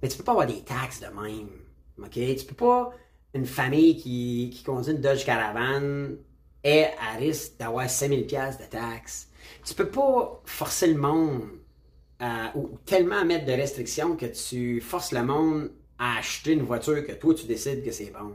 mais 0.00 0.08
tu 0.08 0.16
peux 0.16 0.22
pas 0.22 0.32
avoir 0.32 0.46
des 0.46 0.60
taxes 0.60 1.00
de 1.00 1.06
même. 1.06 1.48
OK? 1.98 2.12
Tu 2.12 2.44
peux 2.46 2.54
pas, 2.54 2.92
une 3.34 3.44
famille 3.44 3.96
qui, 3.96 4.52
qui 4.54 4.62
conduit 4.62 4.92
une 4.92 5.00
Dodge 5.00 5.24
Caravan, 5.24 6.10
est 6.62 6.90
à 7.00 7.16
risque 7.18 7.58
d'avoir 7.58 7.90
5000 7.90 8.24
pièces 8.26 8.58
de 8.58 8.66
taxes. 8.66 9.30
Tu 9.64 9.74
peux 9.74 9.88
pas 9.88 10.40
forcer 10.44 10.86
le 10.86 10.96
monde 10.96 11.42
ou 12.54 12.78
tellement 12.84 13.24
mettre 13.24 13.44
de 13.44 13.52
restrictions 13.52 14.16
que 14.16 14.26
tu 14.26 14.80
forces 14.80 15.12
le 15.12 15.22
monde 15.22 15.70
à 15.98 16.18
acheter 16.18 16.52
une 16.52 16.62
voiture 16.62 17.06
que 17.06 17.12
toi 17.12 17.34
tu 17.34 17.46
décides 17.46 17.84
que 17.84 17.90
c'est 17.90 18.10
bon. 18.10 18.34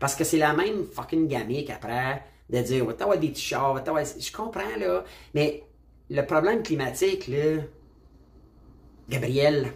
Parce 0.00 0.14
que 0.14 0.24
c'est 0.24 0.38
la 0.38 0.52
même 0.52 0.84
fucking 0.84 1.28
gamique 1.28 1.70
après 1.70 2.22
de 2.50 2.60
dire, 2.60 2.84
va 2.84 2.92
t'avoir 2.92 3.18
des 3.18 3.32
t-shirts, 3.32 3.86
Je 3.86 4.32
comprends, 4.32 4.76
là. 4.78 5.04
Mais 5.34 5.64
le 6.10 6.22
problème 6.22 6.62
climatique, 6.62 7.28
là, 7.28 7.62
Gabriel, 9.08 9.72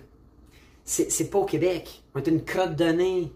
c'est 0.85 1.31
pas 1.31 1.38
au 1.38 1.45
Québec. 1.45 2.02
On 2.14 2.19
est 2.19 2.28
une 2.28 2.45
crotte 2.45 2.76
de 2.76 2.85
nez 2.85 3.33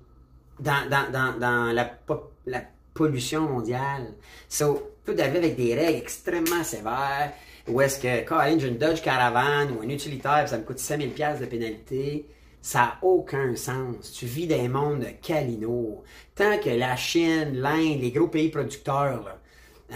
dans, 0.58 0.88
dans, 0.88 1.72
la, 1.72 1.98
la, 2.46 2.62
pollution 2.92 3.42
mondiale. 3.42 4.14
Ça 4.48 4.68
peut 5.04 5.16
arriver 5.18 5.38
avec 5.38 5.56
des 5.56 5.74
règles 5.74 5.98
extrêmement 5.98 6.64
sévères. 6.64 7.32
Où 7.70 7.80
est-ce 7.80 8.00
que, 8.00 8.28
quand 8.28 8.40
j'ai 8.58 8.68
une 8.68 8.78
Dodge 8.78 9.00
Caravan 9.00 9.70
ou 9.72 9.82
un 9.82 9.88
utilitaire, 9.88 10.48
ça 10.48 10.58
me 10.58 10.64
coûte 10.64 10.78
5000$ 10.78 11.40
de 11.40 11.46
pénalité, 11.46 12.26
ça 12.60 12.78
n'a 12.78 12.98
aucun 13.02 13.54
sens. 13.54 14.12
Tu 14.12 14.26
vis 14.26 14.46
des 14.46 14.68
mondes 14.68 15.00
de 15.00 15.10
Calino. 15.22 16.02
Tant 16.34 16.58
que 16.58 16.70
la 16.70 16.96
Chine, 16.96 17.52
l'Inde, 17.54 18.00
les 18.00 18.10
gros 18.10 18.26
pays 18.26 18.50
producteurs, 18.50 19.38
euh, 19.92 19.94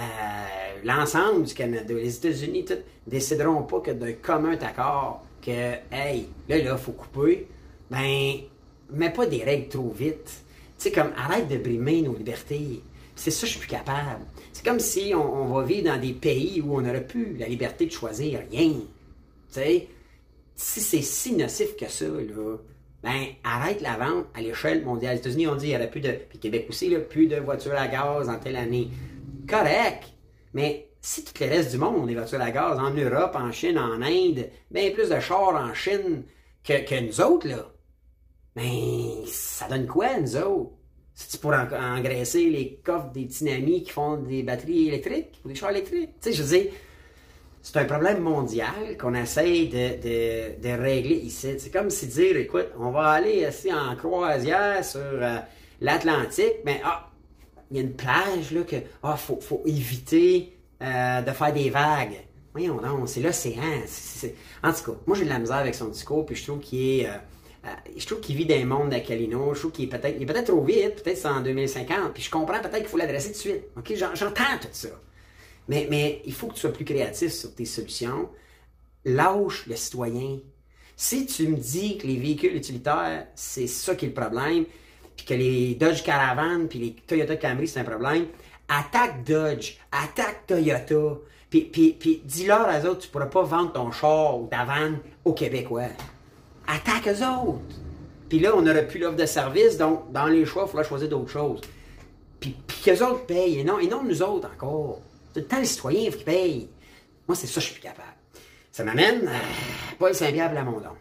l'ensemble 0.85 1.45
du 1.45 1.55
Canada, 1.55 1.95
les 1.95 2.17
États-Unis, 2.17 2.65
tout, 2.65 2.75
décideront 3.07 3.63
pas 3.63 3.81
que 3.81 3.91
d'un 3.91 4.13
commun 4.13 4.53
accord 4.53 5.25
que, 5.43 5.75
hey, 5.93 6.29
là, 6.49 6.59
là, 6.59 6.77
faut 6.77 6.93
couper, 6.93 7.49
ben, 7.91 8.37
mets 8.91 9.11
pas 9.11 9.27
des 9.27 9.43
règles 9.43 9.69
trop 9.69 9.91
vite. 9.91 10.43
Tu 10.79 10.89
sais, 10.89 10.93
comme, 10.93 11.13
arrête 11.17 11.49
de 11.49 11.59
brimer 11.59 12.03
nos 12.03 12.17
libertés. 12.17 12.83
C'est 13.15 13.31
ça, 13.31 13.47
je 13.47 13.53
suis 13.53 13.61
plus 13.61 13.69
capable. 13.69 14.25
C'est 14.65 14.71
comme 14.71 14.81
si 14.81 15.13
on, 15.15 15.45
va 15.53 15.63
vivre 15.63 15.93
dans 15.93 16.01
des 16.01 16.15
pays 16.15 16.63
où 16.63 16.79
on 16.79 16.81
n'aurait 16.81 17.07
plus 17.07 17.37
la 17.37 17.47
liberté 17.49 17.85
de 17.85 17.91
choisir 17.91 18.41
rien. 18.51 18.71
Tu 18.71 18.81
sais, 19.51 19.89
si 20.55 20.81
c'est 20.81 21.03
si 21.03 21.35
nocif 21.35 21.77
que 21.77 21.87
ça, 21.87 22.07
ben, 23.03 23.27
arrête 23.45 23.83
la 23.83 23.99
vente 23.99 24.25
à 24.33 24.41
l'échelle 24.41 24.83
mondiale. 24.83 25.17
Les 25.17 25.21
États-Unis 25.21 25.49
ont 25.49 25.57
dit 25.57 25.67
qu'il 25.67 25.69
n'y 25.69 25.77
aurait 25.77 25.91
plus 25.91 26.01
de, 26.01 26.13
puis 26.13 26.39
Québec 26.39 26.65
aussi, 26.71 26.89
là, 26.89 27.01
plus 27.01 27.27
de 27.27 27.37
voitures 27.37 27.77
à 27.77 27.89
gaz 27.89 28.31
en 28.31 28.39
telle 28.39 28.57
année. 28.57 28.89
Correct. 29.47 30.05
Mais 30.55 30.89
si 31.03 31.25
tout 31.25 31.35
le 31.41 31.51
reste 31.51 31.73
du 31.73 31.77
monde 31.77 31.97
ont 31.97 32.07
des 32.07 32.15
voitures 32.15 32.41
à 32.41 32.51
gaz, 32.51 32.79
en 32.79 32.91
Europe, 32.91 33.37
en 33.37 33.53
Chine, 33.53 33.79
en 33.79 34.01
Inde, 34.01 34.49
bien 34.71 34.93
plus 34.93 35.11
de 35.11 35.21
chars 35.21 35.57
en 35.57 35.75
Chine 35.75 36.23
que, 36.67 36.89
que 36.89 37.07
nous 37.07 37.21
autres, 37.21 37.49
là, 37.49 37.71
ben, 38.57 39.27
ça 39.27 39.69
donne 39.69 39.87
quoi, 39.87 40.19
nous 40.19 40.37
autres? 40.37 40.73
C'est-tu 41.15 41.39
pour 41.39 41.53
engraisser 41.53 42.51
les 42.51 42.81
coffres 42.83 43.13
des 43.13 43.27
petits 43.27 43.83
qui 43.83 43.91
font 43.91 44.17
des 44.17 44.43
batteries 44.43 44.89
électriques 44.89 45.41
ou 45.45 45.49
des 45.49 45.55
chars 45.55 45.71
électriques? 45.71 46.11
Tu 46.21 46.31
sais, 46.31 46.33
je 46.33 46.43
veux 46.43 46.59
dire, 46.59 46.73
c'est 47.63 47.79
un 47.79 47.85
problème 47.85 48.21
mondial 48.21 48.97
qu'on 49.01 49.15
essaye 49.15 49.69
de, 49.69 50.61
de, 50.61 50.83
régler 50.83 51.17
ici. 51.17 51.55
C'est 51.59 51.71
comme 51.71 51.89
si 51.89 52.09
dire, 52.09 52.37
écoute, 52.37 52.67
on 52.79 52.91
va 52.91 53.11
aller 53.11 53.47
ici 53.49 53.73
en 53.73 53.95
croisière 53.95 54.85
sur 54.85 55.01
euh, 55.01 55.39
l'Atlantique, 55.81 56.57
mais 56.65 56.83
ah, 56.85 57.09
il 57.71 57.77
y 57.77 57.81
a 57.81 57.83
une 57.85 57.95
plage 57.95 58.51
là 58.51 58.63
que 58.65 58.77
ah, 59.03 59.17
faut, 59.17 59.41
faut 59.41 59.63
éviter 59.65 60.53
euh, 60.83 61.23
de 61.23 61.31
faire 61.31 61.53
des 61.53 61.71
vagues. 61.71 62.21
Voyons 62.53 62.81
non, 62.81 63.07
c'est 63.07 63.21
l'océan. 63.21 63.63
En 64.63 64.73
tout 64.73 64.93
cas, 64.93 64.99
moi 65.07 65.17
j'ai 65.17 65.25
de 65.25 65.31
la 65.31 65.39
misère 65.39 65.57
avec 65.57 65.75
son 65.75 65.89
discours, 65.89 66.27
puis 66.27 66.35
je 66.35 66.45
trouve 66.45 66.61
qu'il 66.61 67.01
est. 67.01 67.07
Euh, 67.07 67.13
je 67.97 68.07
trouve 68.07 68.21
qu'il 68.21 68.37
vit 68.37 68.47
dans 68.47 68.55
un 68.55 68.65
monde 68.65 68.91
d'Acalino. 68.91 69.55
Je 69.55 69.61
trouve 69.61 69.73
qu'il 69.73 69.85
est 69.85 69.89
peut-être 69.89 70.19
peut 70.19 70.45
trop 70.45 70.63
vite, 70.63 71.03
peut-être 71.03 71.19
c'est 71.19 71.29
en 71.29 71.41
2050. 71.41 72.13
Puis 72.13 72.23
je 72.23 72.31
comprends 72.31 72.61
peut-être 72.61 72.79
qu'il 72.79 72.89
faut 72.89 72.97
l'adresser 72.97 73.29
tout 73.29 73.49
de 73.49 73.87
suite. 73.87 74.09
J'entends 74.15 74.59
tout 74.61 74.69
ça. 74.73 74.89
Mais, 75.69 76.23
il 76.25 76.33
faut 76.33 76.49
que 76.49 76.55
tu 76.55 76.61
sois 76.61 76.73
plus 76.73 76.85
créatif 76.85 77.33
sur 77.33 77.55
tes 77.55 77.65
solutions. 77.65 78.29
Lâche 79.05 79.67
le 79.67 79.77
citoyen. 79.77 80.39
Si 80.97 81.27
tu 81.27 81.49
me 81.49 81.57
dis 81.57 81.99
que 81.99 82.07
les 82.07 82.17
véhicules 82.17 82.55
utilitaires, 82.55 83.27
c'est 83.35 83.67
ça 83.67 83.95
qui 83.95 84.05
est 84.05 84.09
le 84.09 84.15
problème, 84.15 84.65
puis 85.17 85.27
que 85.27 85.35
les 85.35 85.75
Dodge 85.75 86.03
Caravan, 86.03 86.67
puis 86.69 86.79
les 86.79 86.95
Toyota 87.07 87.37
Camry, 87.37 87.67
c'est 87.67 87.81
un 87.81 87.85
problème, 87.85 88.27
attaque 88.69 89.25
Dodge, 89.25 89.79
attaque 89.91 90.47
Toyota, 90.47 91.19
puis, 91.51 92.23
dis-leur 92.25 92.69
aux 92.69 92.87
autres, 92.87 93.01
tu 93.01 93.09
pourras 93.09 93.27
pas 93.27 93.43
vendre 93.43 93.73
ton 93.73 93.93
char 93.93 94.41
ou 94.41 94.49
ta 94.49 94.65
van 94.65 94.95
au 95.25 95.33
Québécois. 95.33 95.89
Attaque 96.67 97.09
eux 97.09 97.25
autres. 97.25 97.77
Puis 98.29 98.39
là, 98.39 98.57
on 98.57 98.63
n'aurait 98.63 98.87
plus 98.87 98.99
l'offre 98.99 99.17
de 99.17 99.27
service, 99.27 99.77
donc 99.77 100.11
dans 100.13 100.27
les 100.27 100.45
choix, 100.45 100.65
il 100.67 100.71
faudra 100.71 100.85
choisir 100.85 101.09
d'autres 101.09 101.31
choses. 101.31 101.61
Puis, 102.41 102.57
puis 102.67 102.79
qu'eux 102.85 103.05
autres 103.05 103.27
payent, 103.27 103.61
et 103.61 103.65
non, 103.65 103.79
et 103.79 103.87
non 103.87 104.03
nous 104.03 104.23
autres 104.23 104.51
encore. 104.53 105.01
C'est 105.33 105.41
le 105.41 105.47
temps 105.47 105.59
les 105.59 105.67
citoyens 105.67 106.11
qui 106.11 106.25
payent. 106.25 106.69
Moi, 107.29 107.37
c'est 107.37 107.47
ça 107.47 107.55
que 107.55 107.67
je 107.67 107.73
suis 107.73 107.81
capable. 107.81 108.09
Ça 108.71 108.85
m'amène 108.85 109.29
à 109.29 109.41
Paul 109.99 110.15
Saint-Pierre 110.15 110.51
Plamondon. 110.51 110.97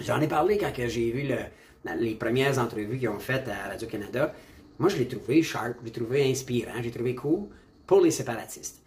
J'en 0.00 0.20
ai 0.20 0.28
parlé 0.28 0.58
quand 0.58 0.72
j'ai 0.76 1.10
vu 1.10 1.22
le, 1.22 1.94
les 1.98 2.14
premières 2.14 2.58
entrevues 2.58 2.98
qu'ils 2.98 3.08
ont 3.08 3.18
faites 3.18 3.48
à 3.48 3.68
Radio-Canada. 3.68 4.34
Moi, 4.78 4.88
je 4.88 4.96
l'ai 4.96 5.08
trouvé 5.08 5.42
sharp, 5.42 5.76
je 5.80 5.86
l'ai 5.86 5.92
trouvé 5.92 6.30
inspirant, 6.30 6.82
j'ai 6.82 6.90
trouvé 6.90 7.14
cool 7.14 7.48
pour 7.86 8.00
les 8.00 8.10
séparatistes. 8.10 8.82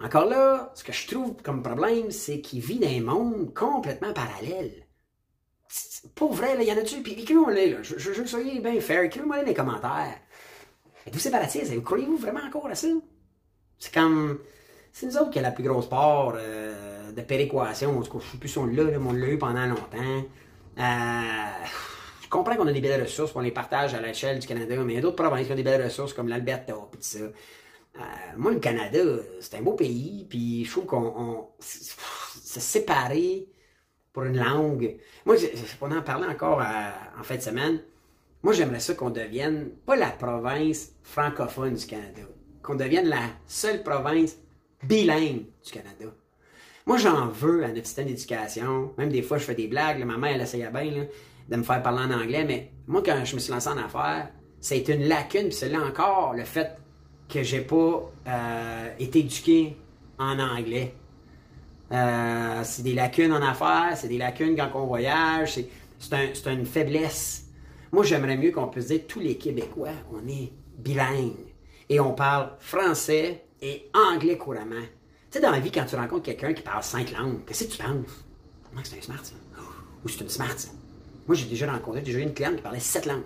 Encore 0.00 0.26
là, 0.26 0.72
ce 0.74 0.84
que 0.84 0.92
je 0.92 1.06
trouve 1.08 1.34
comme 1.42 1.62
problème, 1.62 2.10
c'est 2.10 2.40
qu'il 2.40 2.60
vit 2.60 2.78
dans 2.78 2.88
un 2.88 3.00
monde 3.00 3.54
complètement 3.54 4.12
parallèle. 4.12 4.83
Pas 6.14 6.26
vrai, 6.26 6.56
il 6.60 6.68
y 6.68 6.72
en 6.72 6.76
a-tu? 6.76 7.02
Puis 7.02 7.12
écrivez-moi-les, 7.12 7.78
je, 7.82 7.98
je, 7.98 8.22
que 8.22 8.28
soyez 8.28 8.60
bien 8.60 8.80
fair, 8.80 9.02
écrivez-moi 9.02 9.38
dans 9.38 9.46
les 9.46 9.54
commentaires. 9.54 10.18
Êtes-vous 11.06 11.18
séparatistes? 11.18 11.82
Croyez-vous 11.82 12.16
vraiment 12.16 12.40
encore 12.46 12.66
à 12.66 12.74
ça? 12.74 12.88
C'est 13.78 13.92
comme. 13.92 14.38
C'est 14.92 15.06
nous 15.06 15.16
autres 15.16 15.30
qui 15.30 15.40
a 15.40 15.42
la 15.42 15.50
plus 15.50 15.64
grosse 15.64 15.88
part 15.88 16.34
euh, 16.36 17.10
de 17.10 17.20
péréquation. 17.22 18.00
Je 18.02 18.08
ne 18.08 18.20
sais 18.20 18.38
plus 18.38 18.48
si 18.48 18.58
on 18.58 18.66
l'a, 18.66 18.84
on 18.98 19.12
l'a 19.12 19.28
eu 19.28 19.38
pendant 19.38 19.66
longtemps. 19.66 20.24
Euh, 20.78 21.66
je 22.22 22.28
comprends 22.28 22.54
qu'on 22.54 22.68
a 22.68 22.72
des 22.72 22.80
belles 22.80 23.02
ressources, 23.02 23.32
qu'on 23.32 23.40
les 23.40 23.50
partage 23.50 23.94
à 23.94 24.00
l'échelle 24.00 24.38
du 24.38 24.46
Canada, 24.46 24.76
mais 24.84 24.92
il 24.92 24.96
y 24.96 24.98
a 24.98 25.02
d'autres 25.02 25.16
provinces 25.16 25.46
qui 25.46 25.52
ont 25.52 25.56
des 25.56 25.64
belles 25.64 25.82
ressources, 25.82 26.12
comme 26.12 26.28
l'Alberta, 26.28 26.72
et 26.72 26.96
tout 26.96 27.02
ça. 27.02 27.18
Euh, 27.18 28.00
moi, 28.36 28.52
le 28.52 28.60
Canada, 28.60 29.00
c'est 29.40 29.56
un 29.56 29.62
beau 29.62 29.72
pays, 29.72 30.26
puis 30.28 30.64
je 30.64 30.70
trouve 30.70 30.86
qu'on 30.86 31.48
se 31.58 32.60
séparer 32.60 33.48
pour 34.14 34.22
une 34.24 34.38
langue. 34.38 34.96
Moi, 35.26 35.36
on 35.82 35.92
en 35.92 36.00
parlait 36.00 36.28
encore 36.28 36.62
en 36.62 37.22
fin 37.22 37.36
de 37.36 37.42
semaine. 37.42 37.80
Moi, 38.42 38.54
j'aimerais 38.54 38.80
ça 38.80 38.94
qu'on 38.94 39.10
devienne 39.10 39.68
pas 39.84 39.96
la 39.96 40.10
province 40.10 40.92
francophone 41.02 41.74
du 41.74 41.86
Canada, 41.86 42.22
qu'on 42.62 42.76
devienne 42.76 43.08
la 43.08 43.20
seule 43.46 43.82
province 43.82 44.36
bilingue 44.82 45.44
du 45.62 45.70
Canada. 45.70 46.06
Moi, 46.86 46.96
j'en 46.96 47.28
veux 47.28 47.62
à 47.64 47.68
notre 47.68 47.86
système 47.86 48.06
d'éducation. 48.06 48.94
Même 48.96 49.10
des 49.10 49.22
fois, 49.22 49.36
je 49.36 49.44
fais 49.44 49.54
des 49.54 49.66
blagues. 49.66 50.02
ma 50.04 50.16
mère, 50.16 50.36
elle 50.36 50.40
essayait 50.40 50.70
bien. 50.70 50.90
Là 50.90 51.02
de 51.48 51.56
me 51.56 51.62
faire 51.62 51.82
parler 51.82 52.12
en 52.12 52.20
anglais, 52.20 52.44
mais 52.44 52.70
moi, 52.86 53.02
quand 53.04 53.24
je 53.24 53.34
me 53.34 53.40
suis 53.40 53.52
lancé 53.52 53.68
en 53.68 53.76
affaires, 53.76 54.28
c'est 54.60 54.88
une 54.88 55.08
lacune, 55.08 55.48
puis 55.48 55.52
c'est 55.52 55.68
là 55.68 55.80
encore 55.84 56.34
le 56.34 56.44
fait 56.44 56.76
que 57.28 57.42
j'ai 57.42 57.60
pas 57.60 58.10
euh, 58.28 58.88
été 58.98 59.20
éduqué 59.20 59.76
en 60.18 60.38
anglais. 60.38 60.94
Euh, 61.92 62.60
c'est 62.64 62.82
des 62.82 62.94
lacunes 62.94 63.32
en 63.32 63.42
affaires, 63.42 63.92
c'est 63.96 64.08
des 64.08 64.18
lacunes 64.18 64.56
quand 64.56 64.70
on 64.74 64.86
voyage, 64.86 65.60
c'est 65.98 66.46
une 66.46 66.66
faiblesse. 66.66 67.46
Moi, 67.92 68.04
j'aimerais 68.04 68.36
mieux 68.36 68.50
qu'on 68.50 68.66
puisse 68.66 68.86
dire 68.86 69.02
tous 69.06 69.20
les 69.20 69.36
Québécois, 69.36 69.90
on 70.12 70.26
est 70.28 70.50
bilingues 70.78 71.32
et 71.88 72.00
on 72.00 72.12
parle 72.12 72.50
français 72.58 73.44
et 73.62 73.88
anglais 73.94 74.36
couramment. 74.36 74.80
Tu 75.30 75.38
sais, 75.38 75.40
dans 75.40 75.50
la 75.50 75.60
vie, 75.60 75.70
quand 75.70 75.84
tu 75.84 75.96
rencontres 75.96 76.24
quelqu'un 76.24 76.52
qui 76.52 76.62
parle 76.62 76.82
cinq 76.82 77.12
langues, 77.12 77.44
qu'est-ce 77.44 77.64
que 77.64 77.72
tu 77.72 77.78
penses? 77.78 78.24
Comment 78.68 78.82
c'est 78.82 78.98
un 78.98 79.02
smart, 79.02 79.24
ça? 79.24 79.34
Ou 80.04 80.08
c'est 80.08 80.20
une 80.20 80.28
smart, 80.28 80.58
ça? 80.58 80.68
Moi, 81.26 81.36
j'ai 81.36 81.46
déjà 81.46 81.70
rencontré, 81.70 82.02
déjà 82.02 82.18
une 82.18 82.34
cliente 82.34 82.56
qui 82.56 82.62
parlait 82.62 82.80
sept 82.80 83.06
langues. 83.06 83.22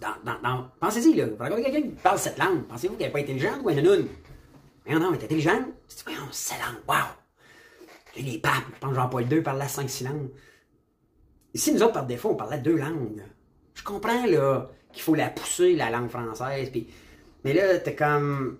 Dans, 0.00 0.68
Pensez-y, 0.80 1.14
là. 1.14 1.26
Vous 1.26 1.36
rencontrez 1.36 1.64
quelqu'un 1.64 1.82
qui 1.82 1.94
parle 2.02 2.18
sept 2.18 2.38
langues. 2.38 2.62
Pensez-vous 2.68 2.94
qu'elle 2.94 3.08
n'est 3.08 3.12
pas 3.12 3.18
intelligente 3.20 3.60
ou 3.62 3.70
elle 3.70 3.78
est 3.78 4.04
Mais 4.86 4.94
non, 4.98 5.12
elle 5.12 5.20
est 5.20 5.24
intelligente. 5.24 5.66
C'est 5.88 6.04
voyons, 6.04 6.28
sept 6.30 6.58
langues. 6.58 6.82
Les 8.18 8.38
papes, 8.38 8.64
je 8.74 8.78
pense 8.80 8.90
que 8.90 8.96
Jean-Paul 8.96 9.32
II 9.32 9.42
parlait 9.42 9.68
cinq, 9.68 9.88
langues. 10.02 10.30
Ici, 11.54 11.72
nous 11.72 11.82
autres, 11.82 11.94
par 11.94 12.06
défaut, 12.06 12.30
on 12.30 12.34
parlait 12.34 12.58
deux 12.58 12.76
langues. 12.76 13.22
Je 13.74 13.82
comprends, 13.82 14.26
là, 14.26 14.70
qu'il 14.92 15.02
faut 15.02 15.14
la 15.14 15.30
pousser, 15.30 15.74
la 15.74 15.90
langue 15.90 16.08
française. 16.08 16.70
Puis... 16.70 16.88
Mais 17.44 17.54
là, 17.54 17.78
t'es 17.78 17.94
comme 17.94 18.58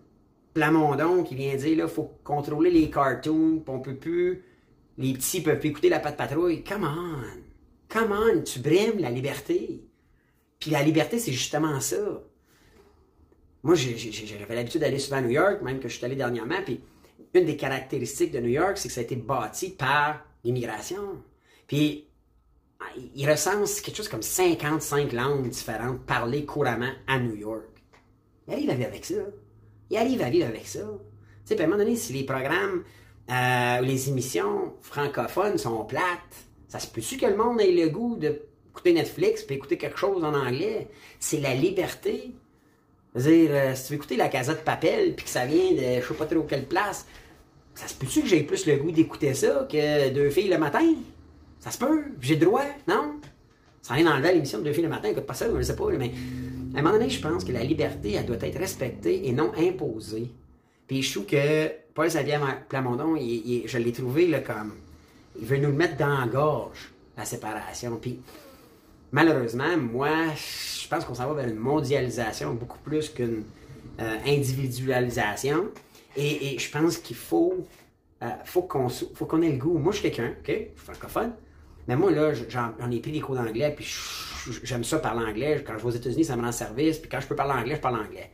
Plamondon 0.54 1.24
qui 1.24 1.34
vient 1.34 1.54
dire, 1.56 1.76
là, 1.76 1.88
faut 1.88 2.12
contrôler 2.24 2.70
les 2.70 2.90
cartoons, 2.90 3.60
puis 3.64 3.74
on 3.74 3.80
peut 3.80 3.96
plus. 3.96 4.44
Les 4.96 5.12
petits 5.12 5.40
peuvent 5.40 5.58
plus 5.58 5.70
écouter 5.70 5.88
la 5.88 6.00
patte 6.00 6.16
patrouille. 6.16 6.64
Come 6.64 6.84
on! 6.84 7.48
Come 7.88 8.44
tu 8.44 8.60
brimes 8.60 8.98
la 8.98 9.10
liberté. 9.10 9.84
Puis 10.60 10.70
la 10.70 10.82
liberté, 10.82 11.18
c'est 11.18 11.32
justement 11.32 11.80
ça. 11.80 12.22
Moi, 13.62 13.74
j'avais 13.74 14.54
l'habitude 14.54 14.80
d'aller 14.80 14.98
souvent 14.98 15.16
à 15.16 15.22
New 15.22 15.30
York, 15.30 15.62
même 15.62 15.80
que 15.80 15.88
je 15.88 15.96
suis 15.96 16.04
allé 16.04 16.16
dernièrement, 16.16 16.62
puis 16.64 16.80
une 17.34 17.44
des 17.44 17.56
caractéristiques 17.56 18.32
de 18.32 18.40
New 18.40 18.48
York, 18.48 18.76
c'est 18.76 18.88
que 18.88 18.94
ça 18.94 19.00
a 19.00 19.04
été 19.04 19.16
bâti 19.16 19.70
par 19.70 20.24
l'immigration. 20.44 21.22
Puis, 21.66 22.08
il 23.14 23.30
recense 23.30 23.80
quelque 23.80 23.96
chose 23.96 24.08
comme 24.08 24.22
55 24.22 25.12
langues 25.12 25.48
différentes 25.48 26.00
parlées 26.06 26.44
couramment 26.44 26.92
à 27.06 27.18
New 27.18 27.34
York. 27.34 27.68
Il 28.46 28.54
arrive 28.54 28.70
avec 28.70 29.04
ça. 29.04 29.14
il 29.90 29.96
arrive 29.96 30.22
à 30.22 30.30
vivre 30.30 30.46
avec 30.46 30.66
ça. 30.66 30.80
Tu 30.80 31.54
sais, 31.54 31.60
à 31.60 31.64
un 31.64 31.66
moment 31.66 31.78
donné, 31.78 31.96
si 31.96 32.12
les 32.12 32.24
programmes 32.24 32.84
euh, 33.30 33.80
ou 33.80 33.84
les 33.84 34.08
émissions 34.08 34.74
francophones 34.80 35.58
sont 35.58 35.84
plates, 35.84 36.02
ça 36.68 36.78
se 36.78 36.86
peut-tu 36.86 37.16
que 37.16 37.26
le 37.26 37.36
monde 37.36 37.60
ait 37.60 37.72
le 37.72 37.88
goût 37.88 38.16
d'écouter 38.16 38.92
Netflix 38.92 39.42
puis 39.42 39.56
écouter 39.56 39.76
quelque 39.76 39.98
chose 39.98 40.24
en 40.24 40.34
anglais? 40.34 40.88
C'est 41.18 41.40
la 41.40 41.54
liberté. 41.54 42.34
Dire, 43.18 43.50
euh, 43.52 43.74
si 43.74 43.84
tu 43.84 43.92
veux 43.92 43.96
écouter 43.96 44.16
la 44.16 44.28
Casa 44.28 44.54
de 44.54 44.60
Papel 44.60 45.14
puis 45.14 45.24
que 45.24 45.30
ça 45.30 45.44
vient 45.44 45.72
de 45.72 46.00
je 46.00 46.06
sais 46.06 46.14
pas 46.14 46.26
trop 46.26 46.42
quelle 46.42 46.66
place, 46.66 47.06
ça 47.74 47.86
se 47.86 47.94
peut-tu 47.94 48.22
que 48.22 48.28
j'ai 48.28 48.42
plus 48.42 48.66
le 48.66 48.76
goût 48.76 48.90
d'écouter 48.90 49.34
ça 49.34 49.66
que 49.70 50.10
deux 50.10 50.30
filles 50.30 50.48
le 50.48 50.58
matin? 50.58 50.94
Ça 51.60 51.70
se 51.70 51.78
peut, 51.78 52.04
j'ai 52.20 52.36
le 52.36 52.46
droit, 52.46 52.64
non? 52.86 53.16
Ça 53.82 53.94
rien 53.94 54.10
enlever 54.12 54.28
à 54.28 54.32
l'émission 54.32 54.58
de 54.58 54.64
deux 54.64 54.72
filles 54.72 54.84
le 54.84 54.88
matin, 54.88 55.08
écoute 55.08 55.26
pas 55.26 55.34
ça, 55.34 55.46
je 55.54 55.62
sais 55.62 55.76
pas, 55.76 55.86
mais 55.98 56.12
à 56.74 56.78
un 56.78 56.82
moment 56.82 56.94
donné, 56.94 57.08
je 57.08 57.20
pense 57.20 57.44
que 57.44 57.52
la 57.52 57.64
liberté, 57.64 58.12
elle 58.12 58.26
doit 58.26 58.36
être 58.40 58.58
respectée 58.58 59.26
et 59.28 59.32
non 59.32 59.52
imposée. 59.56 60.30
Puis 60.86 61.02
je 61.02 61.12
trouve 61.12 61.26
que 61.26 61.70
Paul 61.94 62.08
Xavier 62.08 62.38
Plamondon, 62.68 63.16
je 63.16 63.78
l'ai 63.78 63.92
trouvé 63.92 64.26
là, 64.26 64.40
comme. 64.40 64.72
Il 65.40 65.46
veut 65.46 65.58
nous 65.58 65.72
mettre 65.72 65.96
dans 65.96 66.18
la 66.18 66.26
gorge, 66.26 66.90
la 67.16 67.24
séparation. 67.24 67.98
Puis 68.00 68.20
malheureusement, 69.12 69.76
moi, 69.76 70.10
je 70.34 70.88
pense 70.88 71.04
qu'on 71.04 71.14
s'en 71.14 71.28
va 71.28 71.42
vers 71.42 71.48
une 71.48 71.58
mondialisation 71.58 72.54
beaucoup 72.54 72.78
plus 72.78 73.08
qu'une 73.08 73.44
euh, 74.00 74.16
individualisation. 74.26 75.68
Et, 76.16 76.58
je 76.58 76.70
pense 76.70 76.98
qu'il 76.98 77.16
faut, 77.16 77.66
euh, 78.22 78.26
faut 78.44 78.62
qu'on 78.62 79.42
ait 79.42 79.52
le 79.52 79.58
goût. 79.58 79.78
Moi, 79.78 79.92
je 79.92 79.98
suis 79.98 80.10
quelqu'un, 80.10 80.32
OK? 80.40 80.48
Je 80.48 80.52
suis 80.52 80.70
francophone. 80.76 81.32
Mais 81.86 81.96
moi, 81.96 82.10
là, 82.10 82.32
j'en 82.34 82.90
ai 82.90 83.00
pris 83.00 83.12
des 83.12 83.20
cours 83.20 83.36
d'anglais, 83.36 83.72
puis 83.74 83.86
j'aime 84.62 84.84
ça 84.84 84.98
parler 84.98 85.24
anglais. 85.24 85.64
Quand 85.66 85.72
je 85.74 85.82
vais 85.82 85.88
aux 85.88 85.96
États-Unis, 85.96 86.24
ça 86.24 86.36
me 86.36 86.42
rend 86.42 86.52
service. 86.52 86.98
Puis 86.98 87.08
quand 87.08 87.20
je 87.20 87.26
peux 87.26 87.36
parler 87.36 87.54
anglais, 87.54 87.76
je 87.76 87.80
parle 87.80 88.00
anglais. 88.00 88.30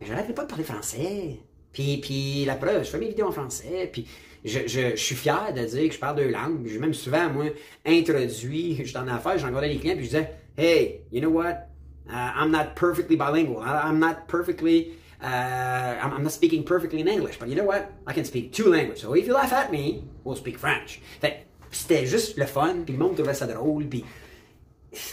Mais 0.00 0.06
je 0.06 0.12
n'arrête 0.12 0.34
pas 0.34 0.44
de 0.44 0.48
parler 0.48 0.64
français. 0.64 1.38
Puis, 1.72 1.98
puis 1.98 2.44
la 2.44 2.56
preuve, 2.56 2.84
je 2.84 2.90
fais 2.90 2.98
mes 2.98 3.08
vidéos 3.08 3.26
en 3.26 3.32
français. 3.32 3.90
Puis 3.92 4.06
je, 4.44 4.96
suis 4.96 5.14
fier 5.14 5.52
de 5.54 5.64
dire 5.64 5.88
que 5.88 5.94
je 5.94 5.98
parle 5.98 6.16
deux 6.16 6.30
langues. 6.30 6.66
J'ai 6.66 6.78
même 6.78 6.94
souvent, 6.94 7.30
moi, 7.30 7.46
introduit, 7.86 8.76
j'étais 8.76 8.98
en 8.98 9.08
affaires, 9.08 9.38
j'en 9.38 9.48
regardais 9.48 9.68
les 9.68 9.78
clients, 9.78 9.96
puis 9.96 10.04
je 10.04 10.10
disais, 10.10 10.30
Hey, 10.56 11.04
you 11.10 11.20
know 11.20 11.30
what? 11.30 11.68
Uh, 12.08 12.32
I'm 12.34 12.50
not 12.50 12.74
perfectly 12.74 13.16
bilingual. 13.16 13.62
I'm 13.62 13.98
not 13.98 14.28
perfectly, 14.28 14.98
uh, 15.22 15.26
I'm, 15.26 16.22
not 16.22 16.32
speaking 16.32 16.64
perfectly 16.64 17.00
in 17.00 17.08
English. 17.08 17.38
But 17.38 17.48
you 17.48 17.54
know 17.54 17.64
what? 17.64 17.90
I 18.06 18.12
can 18.12 18.24
speak 18.24 18.52
two 18.52 18.68
languages. 18.70 19.00
So 19.00 19.14
if 19.14 19.26
you 19.26 19.34
laugh 19.34 19.52
at 19.52 19.70
me, 19.70 20.04
we'll 20.24 20.36
speak 20.36 20.58
French. 20.58 21.00
Fait 21.20 21.46
c'était 21.70 22.04
juste 22.04 22.36
le 22.36 22.44
fun, 22.44 22.84
puis 22.84 22.92
le 22.92 22.98
monde 22.98 23.14
trouvait 23.16 23.32
ça 23.32 23.46
drôle, 23.46 23.86
puis 23.86 24.04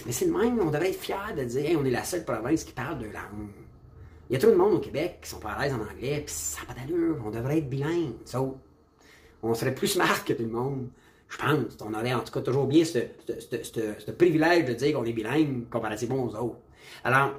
mais 0.05 0.11
c'est 0.11 0.25
le 0.25 0.33
même, 0.33 0.59
on 0.59 0.71
devrait 0.71 0.89
être 0.89 0.99
fiers 0.99 1.33
de 1.37 1.43
dire 1.45 1.79
on 1.79 1.85
est 1.85 1.91
la 1.91 2.03
seule 2.03 2.25
province 2.25 2.65
qui 2.65 2.73
parle 2.73 2.99
deux 2.99 3.11
langues. 3.11 3.47
Il 4.29 4.33
y 4.33 4.35
a 4.35 4.39
trop 4.39 4.51
de 4.51 4.57
monde 4.57 4.73
au 4.73 4.79
Québec 4.79 5.19
qui 5.21 5.29
sont 5.29 5.39
pas 5.39 5.51
à 5.51 5.63
l'aise 5.63 5.73
en 5.73 5.79
anglais, 5.79 6.21
puis 6.25 6.35
ça 6.35 6.59
n'a 6.61 6.73
pas 6.73 6.79
d'allure, 6.79 7.17
on 7.25 7.29
devrait 7.29 7.59
être 7.59 7.69
bilingue. 7.69 8.13
On 9.43 9.53
serait 9.53 9.73
plus 9.73 9.87
smart 9.87 10.23
que 10.23 10.33
tout 10.33 10.43
le 10.43 10.49
monde. 10.49 10.87
Je 11.29 11.37
pense. 11.37 11.77
On 11.81 11.93
aurait 11.93 12.13
en 12.13 12.21
tout 12.21 12.31
cas 12.31 12.41
toujours 12.41 12.65
bien 12.65 12.83
ce, 12.83 12.99
privilège 14.11 14.65
de 14.65 14.73
dire 14.73 14.95
qu'on 14.95 15.05
est 15.05 15.13
bilingue 15.13 15.69
comparativement 15.69 16.23
aux 16.23 16.35
autres. 16.35 16.59
Alors, 17.03 17.33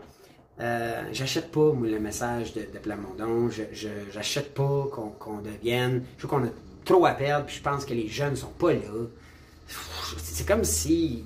euh, 0.60 1.02
j'achète 1.12 1.50
pas, 1.50 1.72
moi, 1.72 1.88
le 1.88 1.98
message 1.98 2.54
de, 2.54 2.62
Plamondon. 2.78 3.50
Je, 3.50 3.88
j'achète 4.12 4.54
pas 4.54 4.88
qu'on, 5.18 5.38
devienne. 5.38 6.04
Je 6.18 6.26
trouve 6.26 6.40
qu'on 6.40 6.46
a 6.46 6.50
trop 6.84 7.04
à 7.06 7.12
perdre, 7.12 7.46
puis 7.46 7.56
je 7.56 7.62
pense 7.62 7.84
que 7.84 7.94
les 7.94 8.08
jeunes 8.08 8.36
sont 8.36 8.52
pas 8.58 8.72
là. 8.72 9.06
C'est 10.18 10.46
comme 10.46 10.64
si 10.64 11.24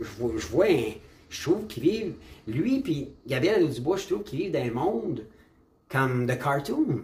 je 0.00 0.08
vois, 0.18 0.32
je 0.36 0.46
vois 0.46 0.66
je 1.30 1.42
trouve 1.42 1.66
qu'ils 1.66 1.82
vivent, 1.82 2.14
lui 2.46 2.80
puis 2.80 3.10
Gabriel 3.26 3.68
Dubois, 3.68 3.96
je 3.96 4.06
trouve 4.06 4.22
qu'ils 4.22 4.38
vivent 4.38 4.52
dans 4.52 4.64
un 4.64 4.70
monde 4.70 5.26
comme 5.88 6.26
de 6.26 6.34
cartoon. 6.34 7.02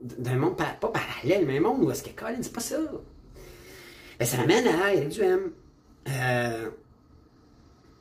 D'un 0.00 0.36
monde 0.36 0.56
pas, 0.56 0.76
parallèle, 0.80 1.46
mais 1.46 1.58
un 1.58 1.60
monde 1.60 1.82
où 1.82 1.90
est-ce 1.90 2.02
que 2.02 2.10
Colin, 2.10 2.38
c'est 2.42 2.52
pas 2.52 2.60
ça. 2.60 2.76
Ben, 4.18 4.24
ça 4.24 4.36
m'amène 4.36 4.66
à 4.68 4.94
Eric 4.94 5.08
Duhem. 5.08 5.52
Euh, 6.08 6.70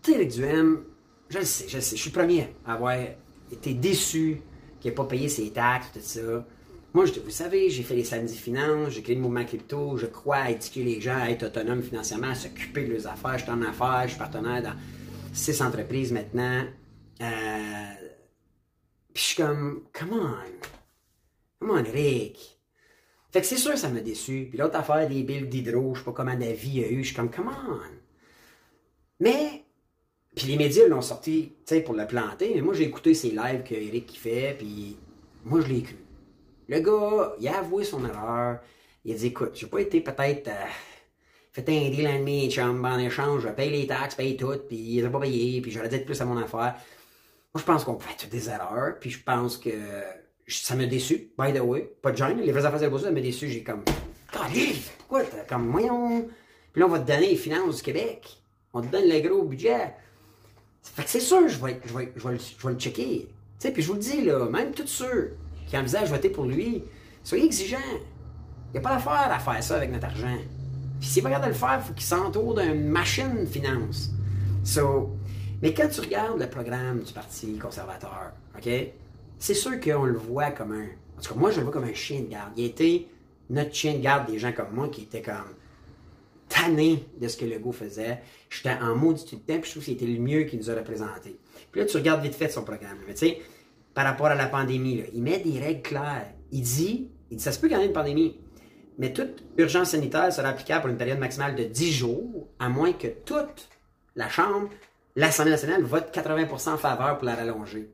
tu 0.02 0.12
sais, 0.12 0.18
Eric 0.18 0.32
Duhem, 0.32 0.84
je 1.30 1.40
le 1.40 1.46
sais, 1.46 1.68
je 1.68 1.78
le 1.78 1.82
sais, 1.82 1.96
je 1.96 2.02
suis 2.02 2.12
le 2.12 2.16
premier 2.16 2.54
à 2.66 2.74
avoir 2.74 2.96
été 3.52 3.74
déçu 3.74 4.42
qu'il 4.80 4.92
n'ait 4.92 4.96
pas 4.96 5.06
payé 5.06 5.30
ses 5.30 5.50
taxes, 5.52 5.88
tout 5.94 6.00
ça. 6.02 6.46
Moi, 6.94 7.06
je, 7.06 7.20
vous 7.20 7.30
savez, 7.30 7.70
j'ai 7.70 7.84
fait 7.84 7.96
les 7.96 8.06
samedis 8.06 8.38
finances, 8.38 8.92
j'ai 8.92 9.02
créé 9.02 9.16
le 9.16 9.22
mouvement 9.22 9.44
crypto, 9.44 9.98
je 9.98 10.06
crois 10.06 10.38
à 10.38 10.52
éduquer 10.52 10.84
les 10.84 11.02
gens 11.02 11.18
à 11.18 11.30
être 11.30 11.44
autonomes 11.44 11.84
financièrement, 11.84 12.30
à 12.30 12.36
s'occuper 12.36 12.86
de 12.86 12.94
leurs 12.94 13.08
affaires. 13.08 13.38
Je 13.38 13.44
suis 13.44 13.52
en 13.52 13.62
affaires, 13.62 14.04
je 14.04 14.10
suis 14.10 14.18
partenaire 14.20 14.64
dans 14.64 14.76
six 15.34 15.62
entreprises 15.62 16.14
maintenant. 16.14 16.64
Euh, 17.22 17.26
puis 19.14 19.24
je 19.24 19.28
suis 19.28 19.36
comme, 19.36 19.84
come 19.92 20.14
on, 20.14 20.36
come 21.66 21.78
on, 21.78 21.92
Rick. 21.92 22.60
Fait 23.32 23.42
que 23.42 23.48
c'est 23.48 23.58
sûr 23.58 23.78
ça 23.78 23.90
m'a 23.90 24.00
déçu. 24.00 24.48
Puis 24.50 24.58
l'autre 24.58 24.78
affaire 24.78 25.08
des 25.10 25.24
billes 25.24 25.48
d'hydro, 25.48 25.94
je 25.94 26.00
sais 26.00 26.06
pas 26.06 26.14
comment 26.14 26.36
d'avis 26.36 26.70
il 26.76 26.84
a 26.84 26.88
eu, 26.88 27.04
je 27.04 27.08
suis 27.08 27.16
comme, 27.16 27.30
come 27.30 27.50
on. 27.50 27.80
Mais, 29.20 29.64
puis 30.36 30.48
les 30.48 30.58
médias 30.58 30.88
l'ont 30.88 31.02
sorti, 31.02 31.54
tu 31.66 31.76
sais, 31.76 31.82
pour 31.82 31.96
le 31.96 32.06
planter, 32.06 32.52
mais 32.54 32.62
moi 32.62 32.74
j'ai 32.74 32.84
écouté 32.84 33.14
ces 33.14 33.32
lives 33.32 33.64
que 33.64 33.74
Eric 33.74 34.18
fait, 34.18 34.56
puis 34.58 34.98
moi 35.44 35.62
je 35.62 35.68
l'ai 35.68 35.82
cru. 35.82 35.98
Le 36.68 36.80
gars, 36.80 37.36
il 37.40 37.48
a 37.48 37.60
avoué 37.60 37.84
son 37.84 38.06
erreur. 38.06 38.60
Il 39.04 39.14
a 39.14 39.16
dit, 39.16 39.28
écoute, 39.28 39.52
j'ai 39.54 39.68
pas 39.68 39.82
été 39.82 40.02
peut-être... 40.02 40.48
Euh, 40.48 40.66
fait 41.54 41.70
un 41.70 41.90
deal 41.90 42.06
avec 42.06 42.24
mes 42.24 42.50
chums, 42.50 42.84
en 42.84 43.00
échange, 43.00 43.44
je 43.44 43.48
paye 43.48 43.70
les 43.70 43.88
taxes, 43.88 44.16
paye 44.16 44.36
tout, 44.36 44.58
puis 44.68 44.76
il 44.76 44.98
les 44.98 45.06
a 45.06 45.10
pas 45.10 45.22
payé, 45.22 45.62
puis 45.62 45.72
j'aurais 45.72 45.88
dit 45.88 46.00
plus 46.00 46.20
à 46.20 46.26
mon 46.26 46.38
affaire. 46.38 46.76
Moi, 47.54 47.62
je 47.62 47.64
pense 47.64 47.86
qu'on 47.86 47.98
fait 47.98 48.28
des 48.30 48.50
erreurs, 48.50 49.00
puis 49.00 49.10
je 49.10 49.24
pense 49.24 49.56
que 49.56 49.70
ça 50.48 50.76
m'a 50.76 50.86
déçu, 50.86 51.32
by 51.38 51.54
the 51.54 51.62
way. 51.62 51.92
Pas 52.02 52.12
de 52.12 52.18
gêne, 52.18 52.40
les 52.40 52.52
vraies 52.52 52.66
affaires 52.66 52.92
de 52.92 52.98
ça 52.98 53.12
m'a 53.12 53.22
déçu. 53.22 53.50
J'ai 53.50 53.64
comme, 53.64 53.84
pourquoi 54.32 55.24
comme, 55.48 55.68
moyen. 55.68 56.24
Puis 56.72 56.82
là, 56.82 56.88
on 56.88 56.90
va 56.90 57.00
te 57.00 57.08
donner 57.08 57.30
les 57.30 57.36
finances 57.36 57.78
du 57.78 57.82
Québec. 57.82 58.42
On 58.74 58.82
te 58.82 58.88
donne 58.88 59.08
le 59.08 59.20
gros 59.22 59.44
budget. 59.44 59.94
Fait 60.84 61.04
que 61.04 61.10
c'est 61.10 61.20
sûr, 61.20 61.48
je 61.48 61.64
vais, 61.64 61.80
je 61.86 61.98
vais, 61.98 62.12
je 62.16 62.28
vais, 62.28 62.74
le 62.74 62.80
checker. 62.80 63.28
Tu 63.28 63.28
sais, 63.60 63.72
puis 63.72 63.82
je 63.82 63.88
vous 63.88 63.94
le 63.94 64.00
dis, 64.00 64.22
là, 64.22 64.46
même 64.50 64.72
tous 64.72 64.88
ceux 64.88 65.36
qui 65.68 65.78
envisagent 65.78 66.10
voter 66.10 66.30
pour 66.30 66.46
lui, 66.46 66.84
soyez 67.24 67.46
exigeants. 67.46 67.78
Il 68.68 68.74
n'y 68.74 68.80
a 68.80 68.82
pas 68.82 68.96
d'affaire 68.96 69.32
à 69.32 69.40
faire 69.40 69.64
ça 69.64 69.78
avec 69.78 69.92
notre 69.92 70.06
argent. 70.06 70.38
Puis 71.00 71.10
s'il 71.10 71.24
va 71.24 71.30
regarder 71.30 71.48
le 71.48 71.54
faire, 71.54 71.80
il 71.82 71.88
faut 71.88 71.94
qu'il 71.94 72.06
s'entoure 72.06 72.56
d'une 72.56 72.88
machine 72.88 73.48
finance. 73.48 74.12
So, 74.64 75.16
mais 75.62 75.74
quand 75.74 75.88
tu 75.88 76.02
regardes 76.02 76.40
le 76.40 76.50
programme 76.50 77.02
du 77.02 77.14
Parti 77.14 77.58
conservateur, 77.58 78.34
OK, 78.58 78.70
c'est 79.40 79.54
sûr 79.54 79.80
qu'on 79.80 80.06
le 80.06 80.18
voit 80.18 80.52
comme 80.52 80.72
un. 80.72 80.88
En 81.18 81.22
tout 81.22 81.34
cas, 81.34 81.40
moi, 81.40 81.52
je 81.52 81.58
le 81.58 81.64
vois 81.64 81.74
comme 81.74 81.86
un 81.86 81.94
chien 81.94 82.22
de 82.22 82.28
garde. 82.28 82.54
Il 82.58 82.66
était 82.66 83.08
notre 83.50 83.74
chien 83.74 83.94
de 83.94 84.00
garde 84.00 84.30
des 84.30 84.40
gens 84.40 84.52
comme 84.52 84.74
moi 84.74 84.90
qui 84.90 85.04
étaient 85.04 85.22
comme 85.22 85.56
tannés 86.50 87.06
de 87.20 87.28
ce 87.28 87.38
que 87.38 87.46
Legault 87.46 87.72
faisait. 87.72 88.22
J'étais 88.50 88.74
en 88.82 88.96
maudit 88.96 89.26
tout 89.26 89.36
le 89.36 89.42
temps, 89.42 89.60
puis 89.60 89.66
je 89.66 89.72
trouve 89.72 89.84
que 89.84 89.92
c'était 89.92 90.06
le 90.06 90.20
mieux 90.20 90.44
qu'il 90.44 90.60
nous 90.60 90.70
a 90.70 90.76
représenté. 90.76 91.38
Puis 91.72 91.82
là, 91.82 91.88
tu 91.88 91.98
regardes 91.98 92.22
vite 92.24 92.36
fait 92.36 92.50
son 92.50 92.64
programme. 92.64 92.98
Mais 93.08 93.14
tu 93.14 93.28
sais, 93.28 93.42
par 93.94 94.06
rapport 94.06 94.28
à 94.28 94.36
la 94.36 94.48
pandémie, 94.48 95.04
il 95.14 95.24
met 95.24 95.40
des 95.40 95.60
règles 95.60 95.82
claires. 95.82 96.28
Il 96.52 96.62
dit, 96.62 97.10
il 97.32 97.38
dit 97.38 97.44
ça 97.44 97.52
se 97.52 97.60
peut 97.60 97.68
qu'il 97.68 97.78
y 97.78 97.82
ait 97.82 97.86
une 97.86 97.94
pandémie, 97.94 98.40
mais 98.98 99.12
toute 99.12 99.44
urgence 99.58 99.90
sanitaire 99.92 100.32
sera 100.32 100.50
applicable 100.50 100.82
pour 100.82 100.90
une 100.92 100.98
période 100.98 101.20
maximale 101.20 101.56
de 101.56 101.64
10 101.64 101.92
jours, 101.92 102.48
à 102.60 102.70
moins 102.70 102.94
que 102.94 103.08
toute 103.08 103.70
la 104.16 104.30
Chambre, 104.30 104.70
l'Assemblée 105.16 105.52
nationale 105.52 105.84
vote 105.84 106.14
80% 106.14 106.74
en 106.74 106.78
faveur 106.78 107.18
pour 107.18 107.26
la 107.26 107.36
rallonger. 107.36 107.90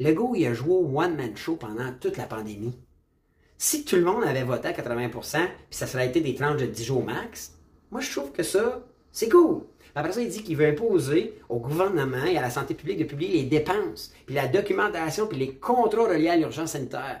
Legault, 0.00 0.34
il 0.34 0.46
a 0.46 0.54
joué 0.54 0.72
au 0.72 0.98
one-man 0.98 1.36
show 1.36 1.56
pendant 1.56 1.92
toute 2.00 2.16
la 2.16 2.24
pandémie. 2.24 2.76
Si 3.58 3.84
tout 3.84 3.96
le 3.96 4.02
monde 4.02 4.24
avait 4.24 4.42
voté 4.42 4.68
à 4.68 4.72
80%, 4.72 5.10
puis 5.10 5.50
ça 5.70 5.86
serait 5.86 6.08
été 6.08 6.22
des 6.22 6.34
tranches 6.34 6.60
de 6.60 6.66
10 6.66 6.84
jours 6.84 7.04
max, 7.04 7.52
moi 7.90 8.00
je 8.00 8.10
trouve 8.10 8.32
que 8.32 8.42
ça, 8.42 8.82
c'est 9.12 9.28
cool. 9.28 9.64
Après 9.94 10.12
ça, 10.12 10.22
il 10.22 10.30
dit 10.30 10.42
qu'il 10.42 10.56
veut 10.56 10.68
imposer 10.68 11.38
au 11.50 11.58
gouvernement 11.58 12.24
et 12.24 12.38
à 12.38 12.42
la 12.42 12.48
santé 12.48 12.72
publique 12.74 12.98
de 12.98 13.04
publier 13.04 13.42
les 13.42 13.48
dépenses, 13.48 14.12
puis 14.24 14.34
la 14.34 14.48
documentation, 14.48 15.26
puis 15.26 15.36
les 15.36 15.56
contrats 15.56 16.08
reliés 16.08 16.30
à 16.30 16.36
l'urgence 16.36 16.72
sanitaire. 16.72 17.20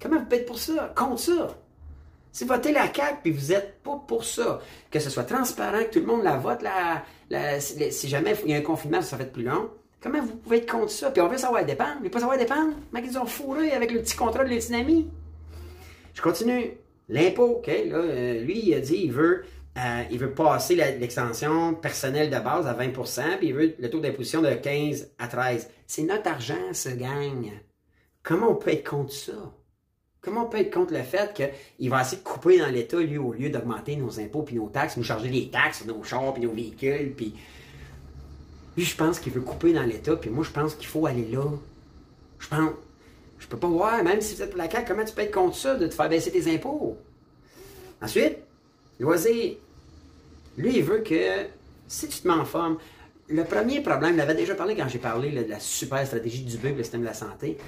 Comment 0.00 0.18
vous 0.18 0.24
pouvez 0.26 0.36
être 0.36 0.46
pour 0.46 0.60
ça? 0.60 0.92
Contre 0.94 1.18
ça? 1.18 1.58
Si 2.30 2.44
vous 2.44 2.54
votez 2.54 2.70
la 2.70 2.92
CAQ, 2.94 3.16
puis 3.22 3.32
vous 3.32 3.48
n'êtes 3.48 3.82
pas 3.82 4.00
pour 4.06 4.24
ça, 4.24 4.60
que 4.90 5.00
ce 5.00 5.10
soit 5.10 5.24
transparent, 5.24 5.78
que 5.78 5.94
tout 5.94 6.00
le 6.00 6.06
monde 6.06 6.22
la 6.22 6.36
vote, 6.36 6.60
si 7.58 8.08
jamais 8.08 8.36
il 8.44 8.52
y 8.52 8.54
a 8.54 8.58
un 8.58 8.60
confinement, 8.60 9.02
ça 9.02 9.16
va 9.16 9.24
être 9.24 9.32
plus 9.32 9.42
long, 9.42 9.70
comment 10.00 10.20
vous 10.20 10.36
pouvez 10.36 10.58
être 10.58 10.70
contre 10.70 10.90
ça? 10.90 11.10
Puis 11.10 11.20
on 11.20 11.28
veut 11.28 11.38
savoir 11.38 11.64
dépendre. 11.64 11.98
Mais 12.02 12.10
pas 12.10 12.20
savoir 12.20 12.38
dépendre, 12.38 12.74
mais 12.92 13.02
ils 13.04 13.18
ont 13.18 13.26
fourré 13.26 13.72
avec 13.72 13.92
le 13.92 14.00
petit 14.00 14.16
contrat 14.16 14.44
de 14.44 14.50
l'économie. 14.50 15.08
Je 16.14 16.22
continue. 16.22 16.72
L'impôt, 17.08 17.58
OK, 17.58 17.68
euh, 17.68 18.40
lui, 18.42 18.60
il 18.66 18.74
a 18.74 18.80
dit, 18.80 19.00
il 19.04 19.12
veut, 19.12 19.44
euh, 19.78 20.02
il 20.10 20.18
veut 20.18 20.32
passer 20.32 20.74
l'extension 20.74 21.74
personnelle 21.74 22.28
de 22.28 22.38
base 22.38 22.66
à 22.66 22.74
20% 22.74 23.38
puis 23.38 23.48
il 23.48 23.54
veut 23.54 23.74
le 23.78 23.88
taux 23.88 24.00
d'imposition 24.00 24.42
de 24.42 24.52
15 24.52 25.12
à 25.18 25.26
13 25.26 25.70
C'est 25.86 26.02
notre 26.02 26.28
argent, 26.28 26.72
ce 26.72 26.90
gagne. 26.90 27.52
Comment 28.22 28.50
on 28.50 28.56
peut 28.56 28.72
être 28.72 28.88
contre 28.88 29.12
ça? 29.12 29.32
Comment 30.20 30.44
on 30.44 30.48
peut 30.50 30.58
être 30.58 30.74
contre 30.74 30.92
le 30.92 31.02
fait 31.02 31.32
qu'il 31.32 31.88
va 31.88 32.02
essayer 32.02 32.18
de 32.18 32.26
couper 32.26 32.58
dans 32.58 32.66
l'État, 32.66 32.98
lui, 32.98 33.16
au 33.16 33.32
lieu 33.32 33.48
d'augmenter 33.48 33.96
nos 33.96 34.20
impôts 34.20 34.42
puis 34.42 34.56
nos 34.56 34.68
taxes, 34.68 34.96
nous 34.98 35.04
charger 35.04 35.28
les 35.28 35.48
taxes, 35.48 35.86
nos 35.86 36.02
chars 36.02 36.34
puis 36.34 36.42
nos 36.42 36.52
véhicules, 36.52 37.14
puis... 37.16 37.34
Lui, 38.78 38.84
je 38.84 38.94
pense 38.94 39.18
qu'il 39.18 39.32
veut 39.32 39.40
couper 39.40 39.72
dans 39.72 39.82
l'État, 39.82 40.14
puis 40.14 40.30
moi, 40.30 40.44
je 40.44 40.52
pense 40.52 40.76
qu'il 40.76 40.86
faut 40.86 41.04
aller 41.04 41.26
là. 41.26 41.42
Je 42.38 42.46
pense... 42.46 42.70
Je 43.40 43.48
peux 43.48 43.56
pas 43.56 43.66
voir, 43.66 44.04
même 44.04 44.20
si 44.20 44.36
vous 44.36 44.42
êtes 44.42 44.50
pour 44.50 44.58
la 44.58 44.70
CAQ, 44.70 44.86
comment 44.86 45.04
tu 45.04 45.12
peux 45.12 45.22
être 45.22 45.34
contre 45.34 45.56
ça, 45.56 45.74
de 45.74 45.88
te 45.88 45.94
faire 45.94 46.08
baisser 46.08 46.30
tes 46.30 46.54
impôts? 46.54 46.96
Ensuite, 48.00 48.36
Loisir, 49.00 49.56
lui, 50.56 50.76
il 50.76 50.84
veut 50.84 51.00
que 51.00 51.46
si 51.88 52.06
tu 52.06 52.20
te 52.20 52.28
mets 52.28 52.34
en 52.34 52.44
forme, 52.44 52.78
le 53.26 53.42
premier 53.42 53.80
problème, 53.80 54.14
il 54.14 54.20
avait 54.20 54.36
déjà 54.36 54.54
parlé 54.54 54.76
quand 54.76 54.86
j'ai 54.86 55.00
parlé 55.00 55.32
de 55.32 55.50
la 55.50 55.58
super 55.58 56.06
stratégie 56.06 56.44
du 56.44 56.56
BUG, 56.56 56.76
le 56.76 56.84
système 56.84 57.00
de 57.00 57.06
la 57.06 57.14
santé. 57.14 57.58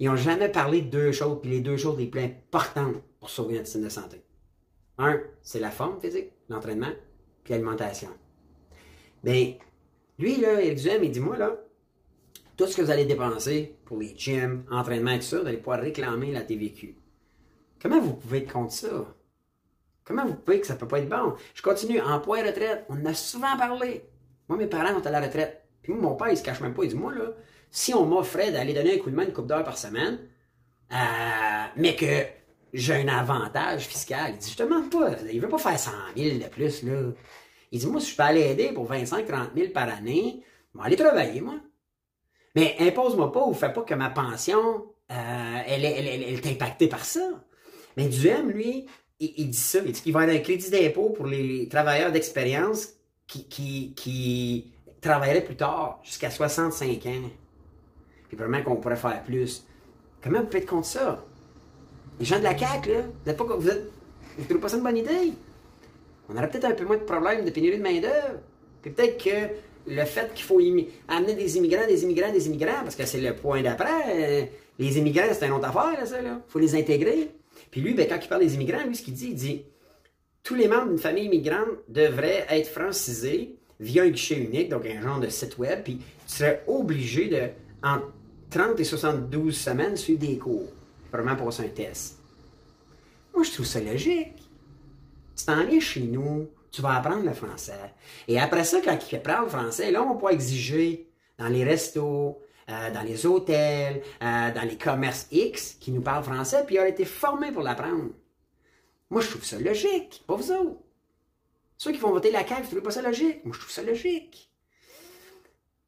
Ils 0.00 0.10
n'ont 0.10 0.16
jamais 0.16 0.50
parlé 0.50 0.82
de 0.82 0.90
deux 0.90 1.12
choses, 1.12 1.38
puis 1.40 1.50
les 1.50 1.60
deux 1.60 1.78
choses 1.78 1.96
les 1.96 2.08
plus 2.08 2.20
importantes 2.20 2.96
pour 3.20 3.30
sauver 3.30 3.54
notre 3.54 3.68
système 3.68 3.84
de 3.84 3.88
santé. 3.88 4.22
Un, 4.98 5.18
c'est 5.40 5.60
la 5.60 5.70
forme 5.70 5.98
physique, 5.98 6.30
l'entraînement, 6.50 6.92
puis 7.42 7.54
l'alimentation. 7.54 8.10
Bien, 9.24 9.54
lui, 10.18 10.36
là, 10.36 10.60
il 10.62 10.74
dit, 10.74 11.20
moi, 11.20 11.36
là, 11.36 11.56
tout 12.56 12.66
ce 12.66 12.76
que 12.76 12.82
vous 12.82 12.90
allez 12.90 13.04
dépenser 13.04 13.76
pour 13.84 13.98
les 13.98 14.14
gyms, 14.16 14.64
entraînement 14.70 15.12
et 15.12 15.20
tout 15.20 15.24
ça, 15.24 15.40
vous 15.40 15.46
allez 15.46 15.58
pouvoir 15.58 15.80
réclamer 15.80 16.32
la 16.32 16.42
TVQ. 16.42 16.96
Comment 17.80 18.00
vous 18.00 18.14
pouvez 18.14 18.38
être 18.38 18.52
contre 18.52 18.72
ça? 18.72 19.14
Comment 20.04 20.26
vous 20.26 20.34
pouvez 20.34 20.60
que 20.60 20.66
ça 20.66 20.74
peut 20.74 20.88
pas 20.88 20.98
être 20.98 21.08
bon? 21.08 21.34
Je 21.54 21.62
continue. 21.62 22.00
Emploi 22.00 22.40
et 22.40 22.48
retraite. 22.48 22.84
On 22.88 23.00
en 23.00 23.04
a 23.04 23.14
souvent 23.14 23.56
parlé. 23.56 24.02
Moi, 24.48 24.58
mes 24.58 24.66
parents 24.66 24.98
sont 24.98 25.06
à 25.06 25.10
la 25.10 25.20
retraite. 25.20 25.62
Puis 25.82 25.92
moi, 25.92 26.02
mon 26.02 26.16
père, 26.16 26.30
il 26.30 26.36
se 26.36 26.42
cache 26.42 26.60
même 26.60 26.74
pas. 26.74 26.82
Il 26.82 26.88
dit, 26.88 26.96
moi, 26.96 27.14
là, 27.14 27.32
si 27.70 27.94
on 27.94 28.04
m'offrait 28.04 28.50
d'aller 28.50 28.74
donner 28.74 28.94
un 28.94 28.98
coup 28.98 29.10
de 29.10 29.14
main 29.14 29.24
une 29.24 29.32
coupe 29.32 29.46
d'heure 29.46 29.64
par 29.64 29.78
semaine, 29.78 30.18
euh, 30.92 30.96
mais 31.76 31.94
que 31.94 32.24
j'ai 32.72 32.94
un 32.94 33.08
avantage 33.08 33.86
fiscal, 33.86 34.32
il 34.32 34.38
dit, 34.38 34.50
je 34.50 34.56
te 34.56 34.62
demande 34.64 34.90
pas. 34.90 35.10
Il 35.30 35.40
veut 35.40 35.48
pas 35.48 35.58
faire 35.58 35.78
100 35.78 35.90
000 36.16 36.38
de 36.38 36.48
plus, 36.48 36.82
là. 36.82 37.12
Il 37.72 37.80
dit, 37.80 37.86
moi, 37.86 38.00
si 38.00 38.12
je 38.12 38.16
peux 38.16 38.22
aller 38.22 38.42
aider 38.42 38.72
pour 38.72 38.90
25-30 38.90 39.54
000 39.54 39.70
par 39.72 39.88
année, 39.88 40.42
je 40.74 40.78
vais 40.78 40.86
aller 40.86 40.96
travailler, 40.96 41.40
moi. 41.40 41.54
Mais 42.54 42.76
impose-moi 42.80 43.30
pas 43.30 43.44
ou 43.46 43.54
fais 43.54 43.72
pas 43.72 43.82
que 43.82 43.94
ma 43.94 44.10
pension, 44.10 44.86
euh, 45.10 45.62
elle, 45.66 45.84
est 45.84 46.46
impactée 46.46 46.88
par 46.88 47.04
ça. 47.04 47.28
Mais 47.96 48.06
Duhem, 48.06 48.50
lui, 48.50 48.86
il, 49.20 49.50
dit 49.50 49.56
ça. 49.56 49.80
Il 49.84 49.92
dit 49.92 50.00
qu'il 50.00 50.12
va 50.12 50.20
avoir 50.20 50.36
un 50.36 50.40
crédit 50.40 50.70
d'impôt 50.70 51.10
pour 51.10 51.26
les 51.26 51.68
travailleurs 51.68 52.12
d'expérience 52.12 52.88
qui, 53.26 53.46
qui, 53.48 53.92
qui 53.94 54.72
travailleraient 55.00 55.44
plus 55.44 55.56
tard, 55.56 56.00
jusqu'à 56.02 56.30
65 56.30 57.06
ans. 57.06 57.30
Puis 58.28 58.36
probablement 58.36 58.64
qu'on 58.64 58.76
pourrait 58.76 58.96
faire 58.96 59.22
plus. 59.22 59.64
Comment 60.22 60.42
vous 60.42 60.56
être 60.56 60.66
contre 60.66 60.86
ça? 60.86 61.24
Les 62.18 62.24
gens 62.24 62.38
de 62.38 62.44
la 62.44 62.56
CAQ, 62.56 62.92
là, 62.92 63.02
vous 63.24 63.30
êtes 63.30 63.36
pas, 63.36 63.44
vous 63.44 63.68
êtes, 63.68 63.90
vous 64.36 64.44
trouvez 64.44 64.60
pas 64.60 64.68
ça 64.68 64.76
une 64.76 64.82
bonne 64.82 64.96
idée? 64.96 65.32
On 66.28 66.36
aurait 66.36 66.48
peut-être 66.48 66.66
un 66.66 66.72
peu 66.72 66.84
moins 66.84 66.96
de 66.96 67.02
problèmes 67.02 67.44
de 67.44 67.50
pénurie 67.50 67.78
de 67.78 67.82
main-d'œuvre. 67.82 68.40
Puis 68.82 68.90
peut-être 68.90 69.22
que 69.22 69.54
le 69.86 70.04
fait 70.04 70.32
qu'il 70.34 70.44
faut 70.44 70.60
amener 71.08 71.34
des 71.34 71.56
immigrants, 71.56 71.86
des 71.86 72.02
immigrants, 72.02 72.32
des 72.32 72.46
immigrants, 72.46 72.82
parce 72.82 72.96
que 72.96 73.06
c'est 73.06 73.20
le 73.20 73.34
point 73.34 73.62
d'après, 73.62 74.42
euh, 74.42 74.44
les 74.78 74.98
immigrants, 74.98 75.24
c'est 75.32 75.46
une 75.46 75.52
autre 75.52 75.68
affaire, 75.68 75.98
là, 75.98 76.06
ça, 76.06 76.20
là. 76.20 76.40
faut 76.48 76.58
les 76.58 76.74
intégrer. 76.74 77.30
Puis 77.70 77.80
lui, 77.80 77.94
ben, 77.94 78.06
quand 78.08 78.18
il 78.20 78.28
parle 78.28 78.42
des 78.42 78.54
immigrants, 78.54 78.84
lui, 78.86 78.94
ce 78.94 79.02
qu'il 79.02 79.14
dit, 79.14 79.28
il 79.28 79.34
dit 79.34 79.64
tous 80.42 80.54
les 80.54 80.68
membres 80.68 80.88
d'une 80.88 80.98
famille 80.98 81.24
immigrante 81.24 81.68
devraient 81.88 82.46
être 82.50 82.68
francisés 82.68 83.56
via 83.80 84.04
un 84.04 84.08
guichet 84.08 84.36
unique, 84.36 84.68
donc 84.68 84.86
un 84.86 85.00
genre 85.00 85.20
de 85.20 85.28
site 85.28 85.58
web, 85.58 85.82
puis 85.84 85.98
tu 86.26 86.34
serais 86.34 86.62
obligé 86.66 87.28
de, 87.28 87.42
en 87.82 88.00
30 88.50 88.80
et 88.80 88.84
72 88.84 89.56
semaines, 89.56 89.96
suivre 89.96 90.20
des 90.20 90.38
cours, 90.38 90.68
vraiment 91.12 91.36
passer 91.36 91.64
un 91.64 91.68
test. 91.68 92.18
Moi, 93.34 93.44
je 93.44 93.52
trouve 93.52 93.66
ça 93.66 93.80
logique. 93.80 94.47
Tu 95.38 95.44
t'en 95.44 95.64
viens 95.64 95.78
chez 95.78 96.00
nous, 96.00 96.50
tu 96.72 96.82
vas 96.82 96.96
apprendre 96.96 97.24
le 97.24 97.32
français. 97.32 97.94
Et 98.26 98.40
après 98.40 98.64
ça, 98.64 98.80
quand 98.84 98.98
il 99.10 99.16
apprend 99.16 99.42
le 99.42 99.48
français, 99.48 99.92
là, 99.92 100.02
on 100.02 100.16
peut 100.16 100.32
exiger 100.32 101.08
dans 101.38 101.46
les 101.46 101.62
restos, 101.62 102.42
euh, 102.68 102.90
dans 102.90 103.02
les 103.02 103.24
hôtels, 103.24 104.02
euh, 104.22 104.52
dans 104.52 104.68
les 104.68 104.76
commerces 104.76 105.28
X 105.30 105.76
qui 105.80 105.92
nous 105.92 106.02
parlent 106.02 106.24
français, 106.24 106.64
puis 106.66 106.74
il 106.74 106.78
a 106.78 106.88
été 106.88 107.04
formé 107.04 107.52
pour 107.52 107.62
l'apprendre. 107.62 108.10
Moi, 109.10 109.22
je 109.22 109.28
trouve 109.28 109.44
ça 109.44 109.58
logique, 109.58 110.24
pas 110.26 110.34
vous 110.34 110.50
autres. 110.50 110.80
Ceux 111.76 111.92
qui 111.92 111.98
vont 111.98 112.10
voter 112.10 112.32
la 112.32 112.46
CAQ, 112.46 112.62
vous 112.62 112.66
trouvez 112.66 112.82
pas 112.82 112.90
ça 112.90 113.02
logique? 113.02 113.44
Moi, 113.44 113.54
je 113.54 113.60
trouve 113.60 113.72
ça 113.72 113.82
logique. 113.82 114.50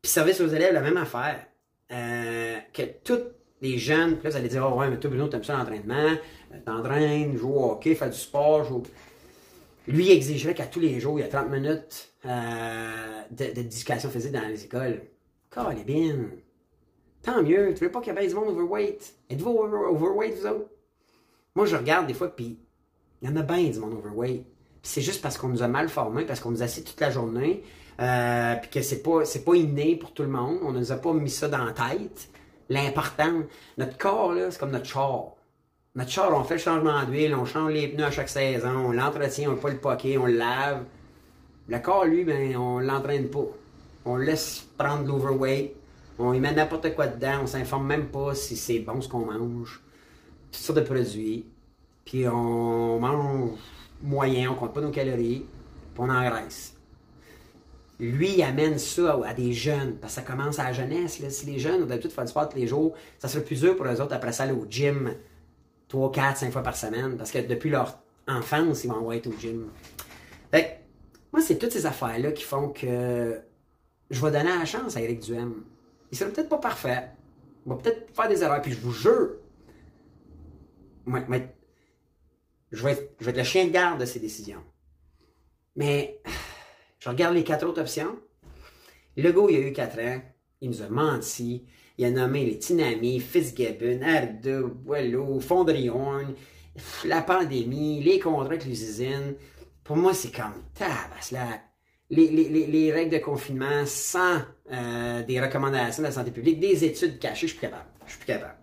Puis 0.00 0.10
service 0.10 0.40
aux 0.40 0.46
élèves, 0.46 0.72
la 0.72 0.80
même 0.80 0.96
affaire. 0.96 1.44
Euh, 1.90 2.56
que 2.72 2.82
tous 3.02 3.20
les 3.60 3.76
jeunes, 3.76 4.14
puis 4.14 4.24
là, 4.24 4.30
vous 4.30 4.36
allez 4.36 4.48
dire, 4.48 4.64
oh 4.64 4.78
ouais, 4.78 4.88
mais 4.88 4.98
toi, 4.98 5.10
Bruno, 5.10 5.26
t'aimes 5.26 5.42
ça 5.42 5.56
l'entraînement, 5.56 6.16
t'entraînes, 6.64 7.36
joue 7.36 7.52
au 7.52 7.72
hockey, 7.72 7.96
fais 7.96 8.08
du 8.08 8.16
sport, 8.16 8.64
joue... 8.64 8.84
Lui, 9.88 10.10
exigerait 10.10 10.54
qu'à 10.54 10.66
tous 10.66 10.80
les 10.80 11.00
jours, 11.00 11.18
il 11.18 11.22
y 11.22 11.24
a 11.24 11.28
30 11.28 11.50
minutes 11.50 12.12
d'éducation 13.30 14.10
physique 14.10 14.32
dans 14.32 14.46
les 14.46 14.64
écoles. 14.64 15.02
bien. 15.86 16.16
Tant 17.22 17.42
mieux. 17.42 17.74
Tu 17.74 17.84
veux 17.84 17.90
pas 17.90 18.00
qu'il 18.00 18.14
y 18.14 18.18
ait 18.18 18.28
du 18.28 18.34
monde 18.34 18.48
overweight? 18.48 19.14
Êtes-vous 19.28 19.50
overweight, 19.50 20.38
vous 20.38 20.46
autres? 20.46 20.70
Moi, 21.54 21.66
je 21.66 21.76
regarde 21.76 22.06
des 22.06 22.14
fois, 22.14 22.28
puis 22.28 22.58
il 23.20 23.28
y 23.28 23.32
en 23.32 23.36
a 23.36 23.42
bien 23.42 23.68
du 23.68 23.78
monde 23.78 23.94
overweight. 23.94 24.46
C'est 24.82 25.02
juste 25.02 25.20
parce 25.20 25.36
qu'on 25.36 25.48
nous 25.48 25.62
a 25.62 25.68
mal 25.68 25.88
formés, 25.88 26.24
parce 26.24 26.40
qu'on 26.40 26.50
nous 26.50 26.62
a 26.62 26.64
assis 26.64 26.82
toute 26.84 27.00
la 27.00 27.10
journée, 27.10 27.62
euh, 28.00 28.54
puis 28.56 28.70
que 28.70 28.82
c'est 28.82 29.02
pas, 29.02 29.22
pas 29.44 29.54
inné 29.54 29.96
pour 29.96 30.14
tout 30.14 30.22
le 30.22 30.30
monde. 30.30 30.58
On 30.62 30.72
nous 30.72 30.92
a 30.92 30.96
pas 30.96 31.12
mis 31.12 31.28
ça 31.30 31.48
dans 31.48 31.64
la 31.64 31.72
tête. 31.72 32.30
L'important, 32.70 33.42
notre 33.76 33.98
corps, 33.98 34.32
là, 34.32 34.50
c'est 34.50 34.58
comme 34.58 34.70
notre 34.70 34.86
char. 34.86 35.34
Notre 35.96 36.11
char, 36.11 36.33
on 36.33 36.44
fait 36.44 36.55
le 36.55 36.61
changement 36.61 37.03
d'huile, 37.03 37.35
on 37.35 37.44
change 37.44 37.72
les 37.72 37.88
pneus 37.88 38.05
à 38.05 38.11
chaque 38.12 38.29
saison, 38.29 38.68
on 38.68 38.92
l'entretient, 38.92 39.50
on 39.50 39.57
pas 39.57 39.70
le 39.70 39.79
poquer, 39.79 40.18
on 40.18 40.26
le 40.26 40.35
lave. 40.35 40.85
Le 41.66 41.79
corps, 41.81 42.05
lui, 42.05 42.22
ben, 42.22 42.57
on 42.57 42.79
l'entraîne 42.79 43.29
pas. 43.29 43.46
On 44.05 44.16
laisse 44.16 44.68
prendre 44.79 45.05
l'overweight, 45.05 45.74
on 46.20 46.33
y 46.33 46.38
met 46.38 46.53
n'importe 46.53 46.94
quoi 46.94 47.09
dedans, 47.09 47.40
on 47.42 47.46
s'informe 47.48 47.88
même 47.88 48.07
pas 48.07 48.37
si 48.37 48.57
c'est 48.57 48.79
bon 48.79 49.00
ce 49.00 49.09
qu'on 49.09 49.26
mange. 49.26 49.83
Toutes 50.53 50.62
sortes 50.62 50.79
de 50.79 50.85
produits. 50.85 51.44
Puis 52.05 52.29
on 52.29 53.00
mange 53.00 53.59
moyen, 54.00 54.53
on 54.53 54.55
compte 54.55 54.72
pas 54.72 54.81
nos 54.81 54.92
calories, 54.92 55.44
puis 55.94 55.98
on 55.98 56.09
engraisse. 56.09 56.76
Lui, 57.98 58.35
il 58.37 58.42
amène 58.44 58.79
ça 58.79 59.18
à, 59.26 59.35
des 59.35 59.53
jeunes, 59.53 59.96
parce 59.96 60.14
que 60.14 60.20
ça 60.20 60.26
commence 60.26 60.61
à 60.61 60.64
la 60.64 60.72
jeunesse. 60.72 61.20
Si 61.31 61.46
les 61.46 61.59
jeunes 61.59 61.83
ont 61.83 61.87
d'habitude 61.87 62.12
faire 62.12 62.24
du 62.24 62.31
sport 62.31 62.48
tous 62.48 62.59
les 62.59 62.68
jours, 62.68 62.94
ça 63.18 63.26
serait 63.26 63.42
plus 63.42 63.61
dur 63.61 63.76
pour 63.76 63.87
eux 63.87 64.00
autres 64.00 64.14
après 64.14 64.31
ça 64.31 64.44
aller 64.44 64.53
au 64.53 64.66
gym 64.70 65.14
3, 65.90 66.12
4, 66.12 66.37
5 66.38 66.53
fois 66.53 66.62
par 66.62 66.76
semaine, 66.76 67.16
parce 67.16 67.31
que 67.33 67.38
depuis 67.38 67.68
leur 67.68 67.98
enfance, 68.26 68.85
ils 68.85 68.90
vont 68.90 69.11
être 69.12 69.26
au 69.26 69.33
gym. 69.38 69.68
Fait 70.50 70.81
moi, 71.33 71.42
c'est 71.42 71.59
toutes 71.59 71.72
ces 71.72 71.85
affaires-là 71.85 72.33
qui 72.33 72.44
font 72.44 72.70
que 72.70 73.40
je 74.09 74.24
vais 74.24 74.31
donner 74.31 74.57
la 74.57 74.64
chance 74.64 74.96
à 74.96 75.00
Eric 75.00 75.20
Duhem. 75.20 75.64
Il 76.11 76.18
sera 76.18 76.31
peut-être 76.31 76.48
pas 76.48 76.59
parfait. 76.59 77.11
Il 77.66 77.70
va 77.70 77.76
peut-être 77.76 78.14
faire 78.14 78.29
des 78.29 78.42
erreurs. 78.42 78.62
Puis 78.62 78.72
je 78.72 78.81
vous 78.81 78.92
jure, 78.92 79.37
je, 82.72 82.85
vais 82.85 82.92
être, 82.92 83.37
le 83.37 83.44
chien 83.44 83.66
de 83.66 83.70
garde 83.70 84.00
de 84.00 84.05
ses 84.07 84.20
décisions. 84.20 84.62
Mais 85.76 86.20
je 86.98 87.09
regarde 87.09 87.35
les 87.35 87.44
quatre 87.44 87.66
autres 87.66 87.81
options. 87.81 88.18
Le 89.16 89.31
gars, 89.31 89.42
il 89.48 89.57
a 89.57 89.61
eu 89.61 89.72
quatre 89.72 89.98
ans. 90.00 90.20
Il 90.61 90.70
nous 90.70 90.83
a 90.83 90.88
menti. 90.88 91.66
Il 92.00 92.06
a 92.06 92.10
nommé 92.10 92.46
les 92.46 92.58
Tinami, 92.58 93.20
Fitzgibbon, 93.20 94.00
Arda, 94.02 94.62
Boileau, 94.62 95.38
Fondrion, 95.38 96.34
la 97.04 97.20
pandémie, 97.20 98.02
les 98.02 98.18
contrats 98.18 98.46
avec 98.46 98.64
les 98.64 98.82
usines. 98.82 99.34
Pour 99.84 99.98
moi, 99.98 100.14
c'est 100.14 100.34
comme 100.34 100.54
tabaslac 100.72 101.60
les, 102.08 102.90
règles 102.90 103.12
de 103.12 103.22
confinement 103.22 103.84
sans 103.84 104.38
euh, 104.72 105.22
des 105.24 105.42
recommandations 105.42 106.02
de 106.02 106.08
la 106.08 106.12
santé 106.14 106.30
publique, 106.30 106.58
des 106.58 106.82
études 106.86 107.18
cachées, 107.18 107.46
je 107.46 107.52
suis 107.52 107.58
plus 107.58 107.68
capable. 107.68 107.90
Je 108.06 108.12
suis 108.12 108.18
plus 108.20 108.28
capable. 108.28 108.56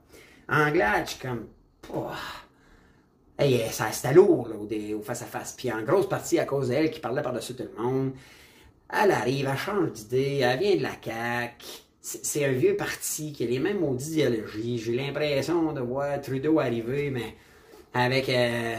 Anglais, 0.50 1.04
je 1.06 1.12
suis 1.12 1.20
comme. 1.20 1.46
Hey, 3.38 3.62
ça 3.70 3.92
c'était 3.92 4.16
lourd 4.16 4.50
là, 4.50 4.56
au, 4.56 5.02
face-à-face. 5.04 5.54
Puis 5.56 5.72
en 5.72 5.84
grosse 5.84 6.10
partie 6.10 6.40
à 6.40 6.46
cause 6.46 6.70
d'elle 6.70 6.90
qui 6.90 7.00
parlait 7.00 7.22
par-dessus 7.22 7.54
tout 7.54 7.70
le 7.72 7.84
monde. 7.84 8.14
Elle 8.92 9.12
arrive, 9.12 9.48
elle 9.48 9.58
change 9.60 9.92
d'idée, 9.92 10.38
elle 10.38 10.58
vient 10.60 10.76
de 10.76 10.82
la 10.82 10.94
CAQ. 11.00 11.87
C'est 12.10 12.46
un 12.46 12.54
vieux 12.54 12.78
parti 12.78 13.34
qui 13.34 13.44
a 13.44 13.48
les 13.48 13.60
mêmes 13.60 13.80
maudites 13.80 14.14
idéologies. 14.14 14.78
J'ai 14.78 14.94
l'impression 14.94 15.74
de 15.74 15.82
voir 15.82 16.22
Trudeau 16.22 16.58
arriver, 16.60 17.10
mais 17.10 17.36
avec, 17.94 18.30
euh, 18.30 18.76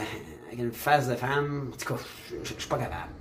une 0.57 0.71
face 0.71 1.07
de 1.07 1.13
femme. 1.15 1.69
En 1.71 1.77
tout 1.77 1.93
cas, 1.93 2.01
je 2.43 2.53
suis 2.53 2.67
pas 2.67 2.77
capable 2.77 3.11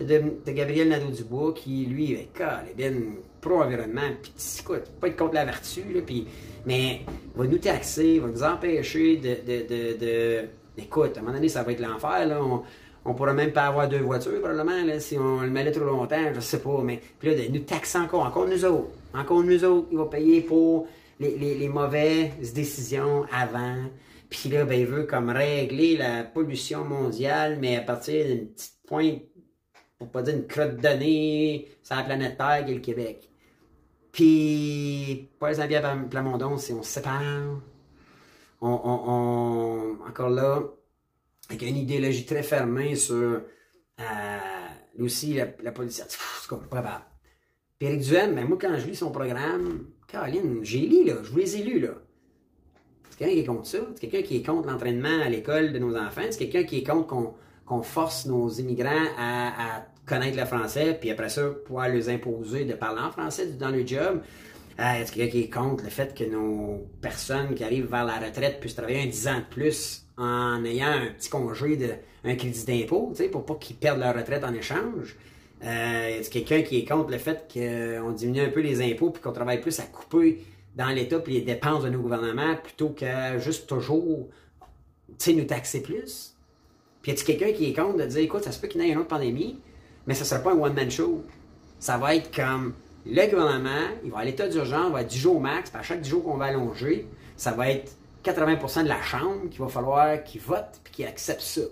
de, 0.00 0.52
Gabriel 0.52 0.88
Nadeau-Dubois 0.88 1.54
qui, 1.54 1.86
lui, 1.86 2.12
est 2.12 2.28
bien 2.76 2.92
pro-environnement, 3.40 4.10
puis 4.22 4.32
écoute, 4.60 4.84
pas 5.00 5.08
être 5.08 5.16
contre 5.16 5.34
la 5.34 5.44
vertu, 5.44 5.82
là, 5.92 6.00
puis, 6.04 6.26
mais 6.66 7.00
va 7.34 7.46
nous 7.46 7.58
taxer, 7.58 8.18
va 8.18 8.28
nous 8.28 8.42
empêcher 8.42 9.16
de, 9.16 9.36
de, 9.46 9.98
de, 9.98 10.48
Écoute, 10.78 11.16
à 11.16 11.20
un 11.20 11.22
moment 11.22 11.34
donné, 11.34 11.48
ça 11.48 11.62
va 11.62 11.72
être 11.72 11.80
l'enfer, 11.80 12.26
là. 12.26 12.42
On, 12.42 12.62
on 13.04 13.14
pourrait 13.14 13.34
même 13.34 13.52
pas 13.52 13.64
avoir 13.64 13.88
deux 13.88 13.98
voitures, 13.98 14.40
probablement, 14.40 14.84
là, 14.84 15.00
si 15.00 15.18
on 15.18 15.40
le 15.40 15.50
mettait 15.50 15.72
trop 15.72 15.84
longtemps, 15.84 16.32
je 16.34 16.40
sais 16.40 16.60
pas, 16.60 16.80
mais 16.82 17.00
puis 17.18 17.30
là, 17.30 17.42
de 17.42 17.52
nous 17.52 17.60
taxer 17.60 17.98
encore, 17.98 18.24
encore 18.24 18.46
nous 18.46 18.64
autres, 18.64 18.90
encore 19.14 19.42
nous 19.42 19.64
autres, 19.64 19.88
il 19.90 19.98
va 19.98 20.06
payer 20.06 20.40
pour 20.40 20.86
les, 21.20 21.36
les, 21.36 21.68
mauvaises 21.68 22.52
décisions 22.52 23.24
avant. 23.32 23.76
Puis 24.30 24.48
là, 24.48 24.64
ben, 24.64 24.78
il 24.78 24.86
veut 24.86 25.04
comme 25.04 25.30
régler 25.30 25.96
la 25.96 26.24
pollution 26.24 26.84
mondiale, 26.84 27.58
mais 27.60 27.76
à 27.76 27.82
partir 27.82 28.26
d'une 28.26 28.48
petite 28.48 28.78
pointe 28.86 29.22
pour 29.98 30.08
pas 30.08 30.22
dire 30.22 30.34
une 30.34 30.46
crotte 30.46 30.76
donnée 30.78 31.68
sur 31.82 31.94
la 31.94 32.02
planète 32.02 32.36
Terre 32.36 32.64
qui 32.64 32.72
est 32.72 32.74
le 32.74 32.80
Québec. 32.80 33.28
Puis, 34.10 35.30
Paul 35.38 35.54
Jean-Pierre 35.54 36.08
Plamondon, 36.10 36.58
si 36.58 36.72
on 36.72 36.82
se 36.82 36.90
sépare, 36.90 37.60
on, 38.60 38.68
on, 38.68 40.06
encore 40.06 40.28
là, 40.28 40.62
avec 41.48 41.62
une 41.62 41.76
idéologie 41.76 42.26
très 42.26 42.42
fermée 42.42 42.94
sur 42.94 43.42
euh, 44.00 44.38
aussi 44.98 45.34
la, 45.34 45.46
la 45.62 45.72
politique. 45.72 46.04
C'est 46.08 46.48
comme 46.48 46.66
pas 46.66 47.11
Puis 47.82 47.96
Duhem, 47.96 48.36
ben 48.36 48.46
moi, 48.46 48.56
quand 48.60 48.78
je 48.78 48.86
lis 48.86 48.94
son 48.94 49.10
programme, 49.10 49.86
Caroline, 50.06 50.60
j'ai 50.62 50.86
lu, 50.86 51.04
là, 51.04 51.14
je 51.24 51.30
vous 51.30 51.38
les 51.38 51.56
ai 51.56 51.64
lus, 51.64 51.80
là. 51.80 51.94
C'est 53.10 53.18
quelqu'un 53.18 53.34
qui 53.34 53.40
est 53.40 53.44
contre 53.44 53.66
ça. 53.66 53.78
C'est 53.96 54.06
quelqu'un 54.06 54.28
qui 54.28 54.36
est 54.36 54.46
contre 54.46 54.68
l'entraînement 54.68 55.20
à 55.20 55.28
l'école 55.28 55.72
de 55.72 55.80
nos 55.80 55.96
enfants. 55.96 56.22
C'est 56.30 56.38
quelqu'un 56.38 56.62
qui 56.62 56.78
est 56.78 56.82
contre 56.84 57.34
qu'on 57.66 57.82
force 57.82 58.26
nos 58.26 58.48
immigrants 58.50 59.08
à, 59.18 59.84
connaître 60.06 60.38
le 60.38 60.44
français, 60.44 60.96
puis 61.00 61.10
après 61.10 61.28
ça, 61.28 61.48
pouvoir 61.64 61.88
les 61.88 62.08
imposer 62.08 62.64
de 62.64 62.74
parler 62.74 63.00
en 63.00 63.10
français 63.10 63.46
dans 63.58 63.70
le 63.70 63.84
job. 63.84 64.20
Euh, 64.78 65.02
c'est 65.04 65.14
quelqu'un 65.14 65.30
qui 65.32 65.40
est 65.40 65.50
contre 65.50 65.82
le 65.82 65.90
fait 65.90 66.14
que 66.14 66.22
nos 66.22 66.86
personnes 67.00 67.52
qui 67.56 67.64
arrivent 67.64 67.90
vers 67.90 68.04
la 68.04 68.20
retraite 68.20 68.60
puissent 68.60 68.76
travailler 68.76 69.02
un 69.02 69.06
10 69.06 69.26
ans 69.26 69.38
de 69.38 69.54
plus 69.54 70.06
en 70.16 70.64
ayant 70.64 70.86
un 70.86 71.06
petit 71.18 71.30
congé 71.30 71.76
de 71.76 71.88
un 72.22 72.36
crédit 72.36 72.64
d'impôt, 72.64 73.12
pour 73.32 73.44
pas 73.44 73.54
qu'ils 73.56 73.74
perdent 73.74 73.98
leur 73.98 74.14
retraite 74.14 74.44
en 74.44 74.54
échange? 74.54 75.16
Euh, 75.64 76.18
c'est 76.22 76.30
quelqu'un 76.30 76.62
qui 76.62 76.78
est 76.78 76.84
contre 76.84 77.10
le 77.10 77.18
fait 77.18 77.48
qu'on 77.52 78.10
diminue 78.10 78.40
un 78.40 78.48
peu 78.48 78.60
les 78.60 78.82
impôts 78.82 79.10
puis 79.10 79.22
qu'on 79.22 79.32
travaille 79.32 79.60
plus 79.60 79.78
à 79.78 79.84
couper 79.84 80.44
dans 80.74 80.88
l'État 80.88 81.20
puis 81.20 81.34
les 81.34 81.42
dépenses 81.42 81.84
de 81.84 81.90
nos 81.90 82.00
gouvernements 82.00 82.56
plutôt 82.56 82.88
que 82.88 83.38
juste 83.38 83.68
toujours 83.68 84.28
nous 85.30 85.44
taxer 85.44 85.82
plus? 85.82 86.34
Puis 87.02 87.12
y 87.12 87.20
a 87.20 87.24
quelqu'un 87.24 87.52
qui 87.52 87.70
est 87.70 87.72
contre 87.72 87.98
de 87.98 88.06
dire 88.06 88.20
écoute, 88.20 88.44
ça 88.44 88.52
se 88.52 88.60
peut 88.60 88.68
qu'il 88.68 88.80
y 88.80 88.88
ait 88.88 88.92
une 88.92 88.98
autre 88.98 89.08
pandémie, 89.08 89.58
mais 90.06 90.14
ça 90.14 90.22
ne 90.22 90.26
sera 90.26 90.40
pas 90.40 90.52
un 90.52 90.58
one-man 90.58 90.90
show. 90.90 91.22
Ça 91.78 91.98
va 91.98 92.14
être 92.14 92.34
comme 92.34 92.74
le 93.04 93.26
gouvernement, 93.28 93.88
il 94.04 94.10
va 94.10 94.18
à 94.18 94.24
l'état 94.24 94.48
d'urgence, 94.48 94.86
il 94.88 94.92
va 94.92 95.02
être 95.02 95.08
10 95.08 95.18
jours 95.18 95.40
max, 95.40 95.70
puis 95.70 95.78
à 95.78 95.82
chaque 95.82 96.00
10 96.00 96.08
jours 96.08 96.24
qu'on 96.24 96.36
va 96.36 96.46
allonger, 96.46 97.08
ça 97.36 97.52
va 97.52 97.70
être 97.70 97.92
80% 98.24 98.84
de 98.84 98.88
la 98.88 99.02
Chambre 99.02 99.48
qu'il 99.50 99.60
va 99.60 99.68
falloir 99.68 100.22
qu'ils 100.22 100.40
votent 100.40 100.80
puis 100.84 100.92
qu'ils 100.92 101.06
acceptent 101.06 101.40
ça. 101.40 101.62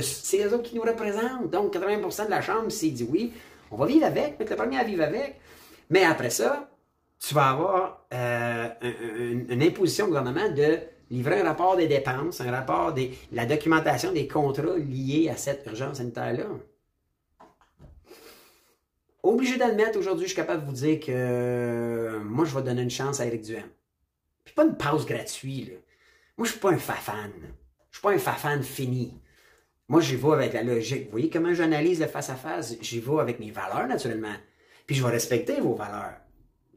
C'est 0.00 0.44
eux 0.44 0.54
autres 0.54 0.64
qui 0.64 0.74
nous 0.74 0.82
représentent. 0.82 1.50
Donc, 1.50 1.74
80% 1.74 2.26
de 2.26 2.30
la 2.30 2.42
Chambre 2.42 2.70
s'est 2.70 2.90
dit 2.90 3.06
oui, 3.08 3.32
on 3.70 3.76
va 3.76 3.86
vivre 3.86 4.06
avec, 4.06 4.38
mettre 4.38 4.50
le 4.50 4.56
premier 4.56 4.78
à 4.78 4.84
vivre 4.84 5.04
avec. 5.04 5.40
Mais 5.90 6.04
après 6.04 6.30
ça, 6.30 6.68
tu 7.18 7.34
vas 7.34 7.50
avoir 7.50 8.06
euh, 8.12 8.68
une, 9.48 9.62
imposition 9.62 10.06
au 10.06 10.08
gouvernement 10.08 10.48
de 10.50 10.78
livrer 11.10 11.40
un 11.40 11.44
rapport 11.44 11.76
des 11.76 11.86
dépenses, 11.86 12.40
un 12.40 12.50
rapport 12.50 12.92
de 12.92 13.08
la 13.32 13.46
documentation 13.46 14.12
des 14.12 14.26
contrats 14.26 14.76
liés 14.76 15.28
à 15.32 15.36
cette 15.36 15.64
urgence 15.66 15.98
sanitaire-là. 15.98 16.46
Obligé 19.22 19.56
d'admettre, 19.56 19.98
aujourd'hui, 19.98 20.26
je 20.26 20.32
suis 20.32 20.36
capable 20.36 20.62
de 20.62 20.66
vous 20.66 20.76
dire 20.76 21.00
que 21.00 21.06
euh, 21.10 22.20
moi, 22.20 22.44
je 22.44 22.54
vais 22.54 22.62
donner 22.62 22.82
une 22.82 22.90
chance 22.90 23.20
à 23.20 23.26
Eric 23.26 23.42
Duhem. 23.42 23.68
Puis 24.44 24.54
pas 24.54 24.64
une 24.64 24.76
pause 24.76 25.06
gratuite. 25.06 25.72
Moi, 26.36 26.46
je 26.46 26.52
suis 26.52 26.60
pas 26.60 26.70
un 26.70 26.78
fafan. 26.78 27.30
Je 27.90 27.98
suis 27.98 28.02
pas 28.02 28.12
un 28.12 28.18
fafan 28.18 28.62
fini. 28.62 29.14
Moi, 29.88 30.00
j'y 30.00 30.16
vais 30.16 30.32
avec 30.32 30.52
la 30.52 30.62
logique. 30.62 31.04
Vous 31.04 31.12
voyez 31.12 31.30
comment 31.30 31.54
j'analyse 31.54 32.00
le 32.00 32.06
face-à-face? 32.06 32.76
J'y 32.80 32.98
vais 32.98 33.20
avec 33.20 33.38
mes 33.38 33.50
valeurs, 33.50 33.86
naturellement. 33.86 34.34
Puis 34.86 34.96
je 34.96 35.04
vais 35.04 35.10
respecter 35.10 35.60
vos 35.60 35.74
valeurs. 35.74 36.16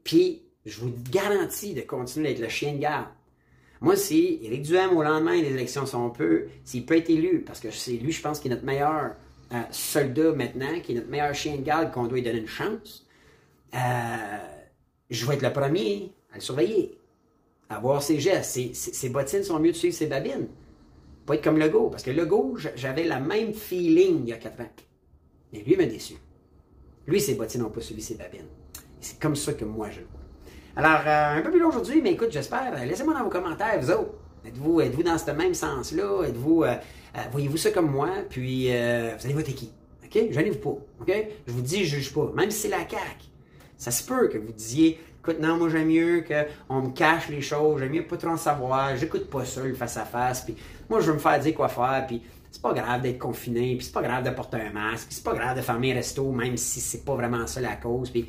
Puis, 0.04 0.42
je 0.64 0.80
vous 0.80 0.92
garantis 1.10 1.74
de 1.74 1.80
continuer 1.80 2.28
d'être 2.28 2.40
le 2.40 2.48
chien 2.48 2.72
de 2.74 2.78
garde. 2.78 3.08
Moi, 3.80 3.96
si 3.96 4.38
Éric 4.42 4.62
Duhem, 4.62 4.96
au 4.96 5.02
lendemain 5.02 5.40
des 5.40 5.48
élections 5.48 5.86
sont 5.86 6.10
peu, 6.10 6.46
s'il 6.64 6.84
peut 6.84 6.98
être 6.98 7.10
élu, 7.10 7.42
parce 7.46 7.60
que 7.60 7.70
c'est 7.70 7.92
lui, 7.92 8.12
je 8.12 8.20
pense, 8.20 8.38
qui 8.38 8.48
est 8.48 8.50
notre 8.50 8.64
meilleur 8.64 9.14
euh, 9.52 9.62
soldat 9.70 10.32
maintenant, 10.32 10.80
qui 10.80 10.92
est 10.92 10.96
notre 10.96 11.08
meilleur 11.08 11.34
chien 11.34 11.56
de 11.56 11.62
garde, 11.62 11.90
qu'on 11.90 12.04
doit 12.04 12.18
lui 12.18 12.22
donner 12.22 12.40
une 12.40 12.46
chance, 12.46 13.06
euh, 13.74 13.78
je 15.08 15.26
vais 15.26 15.34
être 15.34 15.42
le 15.42 15.52
premier 15.52 16.12
à 16.30 16.36
le 16.36 16.40
surveiller, 16.40 16.98
à 17.70 17.80
voir 17.80 18.02
ses 18.02 18.20
gestes. 18.20 18.50
Ses, 18.50 18.74
ses 18.74 19.08
bottines 19.08 19.42
sont 19.42 19.58
mieux 19.58 19.72
de 19.72 19.76
suivre 19.76 19.94
ses 19.94 20.06
babines. 20.06 20.48
Être 21.32 21.44
comme 21.44 21.58
Legault, 21.58 21.90
parce 21.90 22.02
que 22.02 22.10
Legault, 22.10 22.56
j'avais 22.76 23.04
la 23.04 23.20
même 23.20 23.54
feeling 23.54 24.22
il 24.24 24.28
y 24.28 24.32
a 24.32 24.36
4 24.36 24.60
ans. 24.60 24.70
Mais 25.52 25.62
lui 25.62 25.76
m'a 25.76 25.86
déçu. 25.86 26.14
Lui, 27.06 27.20
ses 27.20 27.34
bottines 27.34 27.62
n'ont 27.62 27.70
pas 27.70 27.80
suivi 27.80 28.02
ses 28.02 28.14
babines. 28.14 28.46
C'est 29.00 29.18
comme 29.18 29.36
ça 29.36 29.52
que 29.52 29.64
moi 29.64 29.90
je 29.90 30.00
le. 30.00 30.06
Alors, 30.76 31.00
euh, 31.06 31.38
un 31.38 31.42
peu 31.42 31.50
plus 31.50 31.60
long 31.60 31.68
aujourd'hui, 31.68 32.00
mais 32.00 32.12
écoute, 32.12 32.30
j'espère. 32.30 32.72
Euh, 32.74 32.84
laissez-moi 32.84 33.14
dans 33.14 33.24
vos 33.24 33.30
commentaires, 33.30 33.78
vous 33.80 33.90
autres. 33.90 34.14
Êtes-vous 34.44 34.80
êtes 34.80 35.02
dans 35.02 35.18
ce 35.18 35.30
même 35.32 35.52
sens-là? 35.52 36.22
Êtes-vous, 36.28 36.62
euh, 36.64 36.74
voyez-vous 37.32 37.56
ça 37.56 37.70
comme 37.70 37.90
moi? 37.90 38.08
Puis, 38.28 38.68
vous 38.68 38.72
allez 39.24 39.34
voter 39.34 39.52
qui? 39.52 39.72
OK? 40.04 40.18
Je 40.30 40.40
vous 40.40 40.58
pas. 40.58 40.70
OK? 41.00 41.28
Je 41.46 41.52
vous 41.52 41.60
dis, 41.60 41.84
je 41.84 41.96
juge 41.96 42.14
pas. 42.14 42.32
Même 42.34 42.50
si 42.50 42.60
c'est 42.60 42.68
la 42.68 42.78
CAQ. 42.78 43.29
Ça 43.80 43.90
se 43.90 44.04
peut 44.04 44.28
que 44.28 44.36
vous 44.36 44.52
disiez, 44.52 45.00
écoute, 45.20 45.38
non, 45.40 45.56
moi 45.56 45.70
j'aime 45.70 45.88
mieux 45.88 46.22
qu'on 46.68 46.82
me 46.82 46.90
cache 46.90 47.30
les 47.30 47.40
choses, 47.40 47.80
j'aime 47.80 47.92
mieux 47.92 48.06
pas 48.06 48.18
trop 48.18 48.28
en 48.28 48.36
savoir, 48.36 48.94
j'écoute 48.94 49.30
pas 49.30 49.46
ça 49.46 49.64
le 49.64 49.72
face-à-face, 49.72 50.42
puis 50.42 50.54
moi 50.90 51.00
je 51.00 51.06
veux 51.06 51.14
me 51.14 51.18
faire 51.18 51.40
dire 51.40 51.54
quoi 51.54 51.68
faire, 51.68 52.04
puis 52.06 52.20
c'est 52.50 52.60
pas 52.60 52.74
grave 52.74 53.00
d'être 53.00 53.18
confiné, 53.18 53.76
puis 53.76 53.86
c'est 53.86 53.94
pas 53.94 54.02
grave 54.02 54.22
de 54.22 54.28
porter 54.30 54.58
un 54.58 54.70
masque, 54.70 55.06
puis 55.06 55.14
c'est 55.14 55.24
pas 55.24 55.32
grave 55.32 55.56
de 55.56 55.62
fermer 55.62 55.92
un 55.92 55.94
resto, 55.94 56.30
même 56.30 56.58
si 56.58 56.78
c'est 56.78 57.06
pas 57.06 57.14
vraiment 57.14 57.46
ça 57.46 57.62
la 57.62 57.76
cause, 57.76 58.10
puis 58.10 58.28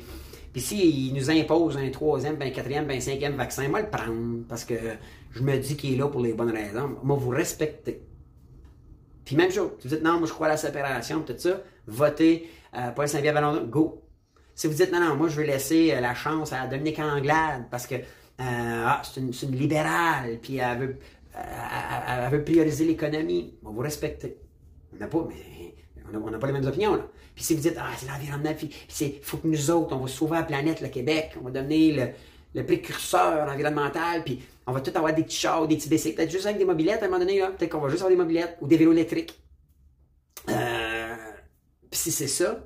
puis 0.54 0.60
s'il 0.60 1.14
nous 1.14 1.30
impose 1.30 1.76
un 1.76 1.90
troisième, 1.90 2.36
ben 2.36 2.48
un 2.48 2.50
quatrième, 2.50 2.86
ben 2.86 2.96
un 2.96 3.00
cinquième 3.00 3.36
vaccin, 3.36 3.68
moi 3.68 3.82
le 3.82 3.90
prendre 3.90 4.44
parce 4.48 4.64
que 4.64 4.74
je 5.32 5.42
me 5.42 5.56
dis 5.58 5.76
qu'il 5.76 5.94
est 5.94 5.96
là 5.96 6.08
pour 6.08 6.20
les 6.20 6.34
bonnes 6.34 6.50
raisons. 6.50 6.96
Moi, 7.02 7.16
vous 7.16 7.30
respectez. 7.30 8.02
Puis 9.24 9.36
même 9.36 9.50
chose, 9.50 9.70
vous 9.82 9.88
dites 9.88 10.02
non, 10.02 10.18
moi 10.18 10.26
je 10.26 10.32
crois 10.32 10.48
à 10.48 10.50
la 10.50 10.56
séparation, 10.56 11.22
tout 11.22 11.34
ça, 11.38 11.62
votez 11.86 12.50
euh, 12.74 12.90
Paul 12.90 13.08
Saint-Pierre 13.08 13.66
go. 13.66 14.02
Si 14.54 14.66
vous 14.66 14.74
dites 14.74 14.92
non, 14.92 15.00
non, 15.00 15.16
moi 15.16 15.28
je 15.28 15.36
veux 15.36 15.46
laisser 15.46 15.92
euh, 15.92 16.00
la 16.00 16.14
chance 16.14 16.52
à 16.52 16.66
Dominique 16.66 16.98
Anglade 16.98 17.64
parce 17.70 17.86
que 17.86 17.94
euh, 17.94 18.00
ah, 18.40 19.02
c'est 19.04 19.20
une, 19.20 19.56
libérale, 19.56 20.38
puis 20.40 20.56
elle 20.56 20.78
veut, 20.78 20.96
elle, 21.34 22.30
veut 22.30 22.42
prioriser 22.44 22.84
l'économie, 22.84 23.54
bon, 23.62 23.70
vous 23.70 23.80
respectez. 23.80 24.36
On 24.92 24.98
n'a 24.98 25.06
pas, 25.06 25.26
mais 25.28 25.74
on 26.14 26.30
n'a 26.30 26.38
pas 26.38 26.46
les 26.46 26.52
mêmes 26.52 26.66
opinions. 26.66 26.96
Là. 26.96 27.06
Puis 27.34 27.44
si 27.44 27.54
vous 27.54 27.60
dites, 27.60 27.76
ah, 27.78 27.90
c'est 27.96 28.08
l'environnement, 28.08 28.54
puis 28.54 28.70
il 29.00 29.14
faut 29.22 29.38
que 29.38 29.46
nous 29.46 29.70
autres, 29.70 29.94
on 29.94 30.00
va 30.00 30.08
sauver 30.08 30.36
la 30.36 30.42
planète, 30.42 30.80
le 30.80 30.88
Québec, 30.88 31.32
on 31.40 31.44
va 31.44 31.50
donner 31.50 32.14
le, 32.54 32.64
précurseur 32.64 33.48
environnemental, 33.48 34.22
puis 34.24 34.42
on 34.66 34.72
va 34.72 34.80
tout 34.80 34.92
avoir 34.94 35.14
des 35.14 35.22
petits 35.22 35.38
chars, 35.38 35.66
des 35.66 35.76
petits 35.76 35.88
bicycles, 35.88 36.16
peut-être 36.16 36.30
juste 36.30 36.46
avec 36.46 36.58
des 36.58 36.64
mobilettes 36.64 37.02
à 37.02 37.06
un 37.06 37.08
moment 37.08 37.20
donné, 37.20 37.40
peut-être 37.40 37.70
qu'on 37.70 37.80
va 37.80 37.88
juste 37.88 38.02
avoir 38.02 38.10
des 38.10 38.22
mobilettes 38.22 38.58
ou 38.60 38.66
des 38.66 38.76
vélos 38.76 38.92
électriques. 38.92 39.40
Euh, 40.48 41.16
puis 41.90 41.98
si 41.98 42.12
c'est 42.12 42.26
ça, 42.26 42.58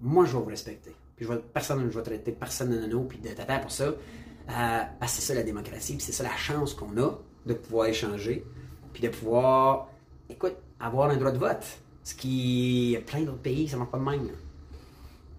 moi, 0.00 0.24
je 0.24 0.32
vais 0.32 0.38
vous 0.38 0.44
respecter. 0.44 0.92
Puis 1.18 1.26
je 1.26 1.32
vais, 1.32 1.40
personne 1.52 1.84
ne 1.84 1.90
va 1.90 2.02
traiter 2.02 2.30
personne 2.30 2.70
de 2.70 2.78
nono, 2.78 3.02
puis 3.02 3.18
de 3.18 3.28
tata 3.30 3.58
pour 3.58 3.72
ça. 3.72 3.86
Euh, 3.86 4.82
que 5.00 5.06
c'est 5.08 5.20
ça 5.20 5.34
la 5.34 5.42
démocratie, 5.42 5.94
puis 5.94 6.00
c'est 6.00 6.12
ça 6.12 6.22
la 6.22 6.36
chance 6.36 6.74
qu'on 6.74 6.96
a 6.96 7.18
de 7.44 7.54
pouvoir 7.54 7.88
échanger, 7.88 8.46
puis 8.92 9.02
de 9.02 9.08
pouvoir, 9.08 9.88
écoute, 10.30 10.54
avoir 10.78 11.10
un 11.10 11.16
droit 11.16 11.32
de 11.32 11.38
vote. 11.38 11.66
Ce 12.04 12.14
qui. 12.14 12.96
A 12.96 13.02
plein 13.02 13.22
d'autres 13.22 13.42
pays, 13.42 13.68
ça 13.68 13.74
ne 13.74 13.80
marche 13.80 13.90
pas 13.90 13.98
de 13.98 14.04
même. 14.04 14.30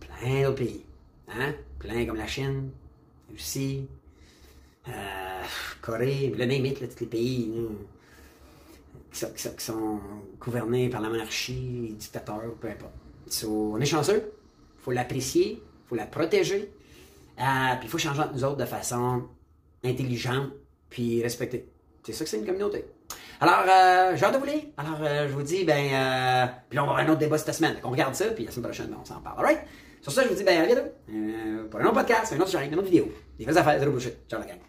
Plein 0.01 0.43
d'autres 0.43 0.63
pays. 0.63 0.85
Hein? 1.29 1.53
Plein 1.79 2.05
comme 2.05 2.17
la 2.17 2.27
Chine, 2.27 2.71
Russie, 3.31 3.87
euh, 4.89 5.43
Corée, 5.81 6.33
le 6.37 6.45
même 6.45 6.63
là, 6.63 6.71
tous 6.71 6.99
les 6.99 7.07
pays 7.07 7.53
qui, 9.11 9.63
sont, 9.63 9.99
gouvernés 10.39 10.89
par 10.89 11.01
la 11.01 11.09
monarchie, 11.09 11.87
les 11.89 11.93
dictateurs, 11.93 12.53
peu 12.59 12.67
importe. 12.67 12.93
on 13.47 13.79
est 13.79 13.85
chanceux, 13.85 14.31
il 14.77 14.83
faut 14.83 14.91
l'apprécier, 14.91 15.63
faut 15.89 15.95
la 15.95 16.05
protéger, 16.05 16.71
euh, 17.39 17.43
puis 17.79 17.87
il 17.87 17.89
faut 17.89 17.97
changer 17.97 18.21
entre 18.21 18.33
nous 18.33 18.43
autres 18.43 18.57
de 18.57 18.65
façon 18.65 19.23
intelligente, 19.83 20.51
puis 20.89 21.21
respectée. 21.23 21.69
C'est 22.05 22.13
ça 22.13 22.23
que 22.23 22.29
c'est 22.29 22.37
une 22.37 22.45
communauté. 22.45 22.85
Alors, 23.41 23.63
euh, 23.67 24.15
j'ai 24.15 24.25
hâte 24.25 24.33
de 24.33 24.39
vous 24.39 24.45
lire. 24.45 24.63
Alors, 24.77 24.99
euh, 25.01 25.27
je 25.27 25.33
vous 25.33 25.43
dis, 25.43 25.63
ben, 25.63 25.93
euh, 25.93 26.45
puis 26.69 26.75
là, 26.75 26.83
on 26.83 26.87
va 26.87 26.93
avoir 26.93 26.97
un 26.97 27.09
autre 27.09 27.19
débat 27.19 27.37
cette 27.37 27.53
semaine. 27.53 27.77
On 27.83 27.91
regarde 27.91 28.13
ça, 28.13 28.25
puis 28.25 28.45
la 28.45 28.51
semaine 28.51 28.65
prochaine, 28.65 28.87
ben, 28.87 28.97
on 29.01 29.05
s'en 29.05 29.21
parle. 29.21 29.39
Alright? 29.39 29.59
Sur 30.01 30.11
ça, 30.11 30.23
je 30.23 30.29
vous 30.29 30.35
dis, 30.35 30.43
ben, 30.43 30.61
à 30.61 30.65
bientôt. 30.65 30.89
Pour 31.69 31.79
un 31.79 31.85
autre 31.85 31.93
podcast, 31.93 32.33
un 32.33 32.39
autre 32.39 32.51
genre, 32.51 32.61
une 32.61 32.75
autre 32.75 32.83
vidéo. 32.83 33.09
Des 33.37 33.45
vraies 33.45 33.57
affaires, 33.57 33.79
zéro 33.79 33.91
bullshit. 33.91 34.15
Ciao, 34.29 34.39
la 34.39 34.45
gang. 34.45 34.68